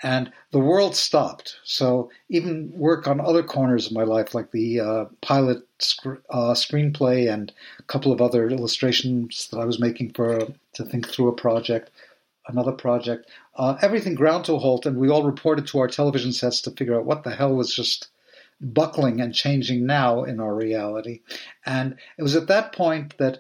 And 0.03 0.33
the 0.51 0.59
world 0.59 0.97
stopped. 0.97 1.57
So 1.65 2.11
even 2.29 2.73
work 2.75 3.07
on 3.07 3.21
other 3.21 3.43
corners 3.43 3.87
of 3.87 3.93
my 3.93 4.03
life, 4.03 4.35
like 4.35 4.51
the 4.51 4.81
uh, 4.81 5.05
pilot 5.23 5.67
sc- 5.79 6.21
uh, 6.31 6.53
screenplay 6.53 7.33
and 7.33 7.53
a 7.79 7.83
couple 7.85 8.13
of 8.13 8.21
other 8.21 8.51
illustrations 8.51 9.49
that 9.49 9.59
I 9.59 9.65
was 9.65 9.79
making 9.79 10.13
for 10.13 10.49
to 10.75 10.85
think 10.85 11.09
through 11.09 11.29
a 11.29 11.33
project, 11.37 11.91
another 12.49 12.73
project. 12.73 13.31
Uh, 13.55 13.77
everything 13.83 14.15
ground 14.15 14.45
to 14.47 14.55
a 14.55 14.59
halt, 14.59 14.85
and 14.85 14.99
we 14.99 15.09
all 15.09 15.23
reported 15.23 15.67
to 15.69 15.79
our 15.79 15.89
television 15.89 16.33
sets 16.33 16.61
to 16.63 16.73
figure 16.73 16.99
out 16.99 17.07
what 17.07 17.23
the 17.23 17.35
hell 17.35 17.55
was 17.55 17.75
just 17.75 18.09
buckling 18.61 19.21
and 19.21 19.35
changing 19.35 19.87
now 19.87 20.25
in 20.25 20.41
our 20.41 20.55
reality. 20.55 21.21
And 21.67 21.97
it 22.19 22.23
was 22.23 22.35
at 22.35 22.49
that 22.49 22.73
point 22.73 23.17
that 23.19 23.39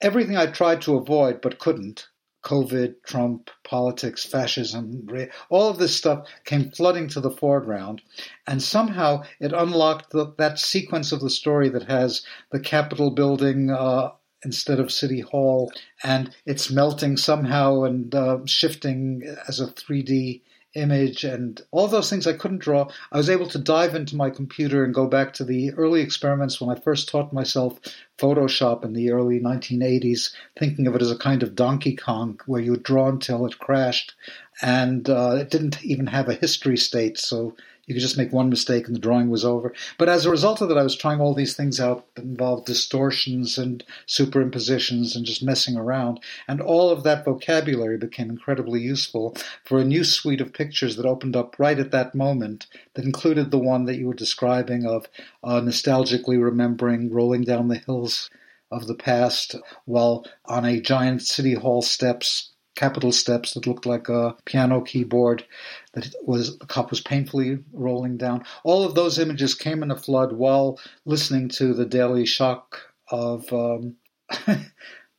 everything 0.00 0.36
I 0.36 0.46
tried 0.46 0.82
to 0.82 0.96
avoid 0.96 1.40
but 1.40 1.58
couldn't 1.58 2.08
COVID, 2.42 2.94
Trump, 3.04 3.50
politics, 3.64 4.24
fascism, 4.24 5.06
all 5.48 5.68
of 5.68 5.78
this 5.78 5.96
stuff 5.96 6.26
came 6.44 6.70
flooding 6.70 7.08
to 7.08 7.20
the 7.20 7.30
foreground. 7.30 8.02
And 8.46 8.62
somehow 8.62 9.24
it 9.40 9.52
unlocked 9.52 10.10
the, 10.10 10.32
that 10.38 10.58
sequence 10.58 11.12
of 11.12 11.20
the 11.20 11.30
story 11.30 11.68
that 11.68 11.84
has 11.84 12.22
the 12.50 12.60
Capitol 12.60 13.10
building 13.10 13.70
uh, 13.70 14.10
instead 14.44 14.80
of 14.80 14.92
City 14.92 15.20
Hall, 15.20 15.72
and 16.02 16.34
it's 16.46 16.70
melting 16.70 17.16
somehow 17.16 17.82
and 17.82 18.14
uh, 18.14 18.38
shifting 18.46 19.22
as 19.46 19.60
a 19.60 19.66
3D 19.66 20.40
image 20.74 21.24
and 21.24 21.60
all 21.70 21.88
those 21.88 22.08
things 22.08 22.26
I 22.26 22.32
couldn't 22.32 22.58
draw. 22.58 22.88
I 23.10 23.16
was 23.16 23.30
able 23.30 23.48
to 23.48 23.58
dive 23.58 23.94
into 23.94 24.16
my 24.16 24.30
computer 24.30 24.84
and 24.84 24.94
go 24.94 25.06
back 25.06 25.32
to 25.34 25.44
the 25.44 25.72
early 25.72 26.00
experiments 26.00 26.60
when 26.60 26.74
I 26.74 26.80
first 26.80 27.08
taught 27.08 27.32
myself 27.32 27.80
Photoshop 28.18 28.84
in 28.84 28.92
the 28.92 29.10
early 29.10 29.40
1980s, 29.40 30.32
thinking 30.58 30.86
of 30.86 30.94
it 30.94 31.02
as 31.02 31.10
a 31.10 31.18
kind 31.18 31.42
of 31.42 31.54
Donkey 31.54 31.96
Kong 31.96 32.40
where 32.46 32.60
you 32.60 32.70
would 32.72 32.82
draw 32.82 33.08
until 33.08 33.46
it 33.46 33.58
crashed. 33.58 34.14
And 34.62 35.08
uh, 35.08 35.36
it 35.40 35.50
didn't 35.50 35.82
even 35.84 36.06
have 36.08 36.28
a 36.28 36.34
history 36.34 36.76
state, 36.76 37.18
so 37.18 37.56
you 37.90 37.94
could 37.94 38.02
just 38.02 38.16
make 38.16 38.32
one 38.32 38.48
mistake 38.48 38.86
and 38.86 38.94
the 38.94 39.00
drawing 39.00 39.30
was 39.30 39.44
over. 39.44 39.74
But 39.98 40.08
as 40.08 40.24
a 40.24 40.30
result 40.30 40.60
of 40.60 40.68
that, 40.68 40.78
I 40.78 40.84
was 40.84 40.94
trying 40.94 41.20
all 41.20 41.34
these 41.34 41.56
things 41.56 41.80
out 41.80 42.06
that 42.14 42.24
involved 42.24 42.66
distortions 42.66 43.58
and 43.58 43.82
superimpositions 44.06 45.16
and 45.16 45.26
just 45.26 45.42
messing 45.42 45.76
around. 45.76 46.20
And 46.46 46.60
all 46.60 46.90
of 46.90 47.02
that 47.02 47.24
vocabulary 47.24 47.98
became 47.98 48.30
incredibly 48.30 48.80
useful 48.80 49.36
for 49.64 49.80
a 49.80 49.84
new 49.84 50.04
suite 50.04 50.40
of 50.40 50.52
pictures 50.52 50.94
that 50.96 51.04
opened 51.04 51.34
up 51.34 51.58
right 51.58 51.80
at 51.80 51.90
that 51.90 52.14
moment 52.14 52.68
that 52.94 53.04
included 53.04 53.50
the 53.50 53.58
one 53.58 53.86
that 53.86 53.96
you 53.96 54.06
were 54.06 54.14
describing 54.14 54.86
of 54.86 55.08
uh, 55.42 55.60
nostalgically 55.60 56.40
remembering 56.40 57.12
rolling 57.12 57.42
down 57.42 57.66
the 57.66 57.78
hills 57.78 58.30
of 58.70 58.86
the 58.86 58.94
past 58.94 59.56
while 59.84 60.24
on 60.44 60.64
a 60.64 60.80
giant 60.80 61.22
city 61.22 61.54
hall 61.54 61.82
steps 61.82 62.52
Capitol 62.80 63.12
steps 63.12 63.52
that 63.52 63.66
looked 63.66 63.84
like 63.84 64.08
a 64.08 64.34
piano 64.46 64.80
keyboard 64.80 65.44
that 65.92 66.14
was 66.24 66.58
the 66.58 66.64
cop 66.64 66.88
was 66.88 67.02
painfully 67.02 67.58
rolling 67.74 68.16
down. 68.16 68.42
All 68.64 68.84
of 68.84 68.94
those 68.94 69.18
images 69.18 69.54
came 69.54 69.82
in 69.82 69.90
a 69.90 69.98
flood 69.98 70.32
while 70.32 70.80
listening 71.04 71.50
to 71.50 71.74
the 71.74 71.84
daily 71.84 72.24
shock 72.24 72.80
of 73.10 73.52
um, 73.52 73.96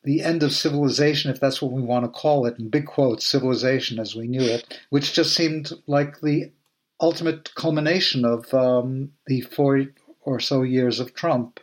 the 0.04 0.21
end 0.24 0.41
of 0.41 0.54
civilization, 0.54 1.30
if 1.30 1.39
that's 1.39 1.62
what 1.62 1.71
we 1.71 1.84
want 1.84 2.04
to 2.04 2.10
call 2.10 2.47
it, 2.47 2.58
in 2.58 2.69
big 2.69 2.88
quotes, 2.88 3.28
civilization 3.28 4.00
as 4.00 4.15
we 4.15 4.28
knew 4.28 4.41
it, 4.41 4.80
which 4.89 5.13
just 5.13 5.36
seemed 5.36 5.71
like 5.86 6.19
the 6.21 6.52
ultimate 7.00 7.54
culmination 7.54 8.26
of 8.26 8.52
um, 8.56 9.12
the 9.28 9.41
four 9.41 9.86
or 10.21 10.39
so 10.39 10.63
years 10.63 11.00
of 11.00 11.13
Trump 11.13 11.60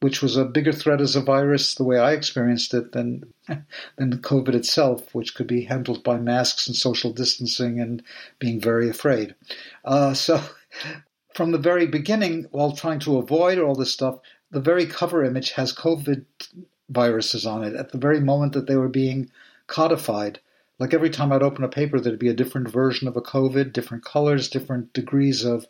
which 0.00 0.22
was 0.22 0.36
a 0.36 0.44
bigger 0.44 0.72
threat 0.72 1.00
as 1.00 1.16
a 1.16 1.20
virus, 1.20 1.74
the 1.74 1.84
way 1.84 1.98
I 1.98 2.12
experienced 2.12 2.74
it, 2.74 2.92
than 2.92 3.32
than 3.96 4.18
COVID 4.18 4.54
itself, 4.54 5.14
which 5.14 5.34
could 5.34 5.46
be 5.46 5.64
handled 5.64 6.02
by 6.02 6.18
masks 6.18 6.66
and 6.66 6.76
social 6.76 7.12
distancing 7.12 7.80
and 7.80 8.02
being 8.38 8.60
very 8.60 8.88
afraid. 8.88 9.34
Uh, 9.84 10.14
so, 10.14 10.42
from 11.34 11.52
the 11.52 11.58
very 11.58 11.86
beginning, 11.86 12.46
while 12.50 12.72
trying 12.72 13.00
to 13.00 13.18
avoid 13.18 13.58
all 13.58 13.74
this 13.74 13.92
stuff, 13.92 14.18
the 14.50 14.60
very 14.60 14.86
cover 14.86 15.24
image 15.24 15.52
has 15.52 15.72
COVID 15.72 16.24
viruses 16.90 17.46
on 17.46 17.64
it 17.64 17.74
at 17.74 17.90
the 17.90 17.98
very 17.98 18.20
moment 18.20 18.52
that 18.52 18.66
they 18.66 18.76
were 18.76 18.88
being 18.88 19.30
codified. 19.66 20.40
Like 20.78 20.94
every 20.94 21.10
time 21.10 21.32
I'd 21.32 21.42
open 21.42 21.64
a 21.64 21.68
paper, 21.68 22.00
there'd 22.00 22.18
be 22.18 22.28
a 22.28 22.34
different 22.34 22.68
version 22.68 23.06
of 23.08 23.16
a 23.16 23.22
COVID, 23.22 23.72
different 23.72 24.04
colors, 24.04 24.48
different 24.48 24.92
degrees 24.92 25.44
of 25.44 25.66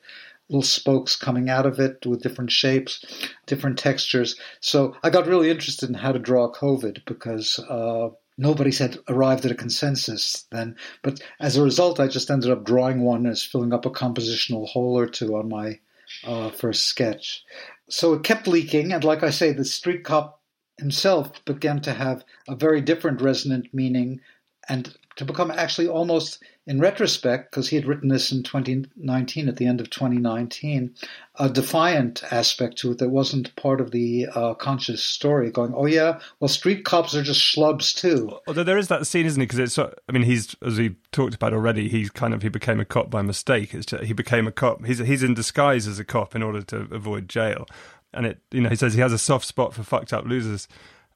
little 0.53 0.63
spokes 0.63 1.17
coming 1.17 1.49
out 1.49 1.65
of 1.65 1.81
it 1.81 2.05
with 2.05 2.23
different 2.23 2.53
shapes, 2.53 3.05
different 3.47 3.79
textures. 3.79 4.37
So 4.61 4.95
I 5.03 5.11
got 5.11 5.27
really 5.27 5.51
interested 5.51 5.89
in 5.89 5.95
how 5.95 6.13
to 6.13 6.19
draw 6.19 6.53
COVID 6.53 7.05
because 7.07 7.59
uh, 7.59 8.11
nobody's 8.37 8.79
had 8.79 8.99
arrived 9.09 9.47
at 9.47 9.51
a 9.51 9.57
consensus 9.57 10.47
then. 10.51 10.77
But 11.03 11.23
as 11.41 11.57
a 11.57 11.63
result, 11.63 11.99
I 11.99 12.07
just 12.07 12.31
ended 12.31 12.51
up 12.51 12.65
drawing 12.65 13.01
one 13.01 13.27
as 13.27 13.43
filling 13.43 13.73
up 13.73 13.87
a 13.87 13.91
compositional 13.91 14.69
hole 14.69 14.99
or 14.99 15.07
two 15.07 15.37
on 15.37 15.49
my 15.49 15.81
uh, 16.25 16.51
first 16.51 16.85
sketch. 16.85 17.43
So 17.89 18.13
it 18.13 18.23
kept 18.23 18.47
leaking, 18.47 18.93
and 18.93 19.03
like 19.05 19.23
I 19.23 19.31
say, 19.31 19.53
the 19.53 19.65
street 19.65 20.05
cop 20.05 20.41
himself 20.79 21.45
began 21.45 21.81
to 21.83 21.93
have 21.93 22.25
a 22.49 22.57
very 22.57 22.81
different 22.81 23.21
resonant 23.21 23.69
meaning 23.73 24.21
and 24.69 24.95
to 25.17 25.25
become 25.25 25.51
actually 25.51 25.89
almost 25.89 26.43
in 26.67 26.79
retrospect, 26.79 27.51
because 27.51 27.69
he 27.69 27.77
had 27.77 27.87
written 27.87 28.09
this 28.09 28.31
in 28.31 28.45
2019, 28.45 29.49
at 29.49 29.57
the 29.57 29.67
end 29.67 29.81
of 29.81 29.91
2019, 29.91 30.95
a 31.37 31.49
defiant 31.49 32.23
aspect 32.31 32.79
to 32.79 32.93
it 32.93 32.99
that 32.99 33.09
wasn't 33.09 33.55
part 33.57 33.81
of 33.81 33.91
the 33.91 34.29
uh, 34.35 34.55
conscious 34.55 35.03
story. 35.03 35.51
Going, 35.51 35.75
oh 35.75 35.87
yeah, 35.87 36.21
well, 36.39 36.49
street 36.49 36.85
cops 36.85 37.17
are 37.17 37.23
just 37.23 37.41
schlubs 37.41 37.95
too. 37.95 38.39
Although 38.47 38.63
there 38.63 38.79
is 38.79 38.89
that 38.89 39.07
scene, 39.07 39.27
isn't 39.27 39.43
it? 39.43 39.47
Because 39.47 39.59
it's, 39.59 39.79
I 39.79 40.13
mean, 40.13 40.23
he's 40.23 40.55
as 40.63 40.79
we 40.79 40.95
talked 41.11 41.35
about 41.35 41.53
already. 41.53 41.89
He's 41.89 42.11
kind 42.11 42.33
of 42.33 42.43
he 42.43 42.49
became 42.49 42.79
a 42.79 42.85
cop 42.85 43.11
by 43.11 43.23
mistake. 43.23 43.75
It's 43.75 43.87
just, 43.87 44.05
he 44.05 44.13
became 44.13 44.47
a 44.47 44.53
cop. 44.53 44.85
He's 44.85 44.99
he's 44.99 45.25
in 45.25 45.35
disguise 45.35 45.89
as 45.89 45.99
a 45.99 46.05
cop 46.05 46.37
in 46.37 46.43
order 46.43 46.63
to 46.63 46.87
avoid 46.93 47.29
jail. 47.29 47.67
And 48.15 48.27
it, 48.27 48.39
you 48.51 48.61
know, 48.61 48.69
he 48.69 48.77
says 48.77 48.95
he 48.95 49.01
has 49.01 49.13
a 49.13 49.19
soft 49.19 49.47
spot 49.47 49.75
for 49.75 49.83
fucked 49.83 50.13
up 50.13 50.27
losers. 50.27 50.69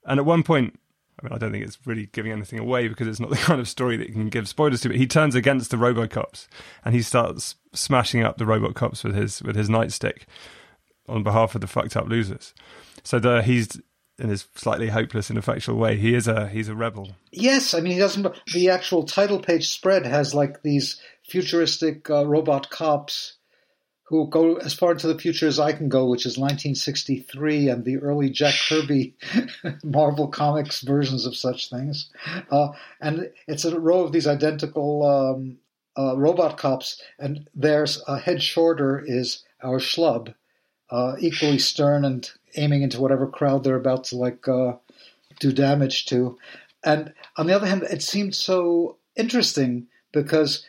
And 0.04 0.18
at 0.18 0.26
one 0.26 0.42
point, 0.42 0.78
I 1.18 1.24
mean, 1.24 1.32
I 1.32 1.38
don't 1.38 1.50
think 1.50 1.64
it's 1.64 1.78
really 1.86 2.06
giving 2.06 2.32
anything 2.32 2.58
away 2.58 2.88
because 2.88 3.08
it's 3.08 3.20
not 3.20 3.30
the 3.30 3.36
kind 3.36 3.60
of 3.60 3.68
story 3.68 3.96
that 3.96 4.08
you 4.08 4.14
can 4.14 4.28
give 4.28 4.48
spoilers 4.48 4.80
to. 4.82 4.88
But 4.88 4.98
he 4.98 5.06
turns 5.06 5.34
against 5.34 5.70
the 5.70 5.76
RoboCops 5.76 6.46
and 6.84 6.94
he 6.94 7.02
starts 7.02 7.56
smashing 7.72 8.22
up 8.22 8.38
the 8.38 8.44
RoboCops 8.44 9.04
with 9.04 9.14
his 9.14 9.42
with 9.42 9.56
his 9.56 9.68
nightstick 9.68 10.22
on 11.08 11.22
behalf 11.22 11.54
of 11.54 11.60
the 11.60 11.66
fucked 11.66 11.96
up 11.96 12.08
losers. 12.08 12.52
So 13.02 13.18
the, 13.18 13.42
he's 13.42 13.80
in 14.18 14.28
his 14.30 14.46
slightly 14.54 14.88
hopeless, 14.88 15.30
ineffectual 15.30 15.76
way. 15.76 15.96
He 15.96 16.14
is 16.14 16.26
a 16.26 16.48
he's 16.48 16.68
a 16.68 16.74
rebel. 16.74 17.16
Yes, 17.32 17.74
I 17.74 17.80
mean 17.80 17.92
he 17.92 17.98
doesn't. 17.98 18.26
The 18.52 18.70
actual 18.70 19.04
title 19.04 19.40
page 19.40 19.68
spread 19.68 20.06
has 20.06 20.34
like 20.34 20.62
these 20.62 21.00
futuristic 21.22 22.08
uh, 22.08 22.26
robot 22.26 22.70
cops 22.70 23.35
who 24.08 24.28
go 24.28 24.56
as 24.56 24.72
far 24.72 24.92
into 24.92 25.08
the 25.08 25.18
future 25.18 25.48
as 25.48 25.58
I 25.58 25.72
can 25.72 25.88
go, 25.88 26.06
which 26.06 26.26
is 26.26 26.38
1963 26.38 27.68
and 27.68 27.84
the 27.84 27.96
early 27.98 28.30
Jack 28.30 28.54
Kirby 28.68 29.14
Marvel 29.84 30.28
Comics 30.28 30.82
versions 30.82 31.26
of 31.26 31.36
such 31.36 31.70
things. 31.70 32.10
Uh, 32.50 32.68
and 33.00 33.30
it's 33.48 33.64
a 33.64 33.78
row 33.78 34.04
of 34.04 34.12
these 34.12 34.28
identical 34.28 35.04
um, 35.04 35.58
uh, 35.98 36.16
robot 36.16 36.56
cops, 36.56 37.02
and 37.18 37.48
there's 37.52 38.00
a 38.06 38.18
head 38.18 38.42
shorter 38.42 39.02
is 39.04 39.42
our 39.60 39.78
schlub, 39.78 40.34
uh, 40.90 41.16
equally 41.18 41.58
stern 41.58 42.04
and 42.04 42.30
aiming 42.54 42.82
into 42.82 43.00
whatever 43.00 43.26
crowd 43.26 43.64
they're 43.64 43.74
about 43.74 44.04
to 44.04 44.16
like 44.16 44.46
uh, 44.46 44.74
do 45.40 45.52
damage 45.52 46.06
to. 46.06 46.38
And 46.84 47.12
on 47.36 47.48
the 47.48 47.56
other 47.56 47.66
hand, 47.66 47.82
it 47.82 48.02
seemed 48.02 48.36
so 48.36 48.98
interesting 49.16 49.88
because 50.12 50.64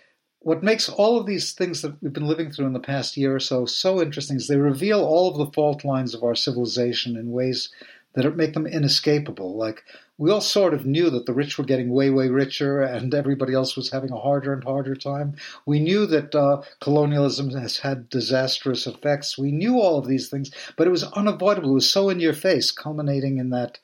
what 0.48 0.64
makes 0.64 0.88
all 0.88 1.20
of 1.20 1.26
these 1.26 1.52
things 1.52 1.82
that 1.82 2.02
we've 2.02 2.14
been 2.14 2.26
living 2.26 2.50
through 2.50 2.68
in 2.68 2.72
the 2.72 2.80
past 2.80 3.18
year 3.18 3.36
or 3.36 3.40
so 3.40 3.66
so 3.66 4.02
interesting 4.02 4.38
is 4.38 4.48
they 4.48 4.56
reveal 4.56 5.04
all 5.04 5.30
of 5.30 5.38
the 5.38 5.52
fault 5.52 5.84
lines 5.84 6.16
of 6.16 6.24
our 6.24 6.36
civilization 6.36 7.18
in 7.18 7.34
ways 7.34 7.70
that 8.14 8.34
make 8.38 8.54
them 8.54 8.66
inescapable. 8.66 9.58
Like 9.58 9.84
we 10.18 10.32
all 10.32 10.40
sort 10.40 10.74
of 10.74 10.86
knew 10.86 11.10
that 11.10 11.26
the 11.26 11.34
rich 11.34 11.58
were 11.58 11.66
getting 11.66 11.90
way, 11.90 12.12
way 12.12 12.30
richer, 12.30 12.82
and 12.82 13.14
everybody 13.14 13.54
else 13.54 13.76
was 13.76 13.90
having 13.90 14.10
a 14.10 14.22
harder 14.22 14.54
and 14.54 14.64
harder 14.64 14.96
time. 14.96 15.36
We 15.66 15.82
knew 15.82 16.06
that 16.06 16.34
uh, 16.34 16.62
colonialism 16.80 17.50
has 17.50 17.80
had 17.80 18.08
disastrous 18.08 18.88
effects. 18.88 19.38
We 19.38 19.52
knew 19.52 19.82
all 19.82 20.00
of 20.00 20.08
these 20.08 20.30
things, 20.30 20.50
but 20.78 20.88
it 20.88 20.92
was 20.92 21.04
unavoidable. 21.04 21.72
It 21.72 21.74
was 21.74 21.90
so 21.90 22.08
in 22.08 22.22
your 22.22 22.32
face, 22.32 22.72
culminating 22.72 23.38
in 23.38 23.50
that 23.50 23.80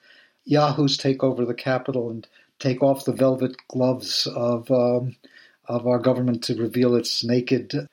Yahoos 0.46 0.96
take 0.96 1.26
over 1.26 1.44
the 1.44 1.54
Capitol 1.54 2.10
and 2.10 2.26
take 2.58 2.82
off 2.82 3.04
the 3.04 3.12
velvet 3.12 3.58
gloves 3.68 4.28
of 4.28 4.72
um, 4.72 5.18
of 5.66 5.88
our 5.88 6.00
government 6.00 6.44
to 6.46 6.56
reveal 6.56 6.96
its 6.96 7.24
naked 7.24 7.88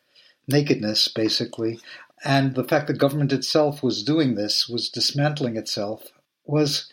nakedness, 0.48 1.08
basically. 1.08 1.78
And 2.24 2.54
the 2.54 2.64
fact 2.64 2.86
that 2.88 2.98
government 2.98 3.32
itself 3.32 3.82
was 3.82 4.02
doing 4.02 4.34
this, 4.34 4.68
was 4.68 4.90
dismantling 4.90 5.56
itself, 5.56 6.08
was 6.44 6.92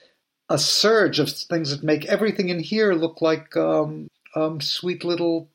a 0.49 0.57
surge 0.57 1.19
of 1.19 1.29
things 1.29 1.71
that 1.71 1.83
make 1.83 2.05
everything 2.05 2.49
in 2.49 2.59
here 2.59 2.93
look 2.93 3.21
like 3.21 3.55
um, 3.57 4.09
um, 4.35 4.61
sweet 4.61 5.03
little 5.03 5.49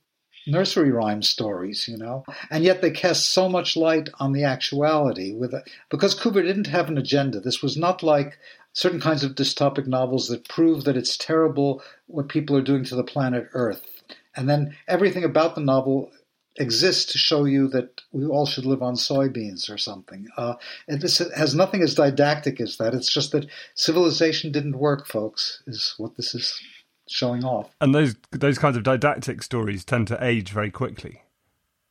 nursery 0.47 0.91
rhyme 0.91 1.23
stories, 1.23 1.89
you 1.89 1.97
know. 1.97 2.25
And 2.51 2.65
yet 2.65 2.83
they 2.83 2.91
cast 2.91 3.31
so 3.31 3.49
much 3.49 3.77
light 3.77 4.09
on 4.19 4.33
the 4.33 4.45
actuality 4.45 5.33
with 5.33 5.55
a, 5.55 5.65
because 5.89 6.19
Coover 6.19 6.43
didn't 6.43 6.67
have 6.67 6.89
an 6.89 6.99
agenda. 6.99 7.41
This 7.41 7.63
was 7.63 7.77
not 7.77 8.03
like 8.03 8.39
certain 8.75 9.01
kinds 9.01 9.23
of 9.23 9.35
dystopic 9.35 9.87
novels 9.87 10.29
that 10.29 10.49
prove 10.49 10.85
that 10.85 10.97
it's 10.97 11.17
terrible 11.17 11.83
what 12.07 12.29
people 12.29 12.57
are 12.57 12.63
doing 12.63 12.85
to 12.85 12.97
the 12.97 13.05
planet 13.05 13.49
Earth. 13.53 13.87
And 14.37 14.49
then 14.49 14.77
everything 14.89 15.25
about 15.25 15.55
the 15.55 15.61
novel 15.61 16.11
exists 16.57 17.13
to 17.13 17.19
show 17.19 17.45
you 17.45 17.69
that 17.69 18.03
we 18.13 18.27
all 18.27 18.47
should 18.47 18.67
live 18.67 18.83
on 18.83 18.95
soybeans 18.95 19.71
or 19.71 19.79
something. 19.79 20.29
Uh, 20.37 20.55
and 20.87 21.01
this 21.01 21.19
has 21.35 21.55
nothing 21.55 21.83
as 21.83 21.95
didactic 21.95 22.61
as 22.61 22.77
that. 22.77 22.95
It's 22.95 23.13
just 23.13 23.33
that 23.33 23.47
civilization 23.75 24.53
didn't 24.53 24.79
work, 24.79 25.07
folks, 25.07 25.63
is 25.67 25.95
what 25.97 26.17
this 26.17 26.35
is 26.35 26.61
showing 27.09 27.45
off. 27.45 27.71
And 27.81 27.95
those 27.95 28.17
those 28.31 28.59
kinds 28.59 28.77
of 28.77 28.83
didactic 28.83 29.43
stories 29.43 29.85
tend 29.85 30.09
to 30.09 30.23
age 30.23 30.51
very 30.51 30.71
quickly. 30.71 31.23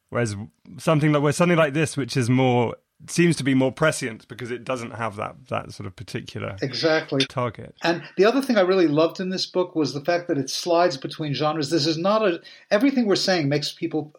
Whereas 0.10 0.36
something 0.78 1.12
like 1.12 1.24
where 1.24 1.34
something 1.34 1.58
like 1.58 1.74
this, 1.74 1.96
which 1.98 2.18
is 2.18 2.30
more 2.30 2.76
seems 3.08 3.36
to 3.38 3.44
be 3.44 3.54
more 3.54 3.72
prescient 3.72 4.28
because 4.28 4.52
it 4.52 4.64
doesn't 4.64 4.92
have 4.92 5.16
that 5.16 5.48
that 5.50 5.72
sort 5.74 5.88
of 5.88 5.96
particular 5.96 6.56
exactly 6.62 7.26
target. 7.26 7.76
And 7.84 8.04
the 8.18 8.26
other 8.26 8.42
thing 8.42 8.58
I 8.58 8.62
really 8.62 8.88
loved 8.88 9.20
in 9.20 9.30
this 9.30 9.46
book 9.46 9.76
was 9.76 9.94
the 9.94 10.04
fact 10.04 10.28
that 10.28 10.38
it 10.38 10.50
slides 10.50 10.98
between 10.98 11.34
genres. 11.34 11.70
This 11.70 11.88
is 11.88 11.98
not 11.98 12.26
a 12.26 12.42
everything 12.70 13.06
we're 13.06 13.16
saying 13.16 13.50
makes 13.50 13.72
people 13.72 14.14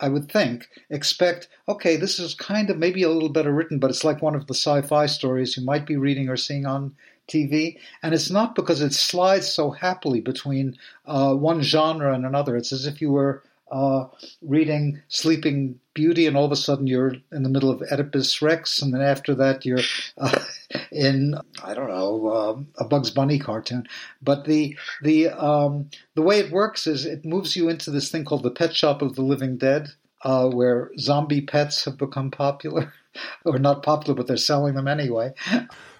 I 0.00 0.08
would 0.08 0.30
think 0.30 0.68
expect 0.90 1.48
okay, 1.68 1.96
this 1.96 2.18
is 2.18 2.34
kind 2.34 2.70
of 2.70 2.78
maybe 2.78 3.02
a 3.02 3.10
little 3.10 3.28
better 3.28 3.52
written, 3.52 3.78
but 3.78 3.90
it's 3.90 4.04
like 4.04 4.22
one 4.22 4.34
of 4.34 4.46
the 4.46 4.54
sci-fi 4.54 5.06
stories 5.06 5.56
you 5.56 5.64
might 5.64 5.86
be 5.86 5.96
reading 5.96 6.28
or 6.28 6.36
seeing 6.36 6.66
on 6.66 6.94
TV, 7.28 7.78
and 8.02 8.14
it's 8.14 8.30
not 8.30 8.54
because 8.54 8.80
it 8.80 8.92
slides 8.92 9.48
so 9.48 9.70
happily 9.70 10.20
between 10.20 10.76
uh, 11.06 11.34
one 11.34 11.62
genre 11.62 12.12
and 12.14 12.26
another. 12.26 12.56
It's 12.56 12.72
as 12.72 12.86
if 12.86 13.00
you 13.00 13.10
were 13.10 13.42
uh, 13.70 14.06
reading 14.42 15.02
Sleeping 15.08 15.80
Beauty, 15.94 16.26
and 16.26 16.36
all 16.36 16.44
of 16.44 16.52
a 16.52 16.56
sudden 16.56 16.86
you're 16.86 17.14
in 17.32 17.42
the 17.42 17.48
middle 17.48 17.70
of 17.70 17.82
Oedipus 17.90 18.42
Rex, 18.42 18.82
and 18.82 18.92
then 18.92 19.00
after 19.02 19.34
that 19.34 19.64
you're 19.64 19.80
uh, 20.18 20.38
in 20.92 21.34
I 21.62 21.74
don't 21.74 21.88
know 21.88 22.26
uh, 22.28 22.82
a 22.82 22.86
Bugs 22.86 23.10
Bunny 23.10 23.38
cartoon. 23.38 23.86
But 24.22 24.44
the 24.44 24.76
the 25.02 25.30
um, 25.30 25.90
the 26.14 26.22
way 26.22 26.38
it 26.38 26.52
works 26.52 26.86
is 26.86 27.06
it 27.06 27.24
moves 27.24 27.56
you 27.56 27.68
into 27.68 27.90
this 27.90 28.10
thing 28.10 28.24
called 28.24 28.42
the 28.42 28.50
Pet 28.50 28.74
Shop 28.74 29.02
of 29.02 29.14
the 29.14 29.22
Living 29.22 29.56
Dead, 29.56 29.88
uh, 30.22 30.48
where 30.48 30.90
zombie 30.98 31.42
pets 31.42 31.84
have 31.84 31.98
become 31.98 32.30
popular, 32.30 32.92
or 33.44 33.58
not 33.58 33.82
popular, 33.82 34.14
but 34.14 34.26
they're 34.26 34.36
selling 34.36 34.74
them 34.74 34.88
anyway 34.88 35.32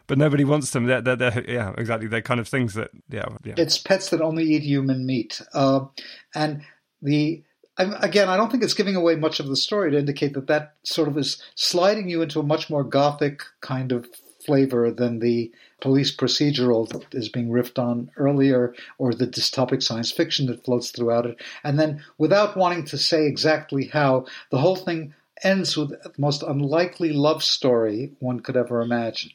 but 0.06 0.18
nobody 0.18 0.44
wants 0.44 0.70
them. 0.70 0.86
They're, 0.86 1.00
they're, 1.00 1.16
they're, 1.16 1.44
yeah, 1.48 1.72
exactly. 1.78 2.08
They're 2.08 2.22
kind 2.22 2.40
of 2.40 2.48
things 2.48 2.74
that, 2.74 2.90
yeah, 3.08 3.26
yeah. 3.44 3.54
It's 3.56 3.78
pets 3.78 4.10
that 4.10 4.20
only 4.20 4.44
eat 4.44 4.62
human 4.62 5.06
meat. 5.06 5.40
Uh, 5.52 5.86
and 6.34 6.62
the 7.00 7.42
again, 7.78 8.28
I 8.28 8.36
don't 8.36 8.50
think 8.50 8.62
it's 8.62 8.74
giving 8.74 8.96
away 8.96 9.16
much 9.16 9.40
of 9.40 9.48
the 9.48 9.56
story 9.56 9.90
to 9.90 9.98
indicate 9.98 10.34
that 10.34 10.46
that 10.46 10.76
sort 10.84 11.08
of 11.08 11.18
is 11.18 11.42
sliding 11.54 12.08
you 12.08 12.22
into 12.22 12.40
a 12.40 12.44
much 12.44 12.70
more 12.70 12.84
gothic 12.84 13.42
kind 13.60 13.92
of 13.92 14.06
flavor 14.44 14.90
than 14.90 15.18
the 15.18 15.50
police 15.80 16.14
procedural 16.14 16.88
that 16.88 17.06
is 17.12 17.28
being 17.28 17.48
riffed 17.48 17.78
on 17.78 18.10
earlier 18.16 18.74
or 18.98 19.14
the 19.14 19.26
dystopic 19.26 19.82
science 19.82 20.12
fiction 20.12 20.46
that 20.46 20.64
floats 20.64 20.90
throughout 20.90 21.26
it. 21.26 21.40
And 21.62 21.78
then, 21.78 22.04
without 22.18 22.56
wanting 22.56 22.84
to 22.86 22.98
say 22.98 23.26
exactly 23.26 23.86
how, 23.86 24.26
the 24.50 24.58
whole 24.58 24.76
thing 24.76 25.14
ends 25.42 25.76
with 25.76 25.90
the 25.90 26.12
most 26.18 26.42
unlikely 26.42 27.12
love 27.12 27.42
story 27.42 28.12
one 28.20 28.40
could 28.40 28.56
ever 28.56 28.80
imagine. 28.80 29.32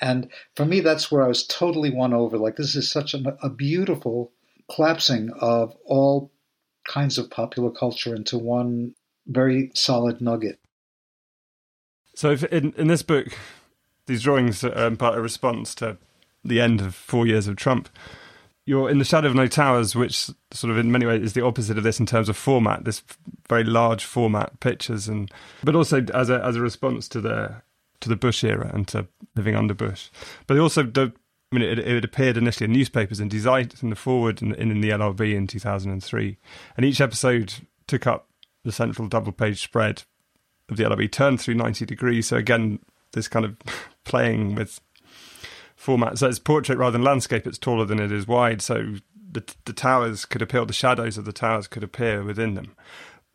And 0.00 0.28
for 0.56 0.64
me, 0.64 0.80
that's 0.80 1.10
where 1.10 1.22
I 1.22 1.28
was 1.28 1.46
totally 1.46 1.90
won 1.90 2.12
over. 2.12 2.38
Like, 2.38 2.56
this 2.56 2.74
is 2.74 2.90
such 2.90 3.14
a, 3.14 3.36
a 3.42 3.50
beautiful 3.50 4.32
collapsing 4.74 5.30
of 5.40 5.76
all 5.84 6.32
kinds 6.86 7.18
of 7.18 7.30
popular 7.30 7.70
culture 7.70 8.14
into 8.14 8.38
one 8.38 8.94
very 9.26 9.70
solid 9.74 10.20
nugget. 10.20 10.58
So, 12.14 12.32
in 12.50 12.72
in 12.76 12.86
this 12.86 13.02
book, 13.02 13.28
these 14.06 14.22
drawings 14.22 14.62
are 14.62 14.86
in 14.86 14.96
part 14.96 15.16
a 15.16 15.20
response 15.20 15.74
to 15.76 15.98
the 16.44 16.60
end 16.60 16.80
of 16.80 16.94
four 16.94 17.26
years 17.26 17.48
of 17.48 17.56
Trump. 17.56 17.88
You're 18.66 18.88
in 18.88 18.98
the 18.98 19.04
shadow 19.04 19.28
of 19.28 19.34
no 19.34 19.46
towers, 19.46 19.94
which 19.94 20.30
sort 20.50 20.70
of 20.70 20.78
in 20.78 20.90
many 20.90 21.04
ways 21.04 21.22
is 21.22 21.32
the 21.34 21.44
opposite 21.44 21.76
of 21.76 21.84
this 21.84 22.00
in 22.00 22.06
terms 22.06 22.28
of 22.28 22.36
format. 22.36 22.84
This 22.84 23.02
very 23.48 23.64
large 23.64 24.04
format 24.04 24.58
pictures, 24.60 25.08
and 25.08 25.30
but 25.62 25.74
also 25.74 26.04
as 26.14 26.30
a 26.30 26.42
as 26.42 26.56
a 26.56 26.60
response 26.60 27.08
to 27.08 27.20
the 27.20 27.62
to 28.00 28.08
the 28.08 28.16
Bush 28.16 28.44
era 28.44 28.70
and 28.72 28.86
to 28.88 29.06
living 29.34 29.54
under 29.54 29.74
Bush. 29.74 30.10
But 30.46 30.58
also 30.58 30.82
the 30.82 31.12
I 31.54 31.58
mean, 31.58 31.68
it, 31.68 31.78
it 31.78 32.04
appeared 32.04 32.36
initially 32.36 32.64
in 32.64 32.72
newspapers 32.72 33.20
and 33.20 33.30
designed 33.30 33.74
in 33.80 33.90
the 33.90 33.96
forward 33.96 34.42
and 34.42 34.54
in, 34.56 34.80
the 34.80 34.90
LRB 34.90 35.34
in 35.34 35.46
2003. 35.46 36.36
And 36.76 36.84
each 36.84 37.00
episode 37.00 37.54
took 37.86 38.08
up 38.08 38.28
the 38.64 38.72
central 38.72 39.06
double 39.06 39.30
page 39.30 39.62
spread 39.62 40.02
of 40.68 40.76
the 40.76 40.82
LRB 40.82 41.12
turned 41.12 41.40
through 41.40 41.54
90 41.54 41.86
degrees. 41.86 42.26
So 42.26 42.36
again, 42.36 42.80
this 43.12 43.28
kind 43.28 43.44
of 43.44 43.56
playing 44.04 44.56
with 44.56 44.80
format. 45.76 46.18
So 46.18 46.26
it's 46.28 46.40
portrait 46.40 46.76
rather 46.76 46.92
than 46.92 47.04
landscape. 47.04 47.46
It's 47.46 47.58
taller 47.58 47.84
than 47.84 48.00
it 48.00 48.10
is 48.10 48.26
wide. 48.26 48.60
So 48.60 48.94
the, 49.30 49.44
the 49.64 49.72
towers 49.72 50.24
could 50.24 50.42
appear, 50.42 50.64
the 50.64 50.72
shadows 50.72 51.16
of 51.16 51.24
the 51.24 51.32
towers 51.32 51.68
could 51.68 51.84
appear 51.84 52.24
within 52.24 52.54
them. 52.54 52.74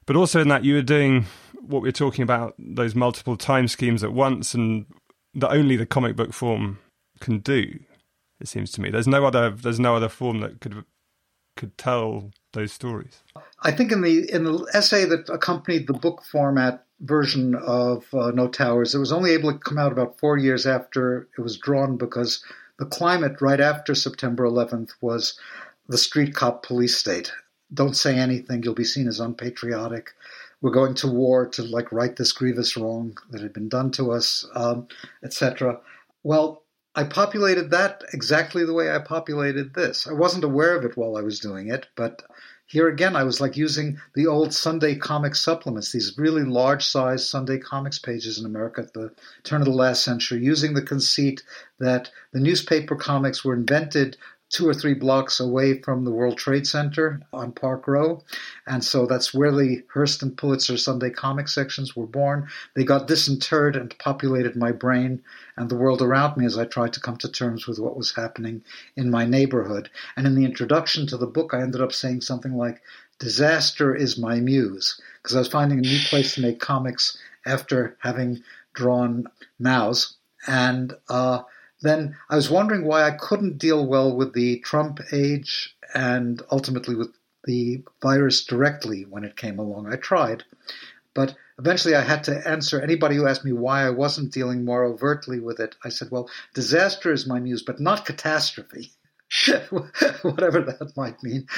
But 0.06 0.18
also 0.18 0.42
in 0.42 0.50
that 0.50 0.66
you 0.66 0.74
were 0.76 0.82
doing 0.82 1.26
what 1.62 1.84
we're 1.84 1.92
talking 1.94 2.24
about, 2.24 2.56
those 2.60 2.96
multiple 2.96 3.38
time 3.38 3.70
schemes 3.70 4.04
at 4.04 4.12
once, 4.12 4.54
and 4.54 4.88
that 5.36 5.52
only 5.52 5.78
the 5.78 5.86
comic 5.86 6.18
book 6.18 6.34
form 6.34 6.80
can 7.22 7.40
do. 7.40 7.80
It 8.40 8.48
seems 8.48 8.72
to 8.72 8.82
me 8.82 8.90
there's 8.90 9.08
no 9.08 9.26
other 9.26 9.50
there's 9.50 9.80
no 9.80 9.96
other 9.96 10.10
form 10.10 10.40
that 10.42 10.62
could 10.62 10.84
could 11.60 11.78
tell 11.78 12.32
those 12.54 12.72
stories. 12.72 13.22
I 13.62 13.72
think 13.72 13.92
in 13.92 14.02
the 14.02 14.32
in 14.32 14.46
the 14.46 14.70
essay 14.74 15.06
that 15.06 15.30
accompanied 15.30 15.88
the 15.88 15.94
book 15.94 16.24
format 16.24 16.86
version 17.02 17.56
of 17.56 18.06
uh, 18.14 18.32
No 18.32 18.48
Towers, 18.48 18.96
it 18.96 19.00
was 19.00 19.12
only 19.12 19.32
able 19.32 19.52
to 19.52 19.60
come 19.60 19.78
out 19.78 19.92
about 19.92 20.20
four 20.20 20.38
years 20.38 20.66
after 20.66 21.28
it 21.38 21.42
was 21.42 21.58
drawn 21.58 21.98
because 21.98 22.44
the 22.78 22.86
climate 22.86 23.42
right 23.42 23.60
after 23.60 23.94
September 23.94 24.46
11th 24.46 24.92
was 25.02 25.38
the 25.88 25.98
street 25.98 26.34
cop 26.34 26.66
police 26.66 26.98
state. 26.98 27.32
Don't 27.74 27.96
say 27.96 28.18
anything; 28.18 28.64
you'll 28.64 28.74
be 28.74 28.86
seen 28.86 29.08
as 29.08 29.20
unpatriotic. 29.20 30.12
We're 30.62 30.72
going 30.72 30.96
to 30.96 31.08
war 31.08 31.48
to 31.48 31.64
like 31.64 31.92
right 31.92 32.16
this 32.16 32.32
grievous 32.32 32.78
wrong 32.78 33.18
that 33.32 33.42
had 33.42 33.54
been 33.54 33.70
done 33.70 33.92
to 33.92 34.12
us, 34.12 34.46
um, 34.56 34.88
etc. 35.24 35.80
Well, 36.24 36.64
I 36.96 37.04
populated 37.04 37.70
that 37.70 38.04
exactly 38.14 38.66
the 38.66 38.74
way 38.74 38.92
I 38.92 39.00
populated 39.00 39.74
this. 39.74 40.08
I 40.08 40.14
wasn't 40.14 40.44
aware 40.44 40.76
of 40.76 40.84
it 40.86 40.98
while 40.98 41.16
I 41.18 41.22
was 41.22 41.40
doing 41.40 41.70
it, 41.70 41.88
but 41.96 42.24
here 42.66 42.88
again, 42.88 43.16
I 43.16 43.24
was 43.24 43.42
like 43.42 43.58
using 43.58 44.00
the 44.14 44.28
old 44.28 44.54
Sunday 44.54 44.96
comics 44.96 45.40
supplements, 45.40 45.92
these 45.92 46.18
really 46.18 46.44
large 46.44 46.86
size 46.86 47.28
Sunday 47.28 47.58
comics 47.58 47.98
pages 47.98 48.38
in 48.38 48.46
America 48.46 48.82
at 48.82 48.94
the 48.94 49.12
turn 49.44 49.62
of 49.62 49.66
the 49.66 49.74
last 49.74 50.04
century, 50.04 50.44
using 50.44 50.74
the 50.74 50.82
conceit 50.82 51.44
that 51.80 52.12
the 52.32 52.40
newspaper 52.40 52.96
comics 52.96 53.44
were 53.44 53.56
invented 53.56 54.18
two 54.50 54.68
or 54.68 54.74
three 54.74 54.96
blocks 54.96 55.40
away 55.40 55.80
from 55.82 56.04
the 56.04 56.12
World 56.12 56.38
Trade 56.38 56.66
Center 56.66 57.22
on 57.32 57.52
Park 57.52 57.88
Row. 57.88 58.24
And 58.66 58.84
so 58.84 59.06
that's 59.06 59.34
where 59.34 59.52
the 59.52 59.84
Hearst 59.94 60.24
and 60.24 60.36
Pulitzer 60.36 60.76
Sunday 60.78 61.12
comic 61.12 61.48
sections 61.48 61.96
were 61.96 62.08
born. 62.08 62.48
They 62.76 62.84
got 62.84 63.08
disinterred 63.08 63.76
and 63.76 63.98
populated 64.00 64.56
my 64.56 64.72
brain 64.72 65.22
and 65.56 65.70
the 65.70 65.76
world 65.76 66.02
around 66.02 66.36
me 66.36 66.46
as 66.46 66.58
I 66.58 66.66
tried 66.66 66.94
to 66.94 67.00
come 67.00 67.18
to 67.18 67.32
terms 67.32 67.68
with 67.68 67.80
what 67.80 67.96
was 67.96 68.16
happening 68.16 68.64
in 68.96 69.12
my 69.12 69.24
neighborhood. 69.24 69.90
And 70.18 70.26
in 70.26 70.34
the 70.34 70.46
introduction 70.46 71.06
to 71.08 71.18
the 71.18 71.28
book, 71.28 71.54
I 71.54 71.62
ended 71.62 71.82
up 71.82 71.94
saying 71.94 72.22
something 72.22 72.56
like, 72.56 72.82
Disaster 73.20 73.94
is 73.94 74.18
my 74.18 74.40
muse, 74.40 75.00
because 75.22 75.36
I 75.36 75.40
was 75.40 75.50
finding 75.50 75.80
a 75.80 75.82
new 75.82 76.00
place 76.06 76.36
to 76.36 76.42
make 76.42 76.60
comics 76.60 77.18
after 77.46 77.98
having 78.00 78.42
drawn 78.74 79.28
Maus. 79.62 80.14
And, 80.48 80.94
uh, 81.10 81.44
then 81.82 82.16
I 82.30 82.36
was 82.36 82.50
wondering 82.50 82.86
why 82.86 83.04
I 83.04 83.12
couldn't 83.12 83.58
deal 83.58 83.86
well 83.86 84.16
with 84.16 84.34
the 84.34 84.60
Trump 84.60 85.00
age 85.12 85.76
and 85.94 86.42
ultimately 86.52 86.96
with 86.96 87.10
the 87.46 87.84
virus 88.02 88.44
directly 88.44 89.06
when 89.06 89.24
it 89.24 89.38
came 89.38 89.60
along. 89.60 89.92
I 89.92 89.96
tried, 89.96 90.44
but 91.14 91.36
eventually 91.58 91.96
I 91.96 92.02
had 92.02 92.24
to 92.26 92.48
answer 92.48 92.80
anybody 92.80 93.16
who 93.16 93.28
asked 93.28 93.46
me 93.46 93.54
why 93.54 93.86
I 93.86 93.90
wasn't 93.90 94.34
dealing 94.34 94.66
more 94.66 94.84
overtly 94.84 95.40
with 95.40 95.60
it. 95.60 95.76
I 95.84 95.90
said, 95.90 96.12
well, 96.12 96.30
disaster 96.54 97.12
is 97.12 97.28
my 97.28 97.40
muse, 97.40 97.64
but 97.64 97.80
not 97.80 98.06
catastrophe. 98.06 98.92
whatever 100.22 100.62
that 100.62 100.94
might 100.96 101.22
mean. 101.24 101.48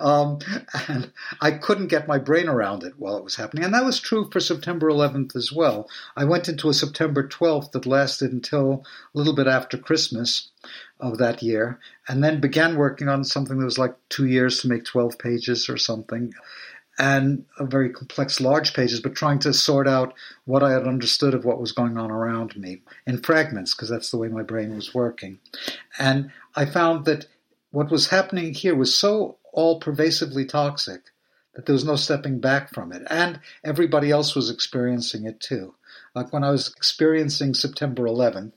Um, 0.00 0.38
and 0.88 1.12
I 1.40 1.52
couldn't 1.52 1.88
get 1.88 2.06
my 2.06 2.18
brain 2.18 2.48
around 2.48 2.84
it 2.84 2.94
while 2.98 3.16
it 3.16 3.24
was 3.24 3.34
happening. 3.34 3.64
And 3.64 3.74
that 3.74 3.84
was 3.84 3.98
true 3.98 4.28
for 4.30 4.38
September 4.38 4.88
11th 4.88 5.34
as 5.34 5.52
well. 5.52 5.88
I 6.16 6.24
went 6.24 6.48
into 6.48 6.68
a 6.68 6.74
September 6.74 7.26
12th 7.26 7.72
that 7.72 7.86
lasted 7.86 8.32
until 8.32 8.84
a 9.14 9.18
little 9.18 9.34
bit 9.34 9.48
after 9.48 9.76
Christmas 9.76 10.50
of 11.00 11.18
that 11.18 11.42
year, 11.42 11.80
and 12.06 12.22
then 12.22 12.40
began 12.40 12.76
working 12.76 13.08
on 13.08 13.24
something 13.24 13.58
that 13.58 13.64
was 13.64 13.78
like 13.78 13.96
two 14.08 14.26
years 14.26 14.60
to 14.60 14.68
make 14.68 14.84
12 14.84 15.18
pages 15.18 15.68
or 15.68 15.76
something 15.76 16.32
and 16.98 17.44
very 17.60 17.90
complex 17.90 18.40
large 18.40 18.74
pages, 18.74 19.00
but 19.00 19.14
trying 19.14 19.38
to 19.38 19.52
sort 19.52 19.86
out 19.86 20.14
what 20.44 20.62
I 20.62 20.72
had 20.72 20.86
understood 20.86 21.32
of 21.32 21.44
what 21.44 21.60
was 21.60 21.72
going 21.72 21.96
on 21.96 22.10
around 22.10 22.56
me 22.56 22.82
in 23.06 23.22
fragments, 23.22 23.74
because 23.74 23.88
that's 23.88 24.10
the 24.10 24.18
way 24.18 24.28
my 24.28 24.42
brain 24.42 24.74
was 24.74 24.94
working. 24.94 25.38
And 25.98 26.32
I 26.56 26.66
found 26.66 27.04
that 27.04 27.26
what 27.70 27.90
was 27.90 28.08
happening 28.08 28.52
here 28.52 28.74
was 28.74 28.96
so 28.96 29.36
all 29.52 29.78
pervasively 29.78 30.44
toxic 30.44 31.02
that 31.54 31.66
there 31.66 31.72
was 31.72 31.84
no 31.84 31.96
stepping 31.96 32.40
back 32.40 32.72
from 32.72 32.92
it. 32.92 33.02
And 33.08 33.40
everybody 33.64 34.10
else 34.10 34.34
was 34.34 34.50
experiencing 34.50 35.24
it 35.24 35.40
too. 35.40 35.74
Like 36.14 36.32
when 36.32 36.44
I 36.44 36.50
was 36.50 36.68
experiencing 36.76 37.54
September 37.54 38.04
11th, 38.04 38.52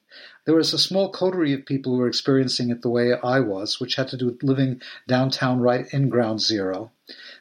there 0.45 0.55
was 0.55 0.73
a 0.73 0.79
small 0.79 1.11
coterie 1.11 1.53
of 1.53 1.65
people 1.65 1.93
who 1.93 1.99
were 1.99 2.07
experiencing 2.07 2.69
it 2.69 2.81
the 2.81 2.89
way 2.89 3.13
I 3.13 3.39
was, 3.39 3.79
which 3.79 3.95
had 3.95 4.07
to 4.09 4.17
do 4.17 4.25
with 4.27 4.43
living 4.43 4.81
downtown 5.07 5.59
right 5.59 5.85
in 5.91 6.09
ground 6.09 6.41
zero 6.41 6.91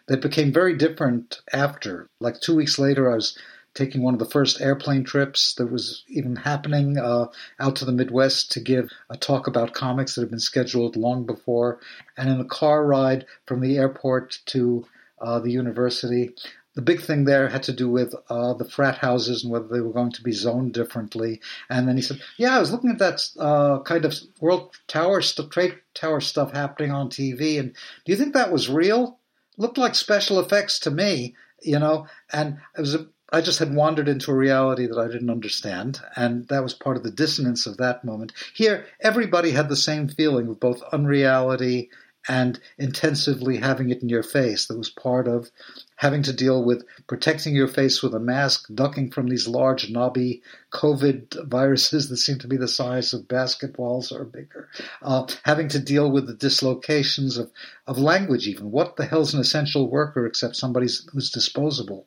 that 0.07 0.21
became 0.21 0.53
very 0.53 0.77
different 0.77 1.41
after. 1.53 2.09
Like 2.21 2.41
two 2.41 2.55
weeks 2.55 2.79
later, 2.79 3.11
I 3.11 3.15
was 3.15 3.39
taking 3.75 4.03
one 4.03 4.15
of 4.15 4.21
the 4.21 4.27
first 4.27 4.61
airplane 4.61 5.05
trips 5.05 5.55
that 5.55 5.71
was 5.71 6.03
even 6.09 6.37
happening 6.37 6.99
uh, 6.99 7.27
out 7.61 7.77
to 7.77 7.85
the 7.85 7.93
Midwest 7.93 8.51
to 8.53 8.61
give 8.61 8.91
a 9.09 9.17
talk 9.17 9.47
about 9.47 9.75
comics 9.75 10.15
that 10.15 10.23
had 10.23 10.31
been 10.31 10.41
scheduled 10.41 10.97
long 10.97 11.25
before. 11.25 11.79
And 12.17 12.29
in 12.29 12.41
a 12.41 12.45
car 12.45 12.85
ride 12.85 13.27
from 13.47 13.61
the 13.61 13.79
airport 13.79 14.41
to 14.47 14.87
uh, 15.21 15.39
the 15.39 15.53
university, 15.53 16.35
the 16.75 16.83
big 16.83 17.01
thing 17.01 17.25
there 17.25 17.49
had 17.49 17.65
to 17.65 17.73
do 17.73 17.89
with 17.89 18.15
uh, 18.29 18.55
the 18.55 18.65
frat 18.65 18.99
houses 18.99 19.43
and 19.43 19.53
whether 19.53 19.69
they 19.69 19.81
were 19.81 19.93
going 19.93 20.13
to 20.13 20.23
be 20.23 20.33
zoned 20.33 20.73
differently. 20.73 21.41
And 21.69 21.89
then 21.89 21.97
he 21.97 22.03
said, 22.03 22.21
"Yeah, 22.37 22.57
I 22.57 22.61
was 22.61 22.73
looking 22.73 22.91
at 22.91 22.99
that 22.99 23.23
uh, 23.39 23.81
kind 23.81 24.05
of 24.05 24.15
World 24.41 24.71
Tower, 24.87 25.21
st- 25.23 25.51
Trade 25.51 25.77
Tower 25.95 26.21
stuff 26.21 26.53
happening 26.53 26.93
on 26.93 27.11
TV, 27.11 27.59
and 27.59 27.73
do 28.05 28.13
you 28.13 28.17
think 28.17 28.35
that 28.35 28.53
was 28.53 28.69
real?" 28.69 29.19
looked 29.61 29.79
like 29.79 29.95
special 29.95 30.41
effects 30.41 30.79
to 30.81 30.91
me, 30.91 31.35
you 31.63 31.79
know, 31.79 32.07
and 32.33 32.59
it 32.77 32.81
was 32.81 32.95
a, 32.95 33.07
I 33.33 33.43
just 33.43 33.59
had 33.59 33.75
wandered 33.75 34.09
into 34.09 34.33
a 34.33 34.35
reality 34.35 34.87
that 34.87 34.99
I 34.99 35.07
didn't 35.07 35.31
understand, 35.31 36.01
and 36.17 36.49
that 36.49 36.63
was 36.63 36.75
part 36.75 36.97
of 36.97 37.05
the 37.05 37.13
dissonance 37.13 37.67
of 37.67 37.77
that 37.77 38.05
moment. 38.05 38.33
Here, 38.55 38.87
everybody 39.01 39.53
had 39.53 39.69
the 39.69 39.77
same 39.77 40.09
feeling 40.09 40.49
of 40.49 40.59
both 40.59 40.83
unreality 40.93 41.91
and 42.29 42.61
intensively 42.79 43.57
having 43.57 43.91
it 43.91 44.03
in 44.03 44.09
your 44.09 44.23
face. 44.23 44.67
That 44.67 44.79
was 44.79 44.91
part 44.91 45.27
of 45.27 45.51
having 45.97 46.23
to 46.23 46.33
deal 46.33 46.63
with 46.63 46.85
protecting 47.07 47.55
your 47.55 47.69
face 47.69 48.03
with 48.03 48.15
a 48.15 48.21
mask, 48.21 48.67
ducking 48.75 49.11
from 49.11 49.27
these 49.27 49.49
large, 49.49 49.91
knobby 49.91 50.43
COVID 50.73 51.47
viruses 51.47 52.09
that 52.11 52.17
seem 52.17 52.39
to 52.39 52.49
be 52.49 52.57
the 52.57 52.69
size 52.69 53.13
of 53.13 53.29
basketballs 53.29 54.13
or 54.13 54.25
bigger, 54.25 54.69
uh, 55.03 55.27
having 55.45 55.69
to 55.69 55.79
deal 55.79 56.11
with 56.11 56.27
the 56.27 56.35
dislocations 56.35 57.37
of, 57.37 57.51
of 57.87 57.99
language, 57.99 58.47
even. 58.47 58.71
What 58.71 58.97
the 58.97 59.07
hell's 59.07 59.35
an 59.35 59.41
essential 59.41 59.91
worker 59.91 60.27
except 60.27 60.57
somebody 60.57 60.89
who's 61.13 61.31
disposable? 61.31 62.07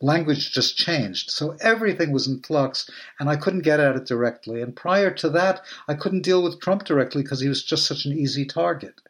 Language 0.00 0.52
just 0.52 0.76
changed. 0.76 1.30
So 1.30 1.56
everything 1.60 2.12
was 2.12 2.26
in 2.26 2.40
flux, 2.40 2.88
and 3.18 3.28
I 3.28 3.36
couldn't 3.36 3.60
get 3.60 3.80
at 3.80 3.96
it 3.96 4.06
directly. 4.06 4.60
And 4.60 4.76
prior 4.76 5.10
to 5.12 5.30
that, 5.30 5.62
I 5.88 5.94
couldn't 5.94 6.22
deal 6.22 6.42
with 6.42 6.60
Trump 6.60 6.84
directly 6.84 7.22
because 7.22 7.40
he 7.40 7.48
was 7.48 7.64
just 7.64 7.86
such 7.86 8.04
an 8.04 8.12
easy 8.12 8.44
target. 8.44 9.00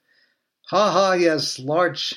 Ha 0.67 0.91
ha, 0.91 1.13
yes, 1.13 1.59
large 1.59 2.15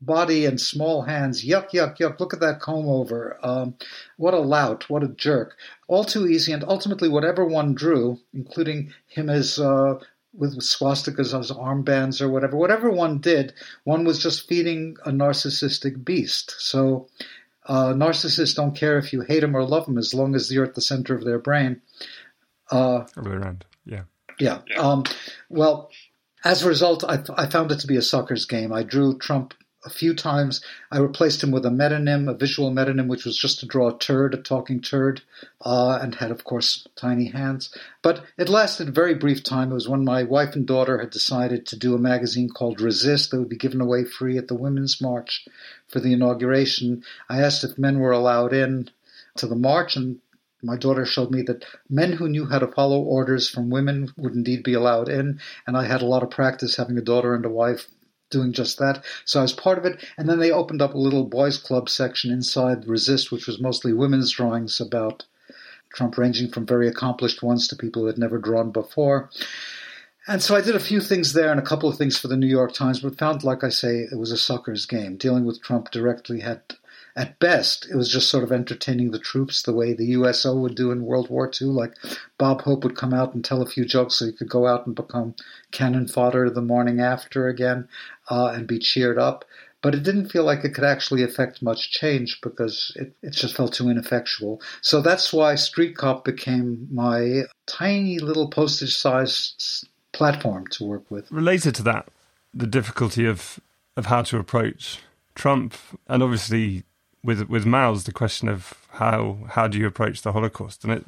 body 0.00 0.46
and 0.46 0.60
small 0.60 1.02
hands. 1.02 1.44
Yuck, 1.44 1.70
yuck, 1.70 1.98
yuck. 1.98 2.20
Look 2.20 2.34
at 2.34 2.40
that 2.40 2.60
comb 2.60 2.88
over. 2.88 3.38
Um, 3.42 3.74
what 4.16 4.34
a 4.34 4.38
lout. 4.38 4.88
What 4.88 5.02
a 5.02 5.08
jerk. 5.08 5.56
All 5.88 6.04
too 6.04 6.26
easy. 6.26 6.52
And 6.52 6.64
ultimately, 6.64 7.08
whatever 7.08 7.44
one 7.44 7.74
drew, 7.74 8.18
including 8.32 8.92
him 9.06 9.30
as. 9.30 9.58
Uh, 9.58 10.00
with 10.38 10.58
swastikas 10.58 11.32
as 11.38 11.50
armbands 11.50 12.20
or 12.20 12.28
whatever, 12.28 12.58
whatever 12.58 12.90
one 12.90 13.18
did, 13.18 13.54
one 13.84 14.04
was 14.04 14.22
just 14.22 14.46
feeding 14.46 14.94
a 15.06 15.10
narcissistic 15.10 16.04
beast. 16.04 16.54
So 16.58 17.08
uh, 17.64 17.94
narcissists 17.94 18.54
don't 18.54 18.76
care 18.76 18.98
if 18.98 19.12
you 19.12 19.22
hate 19.22 19.40
them 19.40 19.56
or 19.56 19.64
love 19.64 19.86
them 19.86 19.96
as 19.98 20.12
long 20.12 20.34
as 20.34 20.52
you're 20.52 20.66
at 20.66 20.74
the 20.74 20.80
center 20.82 21.14
of 21.14 21.24
their 21.24 21.38
brain. 21.38 21.80
Uh, 22.70 23.04
around, 23.16 23.64
yeah. 23.86 24.02
Yeah. 24.38 24.60
Um, 24.76 25.04
well, 25.48 25.90
as 26.46 26.62
a 26.62 26.68
result, 26.68 27.02
I, 27.02 27.22
I, 27.36 27.46
found 27.46 27.72
it 27.72 27.80
to 27.80 27.88
be 27.88 27.96
a 27.96 28.02
sucker's 28.02 28.44
game. 28.44 28.72
I 28.72 28.84
drew 28.84 29.18
Trump 29.18 29.52
a 29.84 29.90
few 29.90 30.14
times. 30.14 30.60
I 30.92 30.98
replaced 30.98 31.42
him 31.42 31.50
with 31.50 31.66
a 31.66 31.70
metonym, 31.70 32.30
a 32.30 32.34
visual 32.34 32.70
metonym, 32.70 33.08
which 33.08 33.24
was 33.24 33.36
just 33.36 33.60
to 33.60 33.66
draw 33.66 33.88
a 33.88 33.98
turd, 33.98 34.32
a 34.32 34.36
talking 34.36 34.80
turd, 34.80 35.22
uh, 35.64 35.98
and 36.00 36.14
had, 36.14 36.30
of 36.30 36.44
course, 36.44 36.86
tiny 36.94 37.26
hands. 37.26 37.76
But 38.00 38.24
it 38.38 38.48
lasted 38.48 38.88
a 38.88 38.92
very 38.92 39.14
brief 39.14 39.42
time. 39.42 39.72
It 39.72 39.74
was 39.74 39.88
when 39.88 40.04
my 40.04 40.22
wife 40.22 40.54
and 40.54 40.66
daughter 40.66 40.98
had 40.98 41.10
decided 41.10 41.66
to 41.66 41.76
do 41.76 41.94
a 41.94 41.98
magazine 41.98 42.50
called 42.50 42.80
Resist 42.80 43.30
that 43.30 43.38
would 43.38 43.48
be 43.48 43.56
given 43.56 43.80
away 43.80 44.04
free 44.04 44.38
at 44.38 44.46
the 44.46 44.54
Women's 44.54 45.00
March 45.00 45.48
for 45.88 45.98
the 45.98 46.12
inauguration. 46.12 47.02
I 47.28 47.40
asked 47.40 47.64
if 47.64 47.76
men 47.76 47.98
were 47.98 48.12
allowed 48.12 48.52
in 48.52 48.90
to 49.36 49.46
the 49.48 49.56
march, 49.56 49.96
and 49.96 50.20
my 50.66 50.76
daughter 50.76 51.06
showed 51.06 51.30
me 51.30 51.42
that 51.42 51.64
men 51.88 52.12
who 52.12 52.28
knew 52.28 52.46
how 52.46 52.58
to 52.58 52.66
follow 52.66 53.00
orders 53.00 53.48
from 53.48 53.70
women 53.70 54.12
would 54.16 54.34
indeed 54.34 54.62
be 54.62 54.74
allowed 54.74 55.08
in, 55.08 55.40
and 55.66 55.76
I 55.76 55.86
had 55.86 56.02
a 56.02 56.06
lot 56.06 56.22
of 56.22 56.30
practice 56.30 56.76
having 56.76 56.98
a 56.98 57.02
daughter 57.02 57.34
and 57.34 57.46
a 57.46 57.50
wife 57.50 57.86
doing 58.30 58.52
just 58.52 58.78
that. 58.78 59.04
So 59.24 59.38
I 59.38 59.42
was 59.42 59.52
part 59.52 59.78
of 59.78 59.84
it. 59.84 60.04
And 60.18 60.28
then 60.28 60.40
they 60.40 60.50
opened 60.50 60.82
up 60.82 60.94
a 60.94 60.98
little 60.98 61.24
boys' 61.24 61.58
club 61.58 61.88
section 61.88 62.30
inside 62.30 62.86
Resist, 62.86 63.30
which 63.30 63.46
was 63.46 63.60
mostly 63.60 63.92
women's 63.92 64.32
drawings 64.32 64.80
about 64.80 65.24
Trump, 65.92 66.18
ranging 66.18 66.50
from 66.50 66.66
very 66.66 66.88
accomplished 66.88 67.42
ones 67.42 67.68
to 67.68 67.76
people 67.76 68.02
who 68.02 68.06
had 68.06 68.18
never 68.18 68.38
drawn 68.38 68.70
before. 68.70 69.30
And 70.28 70.42
so 70.42 70.56
I 70.56 70.60
did 70.60 70.74
a 70.74 70.80
few 70.80 71.00
things 71.00 71.32
there 71.32 71.52
and 71.52 71.60
a 71.60 71.64
couple 71.64 71.88
of 71.88 71.96
things 71.96 72.18
for 72.18 72.26
the 72.26 72.36
New 72.36 72.48
York 72.48 72.72
Times, 72.72 73.00
but 73.00 73.16
found, 73.16 73.44
like 73.44 73.62
I 73.62 73.68
say, 73.68 74.00
it 74.00 74.18
was 74.18 74.32
a 74.32 74.36
sucker's 74.36 74.84
game. 74.84 75.16
Dealing 75.16 75.44
with 75.44 75.62
Trump 75.62 75.92
directly 75.92 76.40
had, 76.40 76.62
at 77.16 77.38
best, 77.38 77.88
it 77.90 77.96
was 77.96 78.12
just 78.12 78.28
sort 78.28 78.44
of 78.44 78.52
entertaining 78.52 79.10
the 79.10 79.18
troops 79.18 79.62
the 79.62 79.72
way 79.72 79.94
the 79.94 80.06
USO 80.06 80.54
would 80.54 80.74
do 80.74 80.90
in 80.90 81.06
World 81.06 81.30
War 81.30 81.50
II. 81.60 81.68
Like 81.68 81.94
Bob 82.36 82.60
Hope 82.60 82.84
would 82.84 82.96
come 82.96 83.14
out 83.14 83.34
and 83.34 83.42
tell 83.42 83.62
a 83.62 83.66
few 83.66 83.86
jokes 83.86 84.16
so 84.16 84.26
he 84.26 84.32
could 84.32 84.50
go 84.50 84.66
out 84.66 84.86
and 84.86 84.94
become 84.94 85.34
cannon 85.72 86.08
fodder 86.08 86.50
the 86.50 86.60
morning 86.60 87.00
after 87.00 87.48
again 87.48 87.88
uh, 88.28 88.52
and 88.54 88.66
be 88.66 88.78
cheered 88.78 89.18
up. 89.18 89.46
But 89.80 89.94
it 89.94 90.02
didn't 90.02 90.28
feel 90.28 90.44
like 90.44 90.64
it 90.64 90.74
could 90.74 90.84
actually 90.84 91.22
affect 91.22 91.62
much 91.62 91.90
change 91.90 92.40
because 92.42 92.92
it, 92.96 93.14
it 93.22 93.32
just 93.32 93.56
felt 93.56 93.72
too 93.72 93.88
ineffectual. 93.88 94.60
So 94.82 95.00
that's 95.00 95.32
why 95.32 95.54
Street 95.54 95.96
Cop 95.96 96.24
became 96.24 96.88
my 96.90 97.42
tiny 97.66 98.18
little 98.18 98.48
postage 98.48 98.94
sized 98.94 99.88
platform 100.12 100.66
to 100.72 100.84
work 100.84 101.10
with. 101.10 101.30
Related 101.30 101.74
to 101.76 101.82
that, 101.84 102.08
the 102.52 102.66
difficulty 102.66 103.26
of 103.26 103.58
of 103.96 104.06
how 104.06 104.20
to 104.20 104.38
approach 104.38 104.98
Trump, 105.34 105.74
and 106.06 106.22
obviously 106.22 106.84
with 107.26 107.48
with 107.48 107.64
Maus, 107.64 108.04
the 108.04 108.12
question 108.12 108.48
of 108.48 108.74
how 108.90 109.38
how 109.50 109.66
do 109.68 109.78
you 109.78 109.86
approach 109.86 110.22
the 110.22 110.32
Holocaust? 110.32 110.84
And 110.84 110.92
it, 110.92 111.06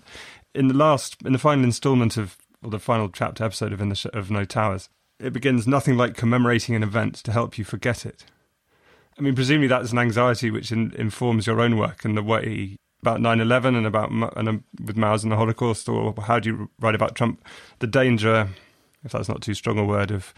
in 0.54 0.68
the 0.68 0.74
last 0.74 1.16
in 1.24 1.32
the 1.32 1.38
final 1.38 1.64
instalment 1.64 2.16
of 2.16 2.36
or 2.62 2.70
the 2.70 2.78
final 2.78 3.08
chapter 3.08 3.44
episode 3.44 3.72
of 3.72 3.80
in 3.80 3.88
the 3.88 4.10
of 4.12 4.30
No 4.30 4.44
Towers, 4.44 4.88
it 5.20 5.32
begins 5.32 5.66
nothing 5.66 5.96
like 5.96 6.16
commemorating 6.16 6.74
an 6.74 6.82
event 6.82 7.14
to 7.16 7.32
help 7.32 7.56
you 7.56 7.64
forget 7.64 8.04
it. 8.04 8.24
I 9.18 9.22
mean, 9.22 9.34
presumably 9.34 9.68
that's 9.68 9.92
an 9.92 9.98
anxiety 9.98 10.50
which 10.50 10.70
in, 10.70 10.92
informs 10.94 11.46
your 11.46 11.60
own 11.60 11.76
work 11.76 12.04
and 12.04 12.16
the 12.16 12.22
way 12.22 12.76
about 13.00 13.20
9/11 13.20 13.76
and 13.76 13.86
about 13.86 14.10
and 14.10 14.48
um, 14.48 14.64
with 14.84 14.96
Maus 14.96 15.22
and 15.22 15.32
the 15.32 15.36
Holocaust, 15.36 15.88
or 15.88 16.14
how 16.22 16.38
do 16.40 16.50
you 16.50 16.70
write 16.80 16.94
about 16.94 17.14
Trump? 17.14 17.44
The 17.78 17.86
danger 17.86 18.48
if 19.04 19.12
that's 19.12 19.28
not 19.28 19.42
too 19.42 19.54
strong 19.54 19.78
a 19.78 19.84
word, 19.84 20.10
of 20.10 20.34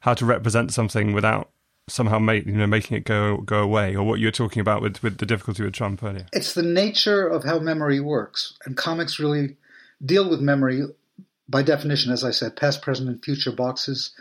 how 0.00 0.14
to 0.14 0.26
represent 0.26 0.72
something 0.72 1.12
without 1.12 1.50
somehow 1.90 2.18
make, 2.18 2.46
you 2.46 2.52
know 2.52 2.66
making 2.66 2.96
it 2.96 3.04
go 3.04 3.38
go 3.38 3.62
away, 3.62 3.94
or 3.94 4.02
what 4.04 4.20
you 4.20 4.26
were 4.26 4.32
talking 4.32 4.60
about 4.60 4.82
with 4.82 5.02
with 5.02 5.18
the 5.18 5.26
difficulty 5.26 5.62
with 5.62 5.74
Trump 5.74 6.02
earlier. 6.02 6.26
It's 6.32 6.54
the 6.54 6.62
nature 6.62 7.26
of 7.26 7.44
how 7.44 7.58
memory 7.58 8.00
works, 8.00 8.56
and 8.64 8.76
comics 8.76 9.18
really 9.18 9.56
deal 10.04 10.28
with 10.28 10.40
memory 10.40 10.84
by 11.48 11.62
definition, 11.62 12.12
as 12.12 12.24
I 12.24 12.30
said, 12.30 12.56
past, 12.56 12.80
present, 12.80 13.08
and 13.08 13.24
future 13.24 13.52
boxes 13.52 14.12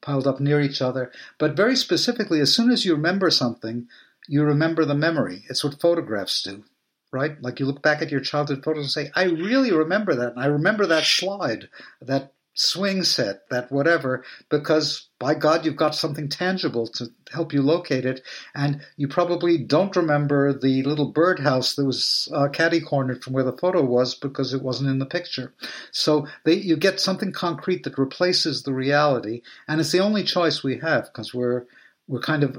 piled 0.00 0.26
up 0.26 0.38
near 0.38 0.60
each 0.60 0.80
other. 0.80 1.10
But 1.38 1.56
very 1.56 1.74
specifically, 1.74 2.40
as 2.40 2.54
soon 2.54 2.70
as 2.70 2.84
you 2.84 2.94
remember 2.94 3.30
something, 3.30 3.88
you 4.28 4.44
remember 4.44 4.84
the 4.84 4.94
memory. 4.94 5.44
It's 5.50 5.64
what 5.64 5.80
photographs 5.80 6.42
do 6.42 6.64
right? 7.10 7.40
Like 7.42 7.60
you 7.60 7.66
look 7.66 7.82
back 7.82 8.02
at 8.02 8.10
your 8.10 8.20
childhood 8.20 8.62
photos 8.62 8.84
and 8.84 8.90
say, 8.90 9.10
I 9.14 9.24
really 9.24 9.72
remember 9.72 10.14
that. 10.14 10.32
And 10.32 10.40
I 10.40 10.46
remember 10.46 10.86
that 10.86 11.04
slide, 11.04 11.68
that 12.02 12.32
swing 12.58 13.04
set, 13.04 13.48
that 13.50 13.70
whatever, 13.70 14.24
because 14.48 15.08
by 15.20 15.34
God, 15.34 15.64
you've 15.64 15.76
got 15.76 15.94
something 15.94 16.28
tangible 16.28 16.88
to 16.88 17.06
help 17.30 17.52
you 17.52 17.62
locate 17.62 18.04
it. 18.04 18.20
And 18.52 18.80
you 18.96 19.06
probably 19.06 19.58
don't 19.58 19.94
remember 19.94 20.52
the 20.52 20.82
little 20.82 21.12
birdhouse 21.12 21.76
that 21.76 21.84
was 21.84 22.28
uh, 22.34 22.48
caddy 22.48 22.80
cornered 22.80 23.22
from 23.22 23.32
where 23.32 23.44
the 23.44 23.56
photo 23.56 23.84
was 23.84 24.16
because 24.16 24.52
it 24.52 24.62
wasn't 24.62 24.90
in 24.90 24.98
the 24.98 25.06
picture. 25.06 25.54
So 25.92 26.26
they, 26.44 26.54
you 26.54 26.76
get 26.76 27.00
something 27.00 27.30
concrete 27.30 27.84
that 27.84 27.96
replaces 27.96 28.64
the 28.64 28.74
reality. 28.74 29.42
And 29.68 29.80
it's 29.80 29.92
the 29.92 30.00
only 30.00 30.24
choice 30.24 30.64
we 30.64 30.78
have 30.78 31.04
because 31.04 31.32
we're, 31.32 31.64
we're 32.08 32.20
kind 32.20 32.42
of 32.42 32.58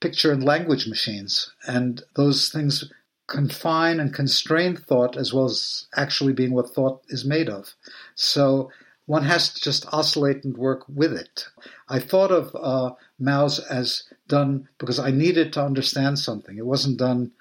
picture 0.00 0.32
and 0.32 0.42
language 0.42 0.86
machines. 0.86 1.52
And 1.66 2.02
those 2.16 2.48
things 2.48 2.90
confine 3.26 4.00
and 4.00 4.12
constrain 4.12 4.76
thought 4.76 5.16
as 5.16 5.34
well 5.34 5.46
as 5.46 5.86
actually 5.96 6.32
being 6.32 6.52
what 6.52 6.70
thought 6.70 7.02
is 7.08 7.24
made 7.26 7.48
of. 7.48 7.74
So 8.14 8.70
one 9.06 9.24
has 9.24 9.52
to 9.52 9.60
just 9.60 9.86
oscillate 9.92 10.44
and 10.44 10.56
work 10.56 10.84
with 10.88 11.12
it. 11.12 11.46
I 11.88 11.98
thought 11.98 12.30
of 12.30 12.54
uh, 12.54 12.94
Maus 13.20 13.60
as 13.70 14.04
done 14.28 14.68
because 14.78 14.98
I 14.98 15.10
needed 15.10 15.52
to 15.54 15.64
understand 15.64 16.18
something. 16.18 16.56
It 16.56 16.66
wasn't 16.66 16.98
done 16.98 17.32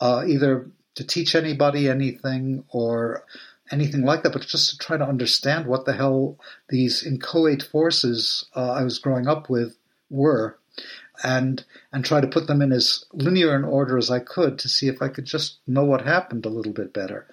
uh, 0.00 0.24
either 0.26 0.70
to 0.94 1.04
teach 1.04 1.34
anybody 1.34 1.88
anything 1.88 2.64
or 2.70 3.24
anything 3.70 4.02
like 4.02 4.22
that, 4.22 4.32
but 4.32 4.42
just 4.42 4.70
to 4.70 4.78
try 4.78 4.96
to 4.96 5.06
understand 5.06 5.66
what 5.66 5.84
the 5.84 5.92
hell 5.92 6.38
these 6.68 7.04
inchoate 7.04 7.62
forces 7.62 8.46
uh, 8.54 8.72
I 8.72 8.82
was 8.82 8.98
growing 8.98 9.26
up 9.26 9.50
with 9.50 9.76
were, 10.10 10.58
and 11.22 11.64
and 11.92 12.04
try 12.04 12.20
to 12.20 12.26
put 12.26 12.46
them 12.46 12.62
in 12.62 12.72
as 12.72 13.04
linear 13.12 13.54
an 13.54 13.64
order 13.64 13.98
as 13.98 14.10
I 14.10 14.20
could 14.20 14.58
to 14.60 14.68
see 14.68 14.88
if 14.88 15.02
I 15.02 15.08
could 15.08 15.24
just 15.24 15.58
know 15.66 15.84
what 15.84 16.02
happened 16.02 16.46
a 16.46 16.50
little 16.50 16.72
bit 16.72 16.92
better. 16.92 17.26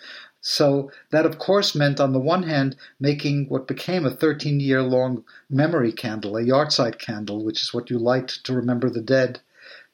So 0.47 0.91
that, 1.09 1.25
of 1.25 1.39
course, 1.39 1.73
meant 1.73 1.99
on 1.99 2.13
the 2.13 2.19
one 2.19 2.43
hand 2.43 2.75
making 2.99 3.49
what 3.49 3.67
became 3.67 4.05
a 4.05 4.11
13 4.11 4.59
year 4.59 4.83
long 4.83 5.23
memory 5.49 5.91
candle, 5.91 6.37
a 6.37 6.43
yahrzeit 6.43 6.99
candle, 6.99 7.43
which 7.43 7.63
is 7.63 7.73
what 7.73 7.89
you 7.89 7.97
light 7.97 8.27
to 8.43 8.53
remember 8.53 8.91
the 8.91 9.01
dead 9.01 9.39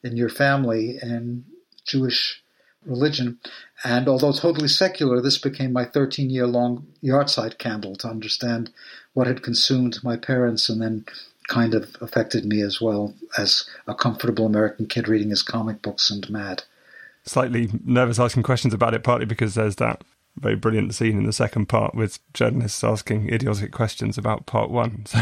in 0.02 0.14
your 0.14 0.28
family 0.28 0.98
in 1.00 1.46
Jewish 1.86 2.42
religion. 2.84 3.38
And 3.82 4.06
although 4.06 4.32
totally 4.32 4.68
secular, 4.68 5.22
this 5.22 5.38
became 5.38 5.72
my 5.72 5.86
13 5.86 6.28
year 6.28 6.46
long 6.46 6.86
yahrzeit 7.02 7.56
candle 7.56 7.96
to 7.96 8.08
understand 8.08 8.68
what 9.14 9.26
had 9.26 9.42
consumed 9.42 10.04
my 10.04 10.18
parents 10.18 10.68
and 10.68 10.82
then 10.82 11.06
kind 11.48 11.72
of 11.72 11.96
affected 12.02 12.44
me 12.44 12.60
as 12.60 12.78
well 12.78 13.14
as 13.38 13.66
a 13.86 13.94
comfortable 13.94 14.44
American 14.44 14.84
kid 14.84 15.08
reading 15.08 15.30
his 15.30 15.42
comic 15.42 15.80
books 15.80 16.10
and 16.10 16.28
mad. 16.28 16.64
Slightly 17.24 17.70
nervous 17.86 18.18
asking 18.18 18.42
questions 18.42 18.74
about 18.74 18.92
it, 18.92 19.02
partly 19.02 19.24
because 19.24 19.54
there's 19.54 19.76
that 19.76 20.02
very 20.36 20.56
brilliant 20.56 20.94
scene 20.94 21.18
in 21.18 21.24
the 21.24 21.32
second 21.32 21.66
part 21.66 21.94
with 21.94 22.18
journalists 22.32 22.82
asking 22.82 23.32
idiotic 23.32 23.72
questions 23.72 24.16
about 24.18 24.46
part 24.46 24.70
one. 24.70 25.06
So 25.12 25.20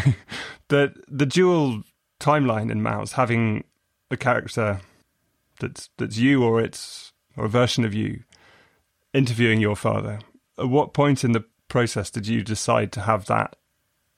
the 0.68 0.94
the 1.08 1.26
dual 1.26 1.82
timeline 2.20 2.70
in 2.70 2.80
Maus, 2.80 3.12
having 3.12 3.64
a 4.11 4.16
character 4.16 4.80
that's 5.58 5.90
that's 5.96 6.16
you 6.16 6.44
or 6.44 6.61
it's 6.61 7.12
or 7.36 7.46
a 7.46 7.48
version 7.48 7.84
of 7.84 7.94
you 7.94 8.22
interviewing 9.12 9.61
your 9.61 9.76
father. 9.76 10.20
At 10.58 10.68
what 10.68 10.94
point 10.94 11.24
in 11.24 11.32
the 11.32 11.44
process 11.68 12.11
did 12.11 12.26
you 12.26 12.42
decide 12.42 12.92
to 12.92 13.00
have 13.00 13.26
that 13.26 13.56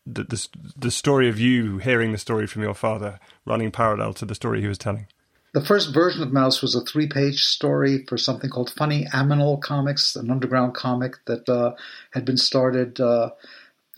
the, 0.04 0.24
the, 0.24 0.48
the 0.76 0.90
story 0.90 1.28
of 1.28 1.38
you 1.38 1.78
hearing 1.78 2.10
the 2.12 2.18
story 2.18 2.46
from 2.46 2.62
your 2.62 2.74
father 2.74 3.20
running 3.44 3.70
parallel 3.70 4.12
to 4.14 4.24
the 4.24 4.34
story 4.34 4.60
he 4.60 4.66
was 4.66 4.78
telling? 4.78 5.06
The 5.52 5.64
first 5.64 5.92
version 5.92 6.22
of 6.22 6.30
Maus 6.30 6.62
was 6.62 6.74
a 6.74 6.80
three 6.80 7.06
page 7.06 7.44
story 7.44 8.06
for 8.08 8.16
something 8.16 8.48
called 8.48 8.70
Funny 8.70 9.04
Aminal 9.12 9.60
Comics, 9.60 10.16
an 10.16 10.30
underground 10.30 10.74
comic 10.74 11.16
that 11.26 11.46
uh, 11.46 11.74
had 12.12 12.24
been 12.24 12.38
started 12.38 12.98
uh, 13.00 13.30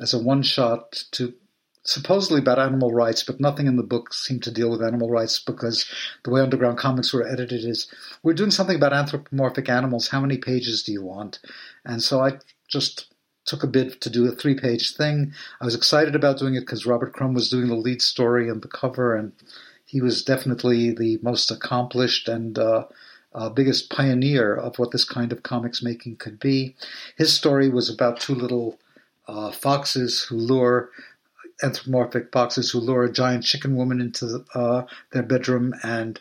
as 0.00 0.12
a 0.12 0.18
one 0.18 0.42
shot 0.42 1.04
to 1.12 1.34
supposedly 1.84 2.40
about 2.40 2.58
animal 2.58 2.92
rights, 2.92 3.22
but 3.22 3.38
nothing 3.38 3.66
in 3.68 3.76
the 3.76 3.84
book 3.84 4.12
seemed 4.12 4.42
to 4.42 4.50
deal 4.50 4.70
with 4.70 4.82
animal 4.82 5.10
rights 5.10 5.38
because 5.38 5.88
the 6.24 6.30
way 6.30 6.40
underground 6.40 6.78
comics 6.78 7.12
were 7.12 7.26
edited 7.26 7.64
is 7.64 7.86
we're 8.22 8.32
doing 8.32 8.50
something 8.50 8.76
about 8.76 8.94
anthropomorphic 8.94 9.68
animals. 9.68 10.08
How 10.08 10.20
many 10.20 10.38
pages 10.38 10.82
do 10.82 10.92
you 10.92 11.04
want? 11.04 11.38
And 11.84 12.02
so 12.02 12.20
I 12.20 12.38
just 12.68 13.14
took 13.44 13.62
a 13.62 13.68
bid 13.68 14.00
to 14.00 14.10
do 14.10 14.26
a 14.26 14.34
three 14.34 14.58
page 14.58 14.96
thing. 14.96 15.34
I 15.60 15.66
was 15.66 15.76
excited 15.76 16.16
about 16.16 16.38
doing 16.38 16.56
it 16.56 16.60
because 16.60 16.86
Robert 16.86 17.12
Crumb 17.12 17.34
was 17.34 17.50
doing 17.50 17.68
the 17.68 17.76
lead 17.76 18.02
story 18.02 18.48
and 18.48 18.60
the 18.60 18.68
cover 18.68 19.14
and 19.14 19.32
he 19.94 20.00
was 20.00 20.24
definitely 20.24 20.90
the 20.90 21.20
most 21.22 21.52
accomplished 21.52 22.26
and 22.26 22.58
uh, 22.58 22.84
uh, 23.32 23.48
biggest 23.48 23.90
pioneer 23.90 24.52
of 24.52 24.76
what 24.76 24.90
this 24.90 25.04
kind 25.04 25.30
of 25.30 25.44
comics 25.44 25.84
making 25.84 26.16
could 26.16 26.40
be. 26.40 26.74
His 27.16 27.32
story 27.32 27.68
was 27.68 27.88
about 27.88 28.18
two 28.18 28.34
little 28.34 28.76
uh, 29.28 29.52
foxes 29.52 30.22
who 30.22 30.34
lure 30.34 30.90
anthropomorphic 31.62 32.32
foxes 32.32 32.72
who 32.72 32.80
lure 32.80 33.04
a 33.04 33.12
giant 33.12 33.44
chicken 33.44 33.76
woman 33.76 34.00
into 34.00 34.26
the, 34.26 34.44
uh, 34.56 34.84
their 35.12 35.22
bedroom 35.22 35.72
and 35.84 36.20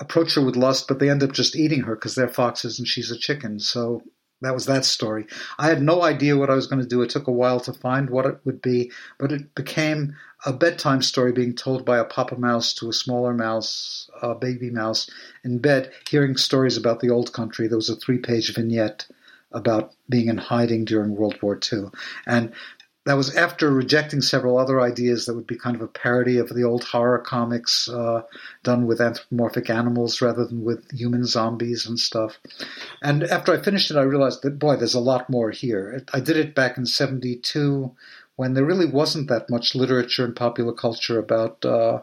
approach 0.00 0.34
her 0.34 0.44
with 0.44 0.54
lust, 0.54 0.86
but 0.86 0.98
they 0.98 1.08
end 1.08 1.22
up 1.22 1.32
just 1.32 1.56
eating 1.56 1.80
her 1.84 1.94
because 1.94 2.14
they're 2.14 2.28
foxes 2.28 2.78
and 2.78 2.86
she's 2.86 3.10
a 3.10 3.16
chicken. 3.16 3.58
So 3.58 4.02
that 4.40 4.54
was 4.54 4.66
that 4.66 4.84
story. 4.84 5.26
I 5.58 5.68
had 5.68 5.82
no 5.82 6.02
idea 6.02 6.36
what 6.36 6.50
I 6.50 6.54
was 6.54 6.66
going 6.66 6.82
to 6.82 6.88
do. 6.88 7.02
It 7.02 7.10
took 7.10 7.26
a 7.26 7.32
while 7.32 7.58
to 7.60 7.72
find 7.72 8.08
what 8.08 8.26
it 8.26 8.38
would 8.44 8.62
be, 8.62 8.92
but 9.18 9.32
it 9.32 9.54
became 9.54 10.14
a 10.46 10.52
bedtime 10.52 11.02
story 11.02 11.32
being 11.32 11.54
told 11.54 11.84
by 11.84 11.98
a 11.98 12.04
papa 12.04 12.36
mouse 12.36 12.72
to 12.74 12.88
a 12.88 12.92
smaller 12.92 13.34
mouse, 13.34 14.08
a 14.22 14.34
baby 14.34 14.70
mouse, 14.70 15.10
in 15.42 15.58
bed, 15.58 15.90
hearing 16.08 16.36
stories 16.36 16.76
about 16.76 17.00
the 17.00 17.10
old 17.10 17.32
country. 17.32 17.66
There 17.66 17.76
was 17.76 17.90
a 17.90 17.96
three 17.96 18.18
page 18.18 18.54
vignette 18.54 19.06
about 19.50 19.94
being 20.08 20.28
in 20.28 20.36
hiding 20.36 20.84
during 20.84 21.16
World 21.16 21.40
War 21.42 21.58
II. 21.72 21.86
And 22.26 22.52
that 23.08 23.16
was 23.16 23.34
after 23.34 23.70
rejecting 23.72 24.20
several 24.20 24.58
other 24.58 24.82
ideas 24.82 25.24
that 25.24 25.34
would 25.34 25.46
be 25.46 25.56
kind 25.56 25.74
of 25.74 25.80
a 25.80 25.88
parody 25.88 26.36
of 26.36 26.50
the 26.50 26.62
old 26.62 26.84
horror 26.84 27.18
comics 27.18 27.88
uh, 27.88 28.20
done 28.62 28.86
with 28.86 29.00
anthropomorphic 29.00 29.70
animals 29.70 30.20
rather 30.20 30.44
than 30.44 30.62
with 30.62 30.90
human 30.90 31.24
zombies 31.24 31.86
and 31.86 31.98
stuff. 31.98 32.38
And 33.00 33.24
after 33.24 33.54
I 33.54 33.62
finished 33.62 33.90
it, 33.90 33.96
I 33.96 34.02
realized 34.02 34.42
that, 34.42 34.58
boy, 34.58 34.76
there's 34.76 34.92
a 34.92 35.00
lot 35.00 35.30
more 35.30 35.50
here. 35.50 36.04
I 36.12 36.20
did 36.20 36.36
it 36.36 36.54
back 36.54 36.76
in 36.76 36.84
72 36.84 37.90
when 38.36 38.52
there 38.52 38.66
really 38.66 38.84
wasn't 38.84 39.30
that 39.30 39.48
much 39.48 39.74
literature 39.74 40.26
and 40.26 40.36
popular 40.36 40.74
culture 40.74 41.18
about 41.18 41.64
uh, 41.64 42.02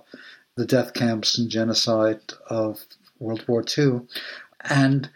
the 0.56 0.66
death 0.66 0.96
camps 0.96 1.38
and 1.38 1.52
genocide 1.52 2.34
of 2.50 2.84
World 3.20 3.48
War 3.48 3.64
II. 3.78 4.02
And 4.68 5.12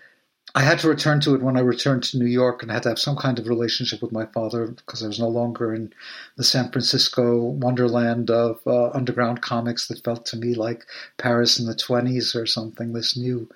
I 0.56 0.62
had 0.62 0.80
to 0.80 0.90
return 0.90 1.20
to 1.22 1.36
it 1.36 1.44
when 1.44 1.58
I 1.58 1.62
returned 1.62 2.04
to 2.04 2.18
New 2.18 2.26
York 2.26 2.62
and 2.62 2.72
had 2.72 2.84
to 2.84 2.90
have 2.90 3.00
some 3.00 3.16
kind 3.16 3.38
of 3.38 3.48
relationship 3.48 4.02
with 4.02 4.12
my 4.12 4.26
father 4.26 4.68
because 4.68 5.04
I 5.04 5.08
was 5.08 5.20
no 5.20 5.28
longer 5.28 5.74
in 5.74 5.94
the 6.38 6.44
San 6.44 6.72
Francisco 6.72 7.38
wonderland 7.38 8.32
of 8.32 8.60
uh, 8.66 8.90
underground 8.90 9.42
comics 9.42 9.88
that 9.88 10.04
felt 10.04 10.26
to 10.28 10.38
me 10.38 10.56
like 10.56 10.86
Paris 11.18 11.60
in 11.60 11.68
the 11.68 11.76
20s 11.76 12.36
or 12.36 12.46
something, 12.46 12.94
this 12.94 13.16
new 13.16 13.48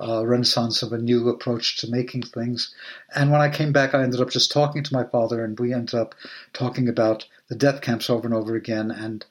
uh, 0.00 0.24
renaissance 0.24 0.82
of 0.82 0.92
a 0.92 0.98
new 0.98 1.28
approach 1.28 1.76
to 1.78 1.90
making 1.90 2.22
things. 2.22 2.74
And 3.14 3.30
when 3.30 3.40
I 3.40 3.48
came 3.48 3.72
back, 3.72 3.94
I 3.94 4.02
ended 4.02 4.20
up 4.20 4.30
just 4.30 4.52
talking 4.52 4.82
to 4.82 4.94
my 4.94 5.04
father, 5.04 5.44
and 5.44 5.58
we 5.58 5.74
ended 5.74 5.94
up 5.94 6.14
talking 6.52 6.88
about 6.88 7.26
the 7.48 7.56
death 7.56 7.80
camps 7.80 8.08
over 8.08 8.26
and 8.26 8.34
over 8.34 8.54
again. 8.54 8.90
And 8.90 9.24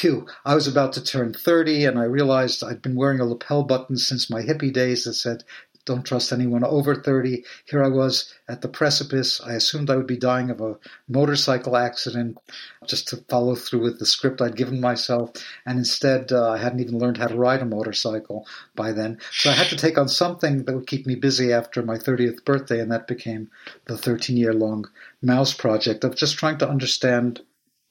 whew, 0.00 0.26
I 0.44 0.54
was 0.54 0.68
about 0.68 0.92
to 0.94 1.04
turn 1.04 1.34
30, 1.34 1.84
and 1.84 1.98
I 1.98 2.04
realized 2.04 2.62
I'd 2.62 2.82
been 2.82 2.94
wearing 2.94 3.20
a 3.20 3.24
lapel 3.24 3.64
button 3.64 3.96
since 3.96 4.30
my 4.30 4.42
hippie 4.42 4.72
days 4.72 5.04
that 5.04 5.14
said 5.14 5.44
don't 5.84 6.04
trust 6.04 6.32
anyone 6.32 6.64
over 6.64 6.94
30. 6.94 7.44
Here 7.66 7.84
I 7.84 7.88
was 7.88 8.32
at 8.48 8.62
the 8.62 8.68
precipice. 8.68 9.40
I 9.40 9.54
assumed 9.54 9.90
I 9.90 9.96
would 9.96 10.06
be 10.06 10.16
dying 10.16 10.50
of 10.50 10.60
a 10.60 10.78
motorcycle 11.08 11.76
accident 11.76 12.38
just 12.86 13.08
to 13.08 13.18
follow 13.28 13.54
through 13.54 13.82
with 13.82 13.98
the 13.98 14.06
script 14.06 14.40
I'd 14.40 14.56
given 14.56 14.80
myself. 14.80 15.32
And 15.66 15.78
instead, 15.78 16.32
uh, 16.32 16.50
I 16.50 16.58
hadn't 16.58 16.80
even 16.80 16.98
learned 16.98 17.18
how 17.18 17.26
to 17.26 17.36
ride 17.36 17.62
a 17.62 17.66
motorcycle 17.66 18.46
by 18.74 18.92
then. 18.92 19.18
So 19.32 19.50
I 19.50 19.54
had 19.54 19.68
to 19.68 19.76
take 19.76 19.98
on 19.98 20.08
something 20.08 20.64
that 20.64 20.74
would 20.74 20.86
keep 20.86 21.06
me 21.06 21.14
busy 21.14 21.52
after 21.52 21.82
my 21.82 21.96
30th 21.96 22.44
birthday. 22.44 22.80
And 22.80 22.90
that 22.90 23.06
became 23.06 23.50
the 23.86 23.98
13 23.98 24.36
year 24.36 24.54
long 24.54 24.88
Maus 25.22 25.56
project 25.56 26.04
of 26.04 26.16
just 26.16 26.38
trying 26.38 26.58
to 26.58 26.68
understand 26.68 27.42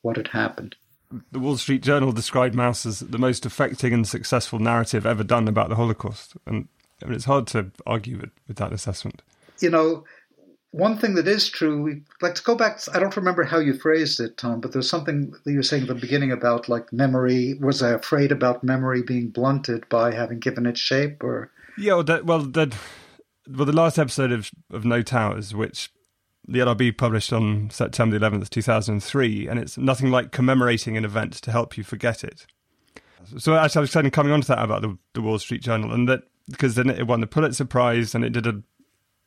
what 0.01 0.17
had 0.17 0.29
happened 0.29 0.75
the 1.31 1.39
Wall 1.39 1.57
Street 1.57 1.83
Journal 1.83 2.11
described 2.11 2.55
Maus 2.55 2.85
as 2.85 2.99
the 2.99 3.17
most 3.17 3.45
affecting 3.45 3.93
and 3.93 4.07
successful 4.07 4.59
narrative 4.59 5.05
ever 5.05 5.23
done 5.23 5.47
about 5.47 5.69
the 5.69 5.75
Holocaust. 5.75 6.33
And 6.45 6.67
I 7.01 7.07
mean, 7.07 7.15
it's 7.15 7.25
hard 7.25 7.47
to 7.47 7.71
argue 7.85 8.19
with, 8.19 8.31
with 8.47 8.57
that 8.57 8.73
assessment. 8.73 9.21
You 9.59 9.69
know, 9.69 10.03
one 10.73 10.97
thing 10.97 11.13
that 11.15 11.27
is 11.27 11.49
true, 11.49 11.81
we 11.83 12.01
like 12.21 12.33
to 12.35 12.43
go 12.43 12.55
back. 12.55 12.79
I 12.93 12.99
don't 12.99 13.15
remember 13.15 13.43
how 13.43 13.59
you 13.59 13.75
phrased 13.75 14.19
it, 14.19 14.37
Tom, 14.37 14.59
but 14.59 14.73
there's 14.73 14.89
something 14.89 15.31
that 15.43 15.51
you 15.51 15.57
were 15.57 15.63
saying 15.63 15.83
at 15.83 15.87
the 15.87 15.95
beginning 15.95 16.31
about 16.31 16.67
like 16.67 16.91
memory. 16.91 17.53
Was 17.61 17.83
I 17.83 17.91
afraid 17.91 18.31
about 18.31 18.63
memory 18.63 19.03
being 19.03 19.29
blunted 19.29 19.87
by 19.89 20.13
having 20.13 20.39
given 20.39 20.65
it 20.65 20.77
shape, 20.77 21.23
or 21.23 21.51
yeah, 21.77 21.93
well, 21.93 22.03
that, 22.03 22.25
well, 22.25 22.39
that, 22.39 22.75
well, 23.47 23.65
the 23.65 23.71
last 23.71 23.99
episode 23.99 24.31
of 24.31 24.49
of 24.71 24.83
No 24.83 25.03
Towers, 25.03 25.53
which 25.53 25.91
the 26.47 26.59
LRB 26.59 26.97
published 26.97 27.31
on 27.31 27.69
September 27.69 28.17
11th, 28.17 28.49
2003, 28.49 29.47
and 29.47 29.59
it's 29.59 29.77
nothing 29.77 30.09
like 30.09 30.31
commemorating 30.31 30.97
an 30.97 31.05
event 31.05 31.33
to 31.33 31.51
help 31.51 31.77
you 31.77 31.83
forget 31.83 32.23
it. 32.23 32.47
So 33.37 33.55
actually, 33.55 33.79
I 33.79 33.81
was 33.81 33.93
kind 33.93 34.07
of 34.07 34.11
coming 34.13 34.33
on 34.33 34.41
to 34.41 34.47
that 34.47 34.63
about 34.63 34.81
the, 34.81 34.97
the 35.13 35.21
Wall 35.21 35.39
Street 35.39 35.61
Journal, 35.61 35.93
and 35.93 36.09
that 36.09 36.23
because 36.49 36.75
then 36.75 36.89
it 36.89 37.07
won 37.07 37.21
the 37.21 37.27
Pulitzer 37.27 37.65
Prize 37.65 38.13
and 38.15 38.23
it 38.23 38.31
did 38.31 38.47
a, 38.47 38.61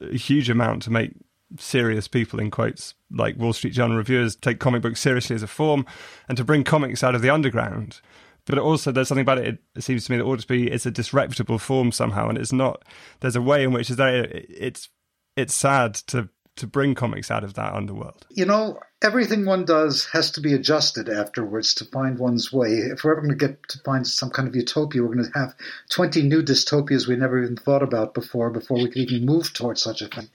a 0.01 0.17
huge 0.17 0.51
amount 0.51 0.83
to 0.83 0.91
make 0.91 1.13
serious 1.59 2.09
people 2.09 2.41
in 2.41 2.51
quotes 2.51 2.95
like 3.11 3.37
Wall 3.37 3.53
Street 3.53 3.73
Journal 3.73 3.97
reviewers 3.97 4.37
take 4.37 4.59
comic 4.59 4.83
books 4.83 5.01
seriously 5.01 5.37
as 5.37 5.43
a 5.43 5.47
form 5.47 5.87
and 6.29 6.37
to 6.37 6.45
bring 6.45 6.65
comics 6.65 7.05
out 7.05 7.15
of 7.15 7.23
the 7.23 7.31
underground. 7.31 8.01
But 8.45 8.59
also, 8.59 8.93
there's 8.93 9.09
something 9.09 9.23
about 9.23 9.39
it. 9.39 9.59
It 9.75 9.83
seems 9.83 10.05
to 10.05 10.13
me 10.13 10.19
that 10.19 10.25
ought 10.25 10.39
to 10.39 10.47
be 10.47 10.71
it's 10.71 10.87
a 10.87 10.91
disreputable 10.93 11.59
form 11.59 11.91
somehow, 11.91 12.29
and 12.29 12.39
it's 12.39 12.53
not. 12.53 12.85
There's 13.19 13.35
a 13.35 13.43
way 13.43 13.65
in 13.65 13.73
which 13.73 13.91
it's 13.91 14.89
it's 15.37 15.55
sad 15.55 15.95
to 15.95 16.29
to 16.57 16.67
bring 16.67 16.95
comics 16.95 17.31
out 17.31 17.45
of 17.45 17.55
that 17.55 17.75
underworld? 17.75 18.27
You 18.31 18.47
know, 18.47 18.79
everything 19.03 19.45
one 19.45 19.65
does 19.65 20.07
has 20.13 20.31
to 20.33 20.41
be 20.41 20.55
adjusted 20.55 21.09
afterwards 21.09 21.75
to 21.75 21.85
find 21.85 22.19
one's 22.19 22.53
way. 22.53 22.69
If 22.69 23.05
we're 23.05 23.13
ever 23.13 23.21
going 23.21 23.39
to 23.39 23.47
get 23.47 23.69
to 23.69 23.79
find 23.81 24.07
some 24.07 24.31
kind 24.31 24.49
of 24.49 24.57
utopia, 24.57 25.03
we're 25.03 25.15
going 25.15 25.31
to 25.31 25.39
have 25.39 25.55
20 25.91 26.23
new 26.23 26.43
dystopias 26.43 27.07
we 27.07 27.17
never 27.17 27.43
even 27.43 27.57
thought 27.57 27.83
about 27.83 28.15
before, 28.15 28.51
before 28.51 28.79
we 28.79 28.89
could 28.89 28.99
even 28.99 29.27
move 29.27 29.53
towards 29.53 29.83
such 29.83 30.03
a 30.03 30.09
thing. 30.09 30.29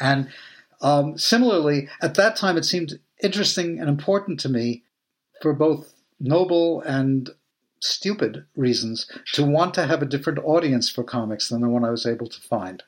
And 0.00 0.28
um, 0.80 1.18
similarly, 1.18 1.88
at 2.00 2.14
that 2.14 2.36
time, 2.36 2.56
it 2.56 2.64
seemed 2.64 2.98
interesting 3.22 3.80
and 3.80 3.88
important 3.88 4.40
to 4.40 4.48
me 4.48 4.84
for 5.42 5.52
both 5.52 5.94
noble 6.20 6.80
and 6.82 7.30
stupid 7.80 8.44
reasons 8.56 9.10
to 9.32 9.44
want 9.44 9.74
to 9.74 9.86
have 9.86 10.02
a 10.02 10.06
different 10.06 10.38
audience 10.40 10.88
for 10.88 11.04
comics 11.04 11.48
than 11.48 11.60
the 11.60 11.68
one 11.68 11.84
I 11.84 11.90
was 11.90 12.06
able 12.06 12.28
to 12.28 12.40
find. 12.40 12.82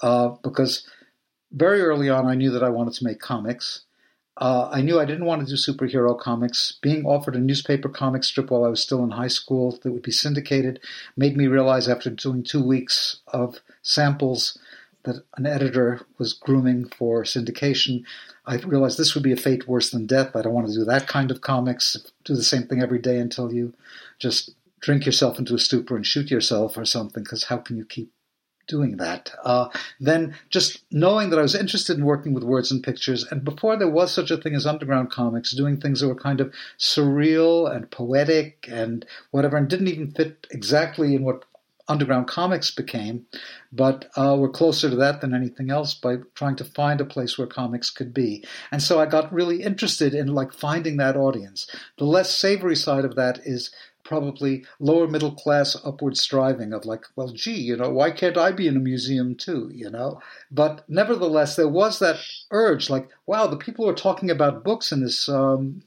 Uh, 0.00 0.30
because 0.42 0.86
very 1.50 1.80
early 1.80 2.08
on, 2.08 2.26
I 2.26 2.34
knew 2.34 2.50
that 2.50 2.62
I 2.62 2.68
wanted 2.68 2.94
to 2.94 3.04
make 3.04 3.20
comics. 3.20 3.82
Uh, 4.38 4.68
I 4.70 4.82
knew 4.82 5.00
I 5.00 5.04
didn't 5.04 5.24
want 5.24 5.46
to 5.46 5.48
do 5.48 5.60
superhero 5.60 6.18
comics. 6.18 6.78
Being 6.80 7.04
offered 7.04 7.34
a 7.34 7.40
newspaper 7.40 7.88
comic 7.88 8.22
strip 8.22 8.50
while 8.50 8.64
I 8.64 8.68
was 8.68 8.80
still 8.80 9.02
in 9.02 9.10
high 9.10 9.28
school 9.28 9.78
that 9.82 9.90
would 9.90 10.02
be 10.02 10.12
syndicated 10.12 10.78
made 11.16 11.36
me 11.36 11.48
realize 11.48 11.88
after 11.88 12.08
doing 12.08 12.44
two 12.44 12.62
weeks 12.62 13.20
of 13.26 13.60
samples 13.82 14.56
that 15.02 15.24
an 15.36 15.46
editor 15.46 16.02
was 16.18 16.34
grooming 16.34 16.88
for 16.88 17.24
syndication. 17.24 18.04
I 18.46 18.56
realized 18.58 18.96
this 18.96 19.14
would 19.14 19.24
be 19.24 19.32
a 19.32 19.36
fate 19.36 19.66
worse 19.66 19.90
than 19.90 20.06
death. 20.06 20.36
I 20.36 20.42
don't 20.42 20.54
want 20.54 20.68
to 20.68 20.72
do 20.72 20.84
that 20.84 21.08
kind 21.08 21.32
of 21.32 21.40
comics, 21.40 21.96
do 22.24 22.34
the 22.34 22.42
same 22.44 22.64
thing 22.68 22.80
every 22.80 23.00
day 23.00 23.18
until 23.18 23.52
you 23.52 23.74
just 24.20 24.50
drink 24.80 25.04
yourself 25.04 25.38
into 25.40 25.54
a 25.54 25.58
stupor 25.58 25.96
and 25.96 26.06
shoot 26.06 26.30
yourself 26.30 26.78
or 26.78 26.84
something, 26.84 27.24
because 27.24 27.44
how 27.44 27.56
can 27.56 27.76
you 27.76 27.84
keep 27.84 28.12
doing 28.68 28.98
that. 28.98 29.32
Uh, 29.44 29.68
then 29.98 30.36
just 30.50 30.84
knowing 30.92 31.30
that 31.30 31.38
I 31.38 31.42
was 31.42 31.54
interested 31.54 31.98
in 31.98 32.04
working 32.04 32.34
with 32.34 32.44
words 32.44 32.70
and 32.70 32.82
pictures, 32.82 33.24
and 33.30 33.44
before 33.44 33.76
there 33.76 33.90
was 33.90 34.12
such 34.12 34.30
a 34.30 34.36
thing 34.36 34.54
as 34.54 34.66
underground 34.66 35.10
comics, 35.10 35.52
doing 35.52 35.80
things 35.80 36.00
that 36.00 36.08
were 36.08 36.14
kind 36.14 36.40
of 36.40 36.54
surreal 36.78 37.74
and 37.74 37.90
poetic 37.90 38.68
and 38.70 39.04
whatever, 39.30 39.56
and 39.56 39.68
didn't 39.68 39.88
even 39.88 40.12
fit 40.12 40.46
exactly 40.50 41.14
in 41.14 41.24
what 41.24 41.44
underground 41.88 42.28
comics 42.28 42.70
became, 42.70 43.26
but 43.72 44.10
uh, 44.16 44.36
were 44.38 44.50
closer 44.50 44.90
to 44.90 44.96
that 44.96 45.20
than 45.20 45.34
anything 45.34 45.70
else 45.70 45.94
by 45.94 46.16
trying 46.34 46.56
to 46.56 46.64
find 46.64 47.00
a 47.00 47.04
place 47.04 47.38
where 47.38 47.46
comics 47.46 47.90
could 47.90 48.12
be. 48.12 48.44
And 48.70 48.82
so 48.82 49.00
I 49.00 49.06
got 49.06 49.32
really 49.32 49.62
interested 49.62 50.14
in 50.14 50.28
like 50.28 50.52
finding 50.52 50.98
that 50.98 51.16
audience. 51.16 51.66
The 51.96 52.04
less 52.04 52.34
savory 52.34 52.76
side 52.76 53.06
of 53.06 53.16
that 53.16 53.40
is 53.44 53.70
probably 54.08 54.64
lower 54.80 55.06
middle 55.06 55.32
class 55.32 55.76
upward 55.84 56.16
striving 56.16 56.72
of 56.72 56.86
like, 56.86 57.04
well, 57.14 57.28
gee, 57.28 57.60
you 57.60 57.76
know, 57.76 57.90
why 57.90 58.10
can't 58.10 58.38
I 58.38 58.52
be 58.52 58.66
in 58.66 58.76
a 58.76 58.80
museum 58.80 59.34
too, 59.34 59.70
you 59.72 59.90
know? 59.90 60.20
But 60.50 60.88
nevertheless, 60.88 61.56
there 61.56 61.68
was 61.68 61.98
that 61.98 62.18
urge, 62.50 62.88
like, 62.88 63.10
wow, 63.26 63.46
the 63.46 63.58
people 63.58 63.84
who 63.84 63.90
are 63.90 63.94
talking 63.94 64.30
about 64.30 64.64
books 64.64 64.92
in 64.92 65.02
this 65.02 65.28
um, 65.28 65.82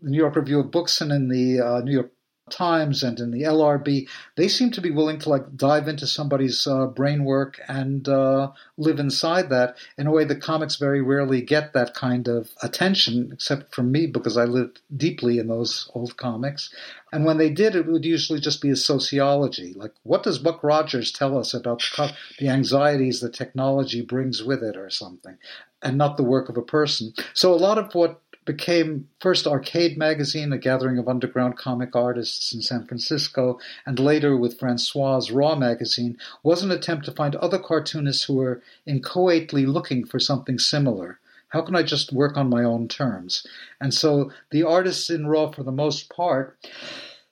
New 0.00 0.16
York 0.16 0.34
Review 0.34 0.60
of 0.60 0.70
Books 0.70 1.02
and 1.02 1.12
in 1.12 1.28
the 1.28 1.60
uh, 1.60 1.80
New 1.80 1.92
York 1.92 2.10
Times 2.52 3.02
and 3.02 3.18
in 3.18 3.30
the 3.30 3.42
LRB, 3.42 4.08
they 4.36 4.46
seem 4.46 4.70
to 4.72 4.80
be 4.80 4.90
willing 4.90 5.18
to 5.20 5.28
like 5.28 5.56
dive 5.56 5.88
into 5.88 6.06
somebody's 6.06 6.66
uh, 6.66 6.86
brain 6.86 7.24
work 7.24 7.58
and 7.66 8.08
uh, 8.08 8.52
live 8.76 8.98
inside 9.00 9.48
that 9.50 9.76
in 9.98 10.06
a 10.06 10.12
way 10.12 10.24
that 10.24 10.42
comics 10.42 10.76
very 10.76 11.00
rarely 11.00 11.42
get 11.42 11.72
that 11.72 11.94
kind 11.94 12.28
of 12.28 12.50
attention, 12.62 13.30
except 13.32 13.74
from 13.74 13.90
me 13.90 14.06
because 14.06 14.36
I 14.36 14.44
lived 14.44 14.80
deeply 14.94 15.38
in 15.38 15.48
those 15.48 15.90
old 15.94 16.16
comics. 16.16 16.72
And 17.12 17.24
when 17.24 17.38
they 17.38 17.50
did, 17.50 17.74
it 17.74 17.86
would 17.86 18.04
usually 18.04 18.40
just 18.40 18.62
be 18.62 18.70
a 18.70 18.76
sociology, 18.76 19.74
like 19.74 19.92
what 20.02 20.22
does 20.22 20.38
Buck 20.38 20.62
Rogers 20.62 21.12
tell 21.12 21.36
us 21.36 21.52
about 21.54 21.82
the, 21.96 22.14
the 22.38 22.48
anxieties 22.48 23.20
that 23.20 23.34
technology 23.34 24.02
brings 24.02 24.42
with 24.42 24.62
it, 24.62 24.76
or 24.76 24.88
something, 24.88 25.36
and 25.82 25.98
not 25.98 26.16
the 26.16 26.22
work 26.22 26.48
of 26.48 26.56
a 26.56 26.62
person. 26.62 27.12
So 27.34 27.52
a 27.52 27.56
lot 27.56 27.78
of 27.78 27.94
what 27.94 28.21
became 28.44 29.08
first 29.20 29.46
Arcade 29.46 29.96
Magazine, 29.96 30.52
a 30.52 30.58
gathering 30.58 30.98
of 30.98 31.08
underground 31.08 31.56
comic 31.56 31.94
artists 31.94 32.52
in 32.52 32.62
San 32.62 32.86
Francisco, 32.86 33.58
and 33.86 33.98
later 33.98 34.36
with 34.36 34.58
Francois' 34.58 35.28
Raw 35.32 35.54
Magazine, 35.54 36.18
was 36.42 36.62
an 36.62 36.70
attempt 36.70 37.04
to 37.06 37.12
find 37.12 37.36
other 37.36 37.58
cartoonists 37.58 38.24
who 38.24 38.34
were 38.34 38.62
inchoately 38.86 39.66
looking 39.66 40.04
for 40.04 40.18
something 40.18 40.58
similar. 40.58 41.20
How 41.48 41.62
can 41.62 41.76
I 41.76 41.82
just 41.82 42.12
work 42.12 42.36
on 42.36 42.48
my 42.48 42.64
own 42.64 42.88
terms? 42.88 43.46
And 43.80 43.92
so 43.92 44.32
the 44.50 44.62
artists 44.62 45.10
in 45.10 45.26
Raw, 45.26 45.50
for 45.50 45.62
the 45.62 45.70
most 45.70 46.08
part, 46.08 46.58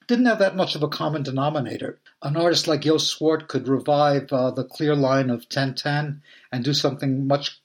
didn't 0.07 0.27
have 0.27 0.41
that 0.41 0.57
much 0.57 0.75
of 0.75 0.83
a 0.83 0.89
common 0.89 1.23
denominator. 1.23 1.99
An 2.23 2.37
artist 2.37 2.69
like 2.69 2.83
Joost 2.83 3.09
Swarte 3.09 3.49
could 3.49 3.67
revive 3.67 4.33
uh, 4.33 4.51
the 4.51 4.65
clear 4.65 4.95
line 4.95 5.31
of 5.31 5.49
Tintin 5.49 6.21
and 6.53 6.65
do 6.65 6.75
something 6.75 7.27
much 7.27 7.63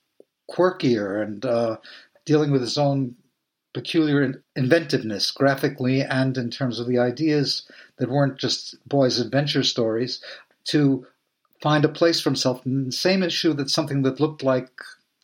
quirkier 0.50 1.22
and 1.22 1.43
uh, 1.43 1.78
dealing 2.24 2.52
with 2.52 2.62
his 2.62 2.78
own 2.78 3.16
peculiar 3.76 4.42
inventiveness 4.56 5.32
graphically 5.32 6.02
and 6.02 6.38
in 6.38 6.50
terms 6.50 6.80
of 6.80 6.88
the 6.88 6.98
ideas 6.98 7.70
that 7.98 8.10
weren't 8.10 8.40
just 8.40 8.76
boys' 8.88 9.20
adventure 9.20 9.64
stories 9.64 10.24
to 10.64 11.06
find 11.62 11.84
a 11.84 11.90
place 11.90 12.22
for 12.22 12.30
himself 12.30 12.66
in 12.66 12.86
the 12.86 12.92
same 12.94 13.22
issue 13.22 13.52
that 13.52 13.70
something 13.70 14.02
that 14.04 14.22
looked 14.22 14.42
like 14.44 14.70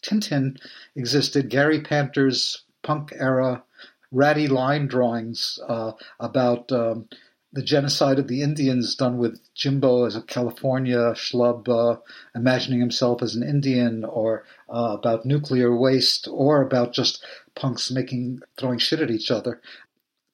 Tintin 0.04 0.58
existed. 0.98 1.50
Gary 1.50 1.80
Panter's 1.80 2.66
punk 2.84 3.14
era 3.16 3.64
ratty 4.12 4.50
line 4.50 4.86
drawings 4.86 5.58
uh, 5.70 5.94
about 6.20 6.70
um, 6.74 7.08
the 7.54 7.62
genocide 7.62 8.18
of 8.18 8.28
the 8.28 8.42
Indians 8.42 8.96
done 8.96 9.18
with 9.18 9.40
Jimbo 9.56 10.06
as 10.06 10.16
a 10.16 10.22
California 10.22 11.14
schlub 11.14 11.68
uh, 11.68 12.00
imagining 12.34 12.80
himself 12.80 13.22
as 13.22 13.36
an 13.36 13.44
Indian, 13.44 14.06
or 14.06 14.46
uh, 14.70 14.96
about 14.98 15.26
nuclear 15.26 15.76
waste, 15.76 16.28
or 16.32 16.62
about 16.62 16.94
just 16.94 17.24
punks 17.56 17.92
making 17.92 18.42
throwing 18.58 18.80
shit 18.80 19.00
at 19.00 19.12
each 19.12 19.32
other. 19.32 19.62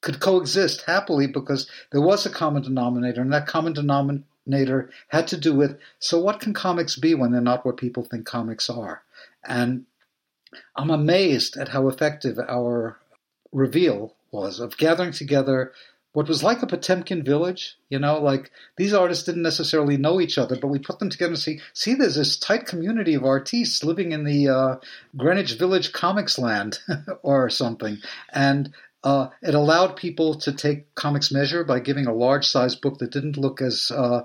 could 0.02 0.20
coexist 0.20 0.84
happily 0.84 1.28
because 1.28 1.70
there 1.92 2.02
was 2.02 2.26
a 2.26 2.30
common 2.30 2.62
denominator, 2.64 3.22
and 3.22 3.34
that 3.34 3.48
common 3.48 3.74
denominator 3.74 4.90
had 5.10 5.28
to 5.28 5.38
do 5.38 5.54
with 5.54 5.78
so 6.00 6.20
what 6.20 6.40
can 6.40 6.54
comics 6.54 6.96
be 6.96 7.16
when 7.16 7.32
they're 7.32 7.42
not 7.42 7.66
what 7.66 7.78
people 7.78 8.04
think 8.04 8.26
comics 8.26 8.70
are? 8.70 9.04
And 9.44 9.86
I'm 10.76 10.92
amazed 10.92 11.58
at 11.58 11.70
how 11.70 11.88
effective 11.88 12.40
our 12.40 12.98
reveal 13.52 14.16
was 14.32 14.60
of 14.60 14.78
gathering 14.78 15.12
together 15.12 15.74
what 16.18 16.28
was 16.28 16.42
like 16.42 16.64
a 16.64 16.66
Potemkin 16.66 17.22
village. 17.24 17.78
You 17.90 18.00
know, 18.00 18.20
like 18.20 18.50
these 18.76 18.92
artists 18.92 19.24
didn't 19.24 19.44
necessarily 19.44 19.98
know 19.98 20.20
each 20.20 20.40
other, 20.40 20.56
but 20.56 20.70
we 20.70 20.80
put 20.80 20.98
them 20.98 21.12
together 21.12 21.34
and 21.34 21.40
see, 21.40 21.60
see, 21.76 21.94
there's 21.94 22.16
this 22.16 22.40
tight 22.40 22.66
community 22.66 23.14
of 23.14 23.24
artistes 23.24 23.84
living 23.84 24.14
in 24.14 24.24
the 24.24 24.50
uh, 24.50 24.76
Greenwich 25.16 25.60
Village 25.60 25.94
comics 25.94 26.40
land 26.40 26.80
or 27.22 27.52
something. 27.52 28.00
And 28.34 28.74
uh, 29.04 29.28
it 29.44 29.54
allowed 29.54 29.96
people 29.96 30.34
to 30.40 30.52
take 30.52 30.96
comics 30.96 31.32
measure 31.32 31.64
by 31.64 31.82
giving 31.82 32.08
a 32.08 32.16
large 32.16 32.48
size 32.48 32.76
book 32.76 32.98
that 32.98 33.12
didn't 33.12 33.38
look 33.38 33.62
as 33.62 33.92
uh, 33.92 34.22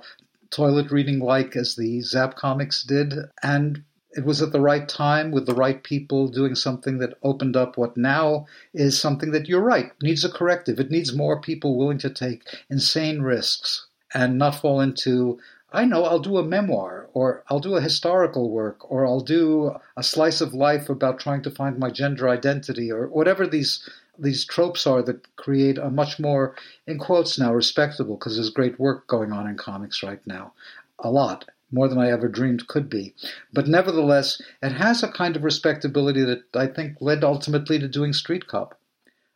toilet 0.49 0.91
reading 0.91 1.19
like 1.19 1.57
as 1.57 1.77
the 1.77 2.01
Zap 2.01 2.37
comics 2.37 2.85
did. 2.85 3.13
And 3.43 3.85
it 4.15 4.25
was 4.25 4.43
at 4.43 4.53
the 4.53 4.61
right 4.61 4.89
time 4.89 5.31
with 5.31 5.47
the 5.47 5.55
right 5.55 5.83
people 5.83 6.29
doing 6.29 6.55
something 6.55 6.99
that 6.99 7.17
opened 7.23 7.57
up 7.57 7.77
what 7.77 7.97
now 7.97 8.47
is 8.75 9.01
something 9.01 9.33
that 9.33 9.49
you're 9.49 9.63
right 9.63 9.93
needs 10.03 10.25
a 10.25 10.31
corrective. 10.31 10.79
It 10.79 10.91
needs 10.91 11.15
more 11.15 11.41
people 11.41 11.79
willing 11.79 11.99
to 11.99 12.11
take 12.11 12.43
insane 12.69 13.23
risks 13.23 13.87
and 14.13 14.39
not 14.39 14.61
fall 14.61 14.81
into 14.81 15.39
I 15.75 15.87
know 15.87 16.05
I'll 16.05 16.19
do 16.19 16.37
a 16.37 16.45
memoir 16.45 17.09
or 17.15 17.45
I'll 17.49 17.61
do 17.61 17.77
a 17.77 17.81
historical 17.81 18.51
work 18.51 18.91
or 18.91 19.07
I'll 19.07 19.23
do 19.23 19.75
a 19.97 20.03
slice 20.03 20.43
of 20.43 20.53
life 20.53 20.91
about 20.91 21.19
trying 21.19 21.43
to 21.45 21.51
find 21.51 21.79
my 21.79 21.91
gender 21.91 22.29
identity 22.29 22.93
or 22.93 23.09
whatever 23.09 23.47
these 23.47 23.89
these 24.19 24.45
tropes 24.45 24.87
are 24.87 25.03
that 25.03 25.35
create 25.37 25.79
a 25.79 25.89
much 25.89 26.21
more 26.21 26.55
in 26.87 26.99
quotes 26.99 27.39
now 27.39 27.55
respectable 27.55 28.17
because 28.17 28.37
there's 28.37 28.51
great 28.51 28.79
work 28.79 29.07
going 29.07 29.33
on 29.33 29.47
in 29.47 29.57
comics 29.57 30.03
right 30.03 30.21
now 30.27 30.53
a 30.99 31.11
lot 31.11 31.47
more 31.73 31.89
than 31.89 31.99
I 31.99 32.11
ever 32.11 32.29
dreamed 32.29 32.69
could 32.69 32.89
be. 32.89 33.15
But 33.53 33.67
nevertheless, 33.67 34.41
it 34.63 34.73
has 34.73 35.03
a 35.03 35.11
kind 35.11 35.35
of 35.35 35.43
respectability 35.43 36.23
that 36.23 36.45
I 36.55 36.67
think 36.67 36.99
led 37.01 37.25
ultimately 37.25 37.79
to 37.79 37.89
doing 37.89 38.13
Street 38.13 38.47
Cop. 38.47 38.79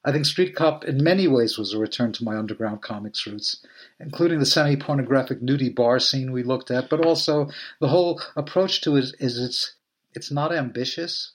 I 0.04 0.12
think 0.12 0.24
Street 0.24 0.54
Cop, 0.54 0.84
in 0.84 1.02
many 1.02 1.26
ways, 1.26 1.58
was 1.58 1.72
a 1.72 1.78
return 1.78 2.12
to 2.12 2.24
my 2.24 2.36
underground 2.36 2.80
comics 2.80 3.26
roots, 3.26 3.64
including 3.98 4.38
the 4.38 4.46
semi 4.46 4.76
pornographic 4.76 5.40
nudie 5.40 5.74
bar 5.74 5.98
scene 5.98 6.30
we 6.30 6.44
looked 6.44 6.70
at, 6.70 6.88
but 6.88 7.04
also 7.04 7.48
the 7.80 7.88
whole 7.88 8.22
approach 8.36 8.82
to 8.82 8.96
it 8.96 9.12
is 9.18 9.38
it's, 9.38 9.74
it's 10.14 10.30
not 10.30 10.54
ambitious. 10.54 11.32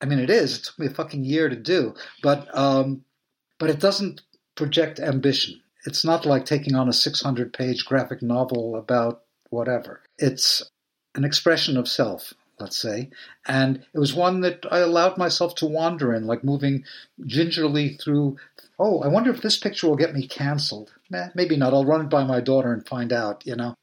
I 0.00 0.06
mean, 0.06 0.18
it 0.18 0.30
is. 0.30 0.58
It 0.58 0.64
took 0.64 0.78
me 0.80 0.86
a 0.86 0.90
fucking 0.90 1.24
year 1.24 1.48
to 1.48 1.56
do, 1.56 1.94
but, 2.22 2.48
um, 2.56 3.04
but 3.58 3.70
it 3.70 3.78
doesn't 3.78 4.22
project 4.56 4.98
ambition. 4.98 5.60
It's 5.86 6.04
not 6.04 6.26
like 6.26 6.44
taking 6.44 6.74
on 6.74 6.88
a 6.88 6.92
600 6.92 7.52
page 7.52 7.84
graphic 7.84 8.20
novel 8.20 8.74
about 8.74 9.22
whatever. 9.50 10.02
It's 10.18 10.62
an 11.14 11.24
expression 11.24 11.76
of 11.76 11.88
self, 11.88 12.34
let's 12.58 12.76
say. 12.76 13.10
And 13.46 13.84
it 13.92 13.98
was 13.98 14.14
one 14.14 14.40
that 14.42 14.64
I 14.70 14.78
allowed 14.78 15.18
myself 15.18 15.54
to 15.56 15.66
wander 15.66 16.14
in, 16.14 16.26
like 16.26 16.44
moving 16.44 16.84
gingerly 17.26 17.94
through. 17.94 18.36
Oh, 18.78 19.00
I 19.00 19.08
wonder 19.08 19.30
if 19.30 19.42
this 19.42 19.58
picture 19.58 19.88
will 19.88 19.96
get 19.96 20.14
me 20.14 20.26
canceled. 20.26 20.92
Eh, 21.12 21.28
maybe 21.34 21.56
not. 21.56 21.72
I'll 21.72 21.84
run 21.84 22.02
it 22.02 22.10
by 22.10 22.24
my 22.24 22.40
daughter 22.40 22.72
and 22.72 22.86
find 22.86 23.12
out, 23.12 23.46
you 23.46 23.56
know. 23.56 23.74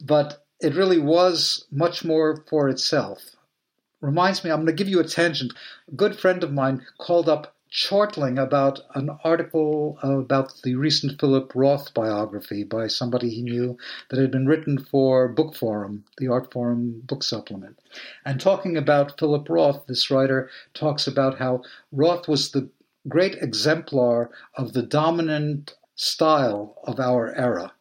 But 0.00 0.44
it 0.60 0.74
really 0.74 0.98
was 0.98 1.64
much 1.70 2.04
more 2.04 2.44
for 2.48 2.68
itself. 2.68 3.36
Reminds 4.00 4.42
me, 4.42 4.50
I'm 4.50 4.58
going 4.58 4.66
to 4.66 4.72
give 4.72 4.88
you 4.88 5.00
a 5.00 5.04
tangent. 5.04 5.52
A 5.88 5.94
good 5.94 6.18
friend 6.18 6.42
of 6.42 6.52
mine 6.52 6.84
called 6.98 7.28
up 7.28 7.54
chortling 7.74 8.38
about 8.38 8.80
an 8.94 9.08
article 9.24 9.98
about 10.02 10.52
the 10.62 10.74
recent 10.74 11.18
Philip 11.18 11.52
Roth 11.54 11.94
biography 11.94 12.64
by 12.64 12.86
somebody 12.86 13.30
he 13.30 13.40
knew 13.40 13.78
that 14.10 14.18
had 14.18 14.30
been 14.30 14.46
written 14.46 14.78
for 14.78 15.26
Book 15.28 15.54
Forum, 15.54 16.04
the 16.18 16.26
Artforum 16.26 17.06
book 17.06 17.22
supplement. 17.22 17.78
And 18.26 18.38
talking 18.38 18.76
about 18.76 19.18
Philip 19.18 19.48
Roth, 19.48 19.86
this 19.86 20.10
writer 20.10 20.50
talks 20.74 21.06
about 21.06 21.38
how 21.38 21.62
Roth 21.90 22.28
was 22.28 22.50
the 22.50 22.68
great 23.08 23.36
exemplar 23.36 24.30
of 24.54 24.74
the 24.74 24.82
dominant 24.82 25.74
style 25.94 26.76
of 26.84 27.00
our 27.00 27.34
era 27.34 27.72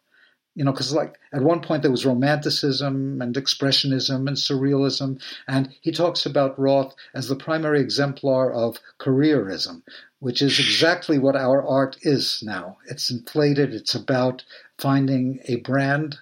you 0.56 0.66
know, 0.66 0.72
because 0.72 0.94
like 0.94 1.18
at 1.34 1.42
one 1.42 1.62
point 1.62 1.82
there 1.82 1.92
was 1.92 2.06
romanticism 2.06 3.22
and 3.22 3.36
expressionism 3.36 4.28
and 4.28 4.38
surrealism, 4.38 5.22
and 5.48 5.74
he 5.82 5.92
talks 5.92 6.26
about 6.26 6.60
Roth 6.60 6.94
as 7.14 7.28
the 7.28 7.36
primary 7.36 7.80
exemplar 7.80 8.52
of 8.52 8.78
careerism, 9.00 9.82
which 10.20 10.42
is 10.42 10.60
exactly 10.60 11.18
what 11.18 11.36
our 11.36 11.66
art 11.66 11.98
is 12.02 12.44
now. 12.44 12.78
It's 12.88 13.10
inflated. 13.10 13.74
It's 13.74 13.96
about 13.96 14.44
finding 14.78 15.40
a 15.48 15.58
brand 15.58 16.18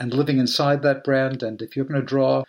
and 0.00 0.12
living 0.12 0.38
inside 0.38 0.82
that 0.82 1.04
brand. 1.04 1.42
And 1.42 1.62
if 1.62 1.76
you're 1.76 1.84
going 1.84 2.00
to 2.00 2.06
draw 2.06 2.42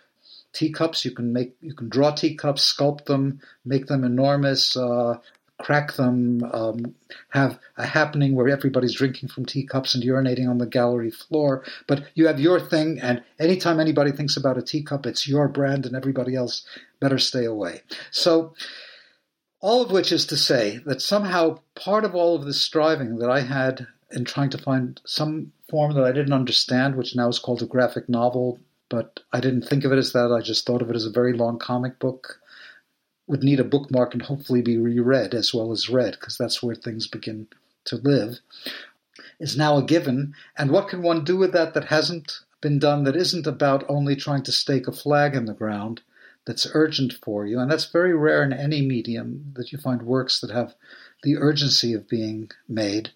teacups, 0.52 1.04
you 1.04 1.12
can 1.12 1.32
make 1.32 1.54
you 1.60 1.74
can 1.74 1.88
draw 1.88 2.10
teacups, 2.10 2.74
sculpt 2.74 3.04
them, 3.04 3.40
make 3.64 3.86
them 3.86 4.02
enormous, 4.02 4.76
uh, 4.76 5.18
crack 5.62 5.92
them, 5.94 6.42
um, 6.52 6.94
have 7.30 7.58
a 7.76 7.86
happening 7.86 8.34
where 8.34 8.48
everybody's 8.48 8.94
drinking 8.94 9.28
from 9.28 9.46
teacups 9.46 9.94
and 9.94 10.02
urinating 10.02 10.48
on 10.48 10.58
the 10.58 10.66
gallery 10.66 11.10
floor. 11.10 11.64
But 11.86 12.04
you 12.14 12.26
have 12.26 12.40
your 12.40 12.58
thing, 12.58 12.98
and 13.00 13.22
anytime 13.38 13.78
anybody 13.78 14.10
thinks 14.10 14.36
about 14.36 14.58
a 14.58 14.62
teacup, 14.62 15.06
it's 15.06 15.28
your 15.28 15.48
brand, 15.48 15.86
and 15.86 15.94
everybody 15.94 16.34
else 16.34 16.66
better 17.00 17.18
stay 17.18 17.44
away. 17.44 17.82
So, 18.10 18.54
all 19.60 19.82
of 19.82 19.92
which 19.92 20.10
is 20.10 20.26
to 20.26 20.36
say 20.36 20.80
that 20.86 21.00
somehow 21.00 21.60
part 21.76 22.04
of 22.04 22.16
all 22.16 22.34
of 22.34 22.44
this 22.44 22.60
striving 22.60 23.18
that 23.18 23.30
I 23.30 23.40
had 23.40 23.86
in 24.10 24.24
trying 24.24 24.50
to 24.50 24.58
find 24.58 25.00
some 25.06 25.52
form 25.70 25.94
that 25.94 26.04
I 26.04 26.10
didn't 26.10 26.32
understand, 26.32 26.96
which 26.96 27.14
now 27.14 27.28
is 27.28 27.38
called 27.38 27.62
a 27.62 27.66
graphic 27.66 28.08
novel, 28.08 28.58
but 28.88 29.20
I 29.32 29.38
didn't 29.38 29.62
think 29.62 29.84
of 29.84 29.92
it 29.92 29.98
as 29.98 30.12
that. 30.12 30.32
I 30.36 30.42
just 30.42 30.66
thought 30.66 30.82
of 30.82 30.90
it 30.90 30.96
as 30.96 31.06
a 31.06 31.10
very 31.10 31.32
long 31.32 31.60
comic 31.60 32.00
book 32.00 32.40
would 33.32 33.42
need 33.42 33.58
a 33.58 33.64
bookmark 33.64 34.12
and 34.12 34.20
hopefully 34.20 34.60
be 34.60 34.76
reread 34.76 35.32
as 35.32 35.54
well 35.54 35.72
as 35.72 35.88
read, 35.88 36.12
because 36.12 36.36
that's 36.36 36.62
where 36.62 36.74
things 36.74 37.06
begin 37.06 37.48
to 37.86 37.96
live, 37.96 38.40
is 39.40 39.56
now 39.56 39.78
a 39.78 39.82
given. 39.82 40.34
And 40.58 40.70
what 40.70 40.90
can 40.90 41.00
one 41.00 41.24
do 41.24 41.38
with 41.38 41.52
that 41.54 41.72
that 41.72 41.86
hasn't 41.86 42.40
been 42.60 42.78
done, 42.78 43.04
that 43.04 43.16
isn't 43.16 43.46
about 43.46 43.88
only 43.88 44.16
trying 44.16 44.42
to 44.42 44.52
stake 44.52 44.86
a 44.86 44.92
flag 44.92 45.34
in 45.34 45.46
the 45.46 45.54
ground, 45.54 46.02
that's 46.44 46.66
urgent 46.74 47.14
for 47.24 47.46
you? 47.46 47.58
And 47.58 47.70
that's 47.70 47.86
very 47.86 48.14
rare 48.14 48.42
in 48.42 48.52
any 48.52 48.82
medium 48.82 49.54
that 49.56 49.72
you 49.72 49.78
find 49.78 50.02
works 50.02 50.38
that 50.40 50.50
have 50.50 50.74
the 51.22 51.38
urgency 51.38 51.94
of 51.94 52.10
being 52.10 52.50
made. 52.68 53.12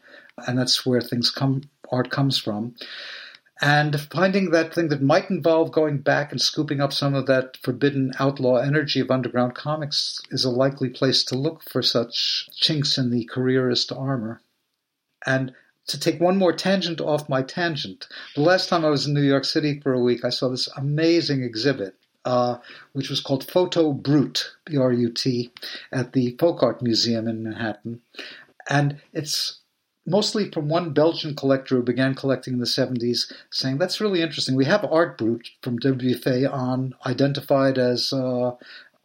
And 0.46 0.58
that's 0.58 0.86
where 0.86 1.02
things 1.02 1.30
come, 1.30 1.64
art 1.92 2.10
comes 2.10 2.38
from. 2.38 2.74
And 3.60 3.98
finding 3.98 4.50
that 4.50 4.74
thing 4.74 4.88
that 4.88 5.00
might 5.00 5.30
involve 5.30 5.72
going 5.72 5.98
back 5.98 6.30
and 6.30 6.40
scooping 6.40 6.80
up 6.80 6.92
some 6.92 7.14
of 7.14 7.26
that 7.26 7.56
forbidden 7.56 8.12
outlaw 8.18 8.56
energy 8.56 9.00
of 9.00 9.10
underground 9.10 9.54
comics 9.54 10.20
is 10.30 10.44
a 10.44 10.50
likely 10.50 10.90
place 10.90 11.24
to 11.24 11.38
look 11.38 11.62
for 11.62 11.80
such 11.80 12.50
chinks 12.54 12.98
in 12.98 13.10
the 13.10 13.24
careerist 13.24 13.92
armor. 13.92 14.42
And 15.24 15.54
to 15.86 15.98
take 15.98 16.20
one 16.20 16.36
more 16.36 16.52
tangent 16.52 17.00
off 17.00 17.30
my 17.30 17.42
tangent, 17.42 18.08
the 18.34 18.42
last 18.42 18.68
time 18.68 18.84
I 18.84 18.90
was 18.90 19.06
in 19.06 19.14
New 19.14 19.22
York 19.22 19.44
City 19.44 19.80
for 19.80 19.94
a 19.94 20.00
week, 20.02 20.24
I 20.24 20.30
saw 20.30 20.50
this 20.50 20.68
amazing 20.76 21.42
exhibit, 21.42 21.94
uh, 22.26 22.58
which 22.92 23.08
was 23.08 23.20
called 23.20 23.50
Photo 23.50 23.92
Brut, 23.92 24.50
B 24.66 24.76
R 24.76 24.92
U 24.92 25.10
T, 25.10 25.50
at 25.92 26.12
the 26.12 26.36
Folk 26.38 26.62
Art 26.62 26.82
Museum 26.82 27.26
in 27.26 27.42
Manhattan. 27.42 28.02
And 28.68 29.00
it's 29.14 29.60
mostly 30.06 30.50
from 30.50 30.68
one 30.68 30.92
Belgian 30.92 31.34
collector 31.34 31.76
who 31.76 31.82
began 31.82 32.14
collecting 32.14 32.54
in 32.54 32.60
the 32.60 32.66
70s, 32.66 33.32
saying, 33.50 33.78
That's 33.78 34.00
really 34.00 34.22
interesting. 34.22 34.54
We 34.54 34.64
have 34.64 34.84
Art 34.84 35.18
Brut 35.18 35.48
from 35.62 35.78
Dubuffet 35.78 36.46
on, 36.50 36.94
identified 37.04 37.78
as 37.78 38.12
uh, 38.12 38.52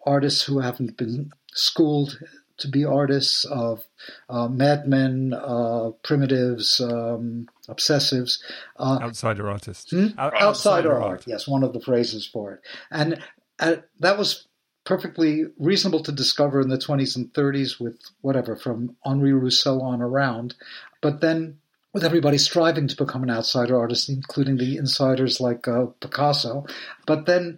artists 0.05 0.43
who 0.43 0.59
haven't 0.59 0.97
been 0.97 1.31
schooled 1.53 2.17
to 2.57 2.67
be 2.67 2.85
artists, 2.85 3.43
of 3.45 3.83
uh, 4.29 4.47
madmen, 4.47 5.33
uh, 5.33 5.89
primitives, 6.03 6.79
um, 6.79 7.47
obsessives. 7.67 8.39
Uh, 8.77 8.99
outsider 9.01 9.49
artists. 9.49 9.91
Hmm? 9.91 10.07
Outsider, 10.17 10.45
outsider 10.45 10.93
art. 10.93 11.03
art, 11.03 11.23
yes, 11.27 11.47
one 11.47 11.63
of 11.63 11.73
the 11.73 11.81
phrases 11.81 12.25
for 12.25 12.53
it. 12.53 12.61
And 12.91 13.19
uh, 13.59 13.77
that 13.99 14.17
was 14.17 14.47
perfectly 14.91 15.45
reasonable 15.57 16.03
to 16.03 16.11
discover 16.11 16.59
in 16.59 16.67
the 16.67 16.77
20s 16.77 17.15
and 17.15 17.31
30s 17.33 17.79
with 17.79 17.97
whatever, 18.19 18.57
from 18.57 18.93
Henri 19.05 19.31
Rousseau 19.31 19.79
on 19.79 20.01
around. 20.01 20.53
But 20.99 21.21
then 21.21 21.59
with 21.93 22.03
everybody 22.03 22.37
striving 22.37 22.89
to 22.89 22.97
become 22.97 23.23
an 23.23 23.29
outsider 23.29 23.79
artist, 23.79 24.09
including 24.09 24.57
the 24.57 24.75
insiders 24.75 25.39
like 25.39 25.65
uh, 25.65 25.85
Picasso. 26.01 26.65
But 27.05 27.25
then 27.25 27.57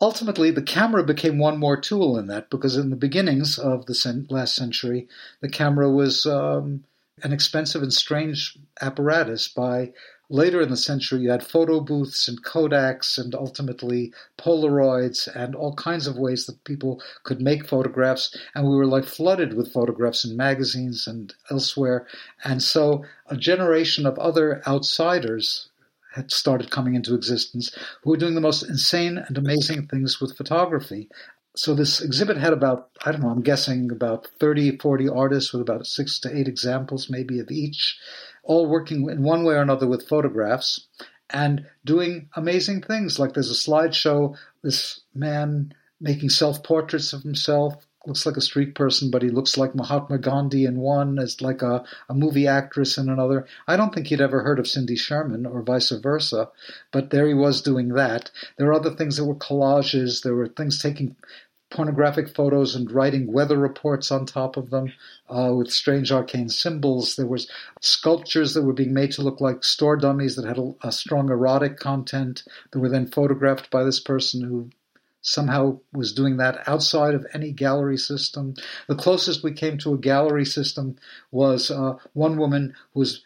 ultimately, 0.00 0.50
the 0.50 0.60
camera 0.60 1.04
became 1.04 1.38
one 1.38 1.56
more 1.56 1.76
tool 1.80 2.18
in 2.18 2.26
that 2.26 2.50
because 2.50 2.76
in 2.76 2.90
the 2.90 2.96
beginnings 2.96 3.60
of 3.60 3.86
the 3.86 4.26
last 4.28 4.56
century, 4.56 5.06
the 5.40 5.48
camera 5.48 5.88
was 5.88 6.26
um, 6.26 6.82
an 7.22 7.32
expensive 7.32 7.84
and 7.84 7.94
strange 7.94 8.58
apparatus 8.80 9.46
by 9.46 9.92
later 10.32 10.62
in 10.62 10.70
the 10.70 10.76
century, 10.76 11.20
you 11.20 11.30
had 11.30 11.46
photo 11.46 11.78
booths 11.78 12.26
and 12.26 12.42
Kodaks 12.42 13.18
and 13.18 13.34
ultimately 13.34 14.12
Polaroids 14.38 15.28
and 15.36 15.54
all 15.54 15.74
kinds 15.74 16.06
of 16.06 16.16
ways 16.16 16.46
that 16.46 16.64
people 16.64 17.02
could 17.22 17.40
make 17.40 17.68
photographs. 17.68 18.36
And 18.54 18.66
we 18.66 18.74
were 18.74 18.86
like 18.86 19.04
flooded 19.04 19.54
with 19.54 19.72
photographs 19.72 20.24
in 20.24 20.36
magazines 20.36 21.06
and 21.06 21.34
elsewhere. 21.50 22.06
And 22.44 22.62
so 22.62 23.04
a 23.26 23.36
generation 23.36 24.06
of 24.06 24.18
other 24.18 24.62
outsiders 24.66 25.68
had 26.14 26.30
started 26.30 26.70
coming 26.70 26.94
into 26.94 27.14
existence 27.14 27.74
who 28.02 28.10
were 28.10 28.16
doing 28.16 28.34
the 28.34 28.40
most 28.40 28.62
insane 28.62 29.18
and 29.18 29.36
amazing 29.36 29.86
things 29.86 30.20
with 30.20 30.36
photography. 30.36 31.08
So 31.54 31.74
this 31.74 32.00
exhibit 32.00 32.38
had 32.38 32.54
about, 32.54 32.88
I 33.04 33.12
don't 33.12 33.22
know, 33.22 33.28
I'm 33.28 33.42
guessing 33.42 33.90
about 33.90 34.26
30, 34.40 34.78
40 34.78 35.08
artists 35.10 35.52
with 35.52 35.60
about 35.60 35.86
six 35.86 36.18
to 36.20 36.34
eight 36.34 36.48
examples 36.48 37.10
maybe 37.10 37.38
of 37.40 37.50
each, 37.50 37.98
all 38.42 38.66
working 38.66 39.08
in 39.08 39.22
one 39.22 39.44
way 39.44 39.54
or 39.54 39.62
another 39.62 39.86
with 39.86 40.08
photographs 40.08 40.86
and 41.30 41.66
doing 41.84 42.28
amazing 42.34 42.82
things. 42.82 43.18
Like 43.18 43.34
there's 43.34 43.50
a 43.50 43.70
slideshow, 43.70 44.36
this 44.62 45.00
man 45.14 45.74
making 46.00 46.30
self 46.30 46.62
portraits 46.62 47.12
of 47.12 47.22
himself, 47.22 47.86
looks 48.06 48.26
like 48.26 48.36
a 48.36 48.40
street 48.40 48.74
person, 48.74 49.10
but 49.10 49.22
he 49.22 49.30
looks 49.30 49.56
like 49.56 49.74
Mahatma 49.74 50.18
Gandhi 50.18 50.64
in 50.64 50.78
one, 50.78 51.18
as 51.18 51.40
like 51.40 51.62
a, 51.62 51.84
a 52.08 52.14
movie 52.14 52.46
actress 52.46 52.98
in 52.98 53.08
another. 53.08 53.46
I 53.68 53.76
don't 53.76 53.94
think 53.94 54.08
he'd 54.08 54.20
ever 54.20 54.42
heard 54.42 54.58
of 54.58 54.66
Cindy 54.66 54.96
Sherman 54.96 55.46
or 55.46 55.62
vice 55.62 55.90
versa, 55.90 56.48
but 56.90 57.10
there 57.10 57.28
he 57.28 57.34
was 57.34 57.62
doing 57.62 57.90
that. 57.90 58.30
There 58.56 58.66
are 58.68 58.74
other 58.74 58.90
things 58.90 59.16
that 59.16 59.24
were 59.24 59.36
collages. 59.36 60.22
There 60.22 60.34
were 60.34 60.48
things 60.48 60.82
taking 60.82 61.16
pornographic 61.72 62.34
photos 62.34 62.76
and 62.76 62.90
writing 62.90 63.32
weather 63.32 63.56
reports 63.56 64.10
on 64.12 64.26
top 64.26 64.56
of 64.56 64.70
them 64.70 64.92
uh, 65.28 65.52
with 65.52 65.70
strange 65.70 66.12
arcane 66.12 66.48
symbols. 66.48 67.16
There 67.16 67.26
was 67.26 67.50
sculptures 67.80 68.54
that 68.54 68.62
were 68.62 68.72
being 68.72 68.94
made 68.94 69.12
to 69.12 69.22
look 69.22 69.40
like 69.40 69.64
store 69.64 69.96
dummies 69.96 70.36
that 70.36 70.46
had 70.46 70.58
a, 70.58 70.74
a 70.82 70.92
strong 70.92 71.30
erotic 71.30 71.78
content 71.78 72.44
that 72.70 72.78
were 72.78 72.90
then 72.90 73.08
photographed 73.08 73.70
by 73.70 73.82
this 73.82 73.98
person 73.98 74.42
who 74.42 74.70
somehow 75.22 75.78
was 75.92 76.12
doing 76.12 76.36
that 76.36 76.62
outside 76.66 77.14
of 77.14 77.26
any 77.32 77.52
gallery 77.52 77.96
system. 77.96 78.54
The 78.88 78.96
closest 78.96 79.42
we 79.42 79.52
came 79.52 79.78
to 79.78 79.94
a 79.94 79.98
gallery 79.98 80.44
system 80.44 80.96
was 81.30 81.70
uh, 81.70 81.96
one 82.12 82.36
woman 82.36 82.74
who 82.92 83.00
was 83.00 83.22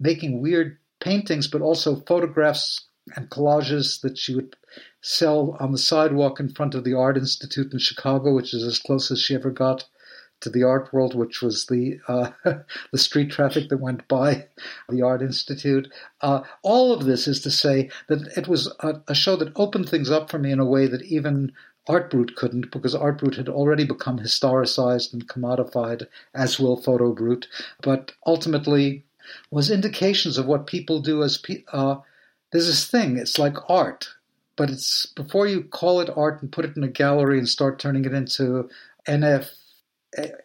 making 0.00 0.40
weird 0.40 0.78
paintings, 1.00 1.46
but 1.46 1.62
also 1.62 1.96
photographs 2.00 2.87
and 3.16 3.30
collages 3.30 4.00
that 4.02 4.18
she 4.18 4.34
would 4.34 4.56
sell 5.00 5.56
on 5.60 5.72
the 5.72 5.78
sidewalk 5.78 6.40
in 6.40 6.48
front 6.48 6.74
of 6.74 6.84
the 6.84 6.94
Art 6.94 7.16
Institute 7.16 7.72
in 7.72 7.78
Chicago, 7.78 8.34
which 8.34 8.52
is 8.52 8.64
as 8.64 8.78
close 8.78 9.10
as 9.10 9.20
she 9.20 9.34
ever 9.34 9.50
got 9.50 9.84
to 10.40 10.50
the 10.50 10.62
art 10.62 10.92
world, 10.92 11.14
which 11.14 11.42
was 11.42 11.66
the 11.66 11.98
uh, 12.06 12.30
the 12.92 12.98
street 12.98 13.30
traffic 13.30 13.68
that 13.68 13.78
went 13.78 14.06
by 14.08 14.46
the 14.88 15.02
Art 15.02 15.22
Institute. 15.22 15.88
Uh, 16.20 16.42
all 16.62 16.92
of 16.92 17.04
this 17.04 17.26
is 17.26 17.40
to 17.42 17.50
say 17.50 17.90
that 18.08 18.26
it 18.36 18.46
was 18.46 18.72
a, 18.80 19.00
a, 19.08 19.14
show 19.14 19.36
that 19.36 19.52
opened 19.56 19.88
things 19.88 20.10
up 20.10 20.30
for 20.30 20.38
me 20.38 20.52
in 20.52 20.60
a 20.60 20.64
way 20.64 20.86
that 20.86 21.02
even 21.02 21.52
Art 21.88 22.10
Brut 22.10 22.36
couldn't, 22.36 22.70
because 22.70 22.94
Art 22.94 23.18
Brut 23.18 23.34
had 23.34 23.48
already 23.48 23.84
become 23.84 24.18
historicized 24.18 25.12
and 25.12 25.26
commodified, 25.26 26.06
as 26.34 26.60
will 26.60 26.76
Photo 26.76 27.12
Brut. 27.12 27.46
But 27.82 28.12
ultimately, 28.26 29.04
was 29.50 29.70
indications 29.70 30.38
of 30.38 30.46
what 30.46 30.66
people 30.66 31.00
do 31.00 31.22
as 31.22 31.38
pe- 31.38 31.64
uh, 31.72 31.96
there's 32.50 32.66
this 32.66 32.86
thing. 32.86 33.16
It's 33.16 33.38
like 33.38 33.56
art. 33.68 34.08
But 34.56 34.70
it's 34.70 35.06
before 35.06 35.46
you 35.46 35.62
call 35.62 36.00
it 36.00 36.10
art 36.16 36.42
and 36.42 36.50
put 36.50 36.64
it 36.64 36.76
in 36.76 36.82
a 36.82 36.88
gallery 36.88 37.38
and 37.38 37.48
start 37.48 37.78
turning 37.78 38.04
it 38.04 38.12
into 38.12 38.68
NF 39.06 39.48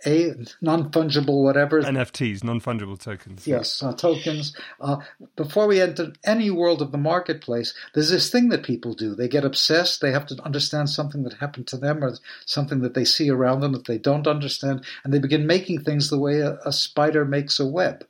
a, 0.05 0.35
non-fungible 0.61 1.41
whatever 1.41 1.81
NFTs, 1.81 2.43
non-fungible 2.43 2.99
tokens. 2.99 3.47
Yes, 3.47 3.81
uh, 3.81 3.93
tokens. 3.93 4.55
Uh, 4.81 4.97
before 5.35 5.67
we 5.67 5.79
enter 5.79 6.11
any 6.25 6.49
world 6.49 6.81
of 6.81 6.91
the 6.91 6.97
marketplace, 6.97 7.73
there's 7.93 8.09
this 8.09 8.29
thing 8.29 8.49
that 8.49 8.63
people 8.63 8.93
do. 8.93 9.15
They 9.15 9.29
get 9.29 9.45
obsessed. 9.45 10.01
They 10.01 10.11
have 10.11 10.27
to 10.27 10.43
understand 10.43 10.89
something 10.89 11.23
that 11.23 11.35
happened 11.35 11.67
to 11.67 11.77
them 11.77 12.03
or 12.03 12.17
something 12.45 12.81
that 12.81 12.93
they 12.93 13.05
see 13.05 13.29
around 13.29 13.61
them 13.61 13.71
that 13.71 13.85
they 13.85 13.97
don't 13.97 14.27
understand, 14.27 14.83
and 15.03 15.13
they 15.13 15.19
begin 15.19 15.47
making 15.47 15.83
things 15.83 16.09
the 16.09 16.19
way 16.19 16.39
a, 16.39 16.57
a 16.65 16.73
spider 16.73 17.23
makes 17.23 17.59
a 17.59 17.65
web. 17.65 18.05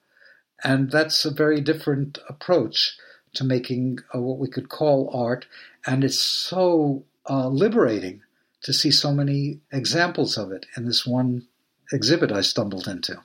And 0.64 0.90
that's 0.90 1.24
a 1.24 1.32
very 1.32 1.62
different 1.62 2.18
approach 2.28 2.98
to 3.34 3.44
making 3.44 4.00
uh, 4.14 4.20
what 4.20 4.38
we 4.38 4.48
could 4.48 4.70
call 4.70 5.10
art, 5.14 5.46
and 5.86 6.04
it's 6.04 6.20
so 6.20 7.04
uh, 7.30 7.48
liberating 7.48 8.22
to 8.64 8.74
see 8.74 8.92
so 8.92 9.12
many 9.12 9.60
examples 9.72 10.38
of 10.38 10.52
it 10.52 10.66
in 10.78 10.86
this 10.86 11.06
one 11.06 11.48
exhibit 11.92 12.32
I 12.32 12.42
stumbled 12.42 12.88
into. 12.88 13.22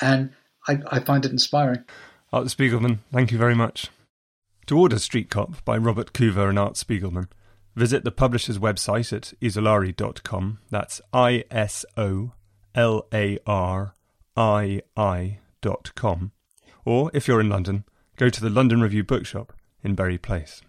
And 0.00 0.32
I, 0.68 0.78
I 0.90 1.00
find 1.00 1.24
it 1.24 1.32
inspiring. 1.32 1.84
Art 2.32 2.46
Spiegelman, 2.46 2.98
thank 3.12 3.32
you 3.32 3.38
very 3.38 3.54
much. 3.54 3.88
To 4.66 4.78
order 4.78 4.98
Street 4.98 5.28
Cop 5.28 5.64
by 5.64 5.76
Robert 5.76 6.12
Coover 6.12 6.48
and 6.48 6.58
Art 6.58 6.74
Spiegelman, 6.74 7.28
visit 7.74 8.04
the 8.04 8.12
publisher's 8.12 8.58
website 8.58 9.12
at 9.12 9.32
isolarii.com. 9.40 10.58
That's 10.70 11.00
I 11.12 11.44
S 11.50 11.84
O 11.96 12.32
L 12.74 13.06
A 13.12 13.38
R 13.46 13.94
I 14.36 15.38
dot 15.60 15.92
com. 15.94 16.32
Or, 16.84 17.10
if 17.14 17.28
you're 17.28 17.40
in 17.40 17.48
London, 17.48 17.84
go 18.22 18.30
to 18.30 18.40
the 18.40 18.48
London 18.48 18.80
Review 18.80 19.02
Bookshop 19.02 19.52
in 19.82 19.96
Bury 19.96 20.16
Place. 20.16 20.62